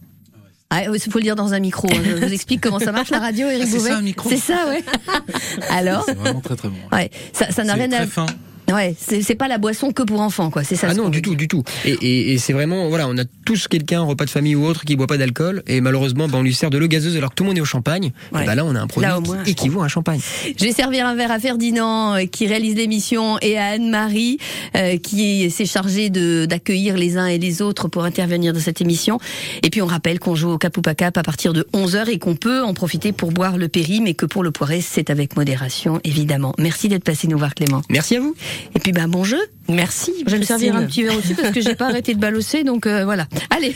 ah, 0.68 0.82
Il 0.92 1.00
faut 1.00 1.18
le 1.18 1.22
dire 1.24 1.36
dans 1.36 1.54
un 1.54 1.60
micro. 1.60 1.88
hein. 1.90 1.96
Je 2.04 2.26
vous 2.26 2.32
explique 2.32 2.60
comment 2.60 2.78
ça 2.80 2.92
marche 2.92 3.10
la 3.10 3.20
radio, 3.20 3.46
Eric 3.48 3.62
Ah, 3.62 3.66
c'est 3.70 3.76
Bouvet. 3.78 3.90
ça, 3.90 3.96
un 3.96 4.02
micro 4.02 4.28
C'est 4.28 4.36
ça, 4.36 4.66
ouais. 4.68 4.84
Alors 5.70 6.02
C'est 6.06 6.14
vraiment 6.18 6.40
très 6.40 6.56
très 6.56 6.68
bon. 6.68 6.76
Ouais, 6.92 7.10
ça 7.32 7.50
ça 7.52 7.64
n'a 7.64 7.74
rien 7.74 7.90
à. 7.92 8.06
fin. 8.06 8.26
Ouais, 8.72 8.94
c'est 8.98 9.34
pas 9.36 9.48
la 9.48 9.58
boisson 9.58 9.92
que 9.92 10.02
pour 10.02 10.20
enfants, 10.20 10.50
quoi. 10.50 10.64
C'est 10.64 10.76
ça. 10.76 10.88
Ah 10.90 10.94
non, 10.94 11.08
du 11.08 11.22
tout, 11.22 11.34
du 11.34 11.46
tout. 11.48 11.62
Et, 11.84 11.92
et, 11.92 12.32
et 12.32 12.38
c'est 12.38 12.52
vraiment, 12.52 12.88
voilà, 12.88 13.08
on 13.08 13.16
a 13.18 13.24
tous 13.44 13.68
quelqu'un, 13.68 14.02
repas 14.02 14.24
de 14.24 14.30
famille 14.30 14.54
ou 14.56 14.64
autre, 14.66 14.84
qui 14.84 14.96
boit 14.96 15.06
pas 15.06 15.18
d'alcool, 15.18 15.62
et 15.66 15.80
malheureusement, 15.80 16.26
bah, 16.28 16.38
on 16.38 16.42
lui 16.42 16.54
sert 16.54 16.70
de 16.70 16.78
l'eau 16.78 16.88
gazeuse 16.88 17.16
alors 17.16 17.30
que 17.30 17.36
tout 17.36 17.44
le 17.44 17.48
monde 17.50 17.58
est 17.58 17.62
au 17.62 17.64
champagne. 17.66 18.12
Ouais. 18.32 18.42
Et 18.42 18.46
bah 18.46 18.54
là, 18.54 18.64
on 18.64 18.74
a 18.74 18.80
un 18.80 18.86
produit 18.86 19.08
Là, 19.08 19.20
moins. 19.20 19.42
qui 19.44 19.52
équivaut 19.52 19.82
à 19.82 19.84
un 19.84 19.88
champagne. 19.88 20.20
Je 20.58 20.64
vais 20.64 20.72
servir 20.72 21.06
un 21.06 21.14
verre 21.14 21.30
à 21.30 21.38
Ferdinand 21.38 22.14
euh, 22.16 22.24
qui 22.26 22.46
réalise 22.46 22.74
l'émission 22.74 23.38
et 23.40 23.56
à 23.56 23.66
Anne-Marie 23.66 24.38
euh, 24.76 24.96
qui 24.96 25.50
s'est 25.50 25.66
chargée 25.66 26.10
d'accueillir 26.10 26.96
les 26.96 27.16
uns 27.16 27.26
et 27.26 27.38
les 27.38 27.62
autres 27.62 27.88
pour 27.88 28.04
intervenir 28.04 28.52
dans 28.52 28.60
cette 28.60 28.80
émission. 28.80 29.18
Et 29.62 29.70
puis 29.70 29.80
on 29.82 29.86
rappelle 29.86 30.18
qu'on 30.18 30.34
joue 30.34 30.50
au 30.50 30.58
Cap 30.58 30.76
ou 30.76 30.82
pas 30.82 30.94
Cap 30.94 31.16
à 31.16 31.22
partir 31.22 31.52
de 31.52 31.66
11h 31.72 32.08
et 32.10 32.18
qu'on 32.18 32.34
peut 32.36 32.62
en 32.62 32.74
profiter 32.74 33.12
pour 33.12 33.30
boire 33.32 33.58
le 33.58 33.68
péri, 33.68 34.00
mais 34.00 34.14
que 34.14 34.26
pour 34.26 34.42
le 34.42 34.50
poiré, 34.50 34.80
c'est 34.80 35.10
avec 35.10 35.36
modération, 35.36 36.00
évidemment. 36.04 36.52
Merci 36.58 36.88
d'être 36.88 37.04
passé 37.04 37.28
nous 37.28 37.38
voir 37.38 37.54
Clément. 37.54 37.82
Merci 37.90 38.16
à 38.16 38.20
vous. 38.20 38.34
Et 38.74 38.78
puis 38.78 38.92
ben 38.92 39.08
bon 39.08 39.24
jeu. 39.24 39.40
Merci. 39.68 40.12
Je 40.26 40.32
vais 40.32 40.38
me 40.38 40.44
servir 40.44 40.76
un 40.76 40.84
petit 40.84 41.02
verre 41.02 41.16
aussi 41.16 41.34
parce 41.34 41.50
que 41.50 41.60
j'ai 41.60 41.74
pas 41.74 41.86
arrêté 41.86 42.14
de 42.14 42.20
balosser, 42.20 42.64
donc 42.64 42.86
euh, 42.86 43.04
voilà. 43.04 43.26
Allez, 43.50 43.74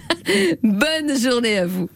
bonne 0.62 1.18
journée 1.18 1.58
à 1.58 1.66
vous. 1.66 1.88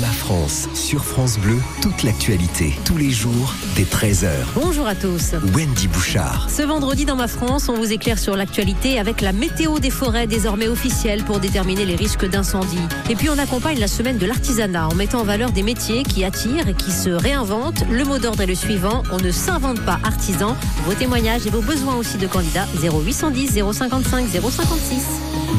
Ma 0.00 0.06
France, 0.06 0.68
sur 0.74 1.04
France 1.04 1.36
Bleu, 1.36 1.58
toute 1.82 2.04
l'actualité, 2.04 2.72
tous 2.84 2.96
les 2.96 3.10
jours, 3.10 3.52
dès 3.74 3.82
13h. 3.82 4.30
Bonjour 4.54 4.86
à 4.86 4.94
tous. 4.94 5.34
Wendy 5.52 5.88
Bouchard. 5.88 6.48
Ce 6.48 6.62
vendredi 6.62 7.04
dans 7.04 7.16
ma 7.16 7.26
France, 7.26 7.68
on 7.68 7.74
vous 7.74 7.92
éclaire 7.92 8.20
sur 8.20 8.36
l'actualité 8.36 9.00
avec 9.00 9.20
la 9.20 9.32
météo 9.32 9.80
des 9.80 9.90
forêts 9.90 10.28
désormais 10.28 10.68
officielle 10.68 11.24
pour 11.24 11.40
déterminer 11.40 11.84
les 11.84 11.96
risques 11.96 12.28
d'incendie. 12.28 12.78
Et 13.08 13.16
puis 13.16 13.28
on 13.28 13.38
accompagne 13.38 13.80
la 13.80 13.88
semaine 13.88 14.18
de 14.18 14.26
l'artisanat 14.26 14.86
en 14.86 14.94
mettant 14.94 15.22
en 15.22 15.24
valeur 15.24 15.50
des 15.50 15.64
métiers 15.64 16.04
qui 16.04 16.22
attirent 16.22 16.68
et 16.68 16.74
qui 16.74 16.92
se 16.92 17.10
réinventent. 17.10 17.84
Le 17.90 18.04
mot 18.04 18.18
d'ordre 18.18 18.42
est 18.42 18.46
le 18.46 18.54
suivant, 18.54 19.02
on 19.10 19.18
ne 19.18 19.32
s'invente 19.32 19.80
pas 19.84 19.98
artisan. 20.04 20.56
Vos 20.86 20.94
témoignages 20.94 21.46
et 21.48 21.50
vos 21.50 21.62
besoins 21.62 21.96
aussi 21.96 22.18
de 22.18 22.28
candidats 22.28 22.68
0810 22.80 23.64
055 23.72 24.28
056. 24.28 25.06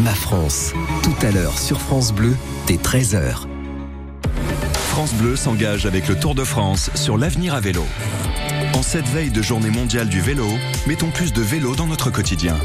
Ma 0.01 0.13
France, 0.13 0.71
tout 1.03 1.25
à 1.25 1.31
l'heure 1.31 1.59
sur 1.59 1.81
France 1.81 2.13
Bleu, 2.13 2.37
dès 2.67 2.77
13h. 2.77 3.47
France 4.91 5.13
Bleu 5.13 5.37
s'engage 5.37 5.85
avec 5.85 6.09
le 6.09 6.19
Tour 6.19 6.35
de 6.35 6.43
France 6.43 6.91
sur 6.95 7.17
l'avenir 7.17 7.53
à 7.53 7.61
vélo. 7.61 7.85
En 8.73 8.83
cette 8.83 9.07
veille 9.07 9.31
de 9.31 9.41
journée 9.41 9.69
mondiale 9.69 10.09
du 10.09 10.19
vélo, 10.19 10.45
mettons 10.85 11.09
plus 11.09 11.31
de 11.31 11.41
vélo 11.41 11.75
dans 11.75 11.87
notre 11.87 12.11
quotidien. 12.11 12.57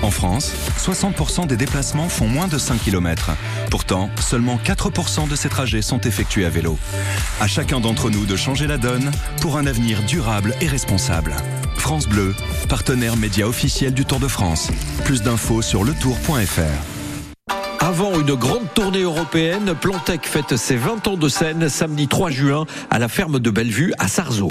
En 0.00 0.10
France, 0.10 0.50
60% 0.78 1.46
des 1.46 1.58
déplacements 1.58 2.08
font 2.08 2.26
moins 2.26 2.48
de 2.48 2.56
5 2.56 2.80
km. 2.82 3.32
Pourtant, 3.70 4.08
seulement 4.18 4.58
4% 4.64 5.28
de 5.28 5.36
ces 5.36 5.50
trajets 5.50 5.82
sont 5.82 6.00
effectués 6.00 6.46
à 6.46 6.50
vélo. 6.50 6.78
À 7.38 7.46
chacun 7.46 7.80
d'entre 7.80 8.08
nous 8.08 8.24
de 8.24 8.34
changer 8.34 8.66
la 8.66 8.78
donne 8.78 9.10
pour 9.42 9.58
un 9.58 9.66
avenir 9.66 10.02
durable 10.04 10.54
et 10.62 10.68
responsable. 10.68 11.36
France 11.76 12.08
Bleu, 12.08 12.34
partenaire 12.70 13.18
média 13.18 13.46
officiel 13.46 13.92
du 13.92 14.06
Tour 14.06 14.20
de 14.20 14.28
France. 14.28 14.70
Plus 15.04 15.22
d'infos 15.22 15.60
sur 15.60 15.84
letour.fr. 15.84 16.93
Avant 17.84 18.18
une 18.18 18.34
grande 18.34 18.72
tournée 18.72 19.02
européenne, 19.02 19.74
Plantec 19.78 20.26
fête 20.26 20.56
ses 20.56 20.76
20 20.76 21.06
ans 21.06 21.16
de 21.18 21.28
scène 21.28 21.68
samedi 21.68 22.08
3 22.08 22.30
juin 22.30 22.64
à 22.88 22.98
la 22.98 23.08
ferme 23.08 23.38
de 23.38 23.50
Bellevue 23.50 23.92
à 23.98 24.08
Sarzeau. 24.08 24.48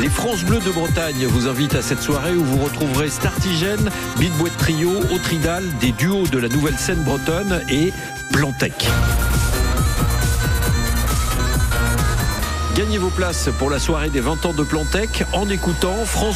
Les 0.00 0.10
France 0.10 0.44
Bleues 0.44 0.60
de 0.60 0.70
Bretagne 0.70 1.24
vous 1.24 1.48
invitent 1.48 1.76
à 1.76 1.82
cette 1.82 2.02
soirée 2.02 2.34
où 2.34 2.44
vous 2.44 2.62
retrouverez 2.62 3.08
Startigène, 3.08 3.88
Beat 4.18 4.36
Boîte 4.36 4.58
Trio, 4.58 4.90
Autridal, 5.14 5.64
des 5.80 5.92
duos 5.92 6.26
de 6.26 6.36
la 6.36 6.48
nouvelle 6.48 6.76
scène 6.76 7.02
bretonne 7.04 7.62
et 7.70 7.90
Plantec. 8.32 8.86
Gagnez 12.76 12.98
vos 12.98 13.08
places 13.08 13.48
pour 13.58 13.70
la 13.70 13.78
soirée 13.78 14.10
des 14.10 14.20
20 14.20 14.44
ans 14.44 14.52
de 14.52 14.62
Plantec 14.62 15.24
en 15.32 15.48
écoutant 15.48 15.94
France 16.04 16.34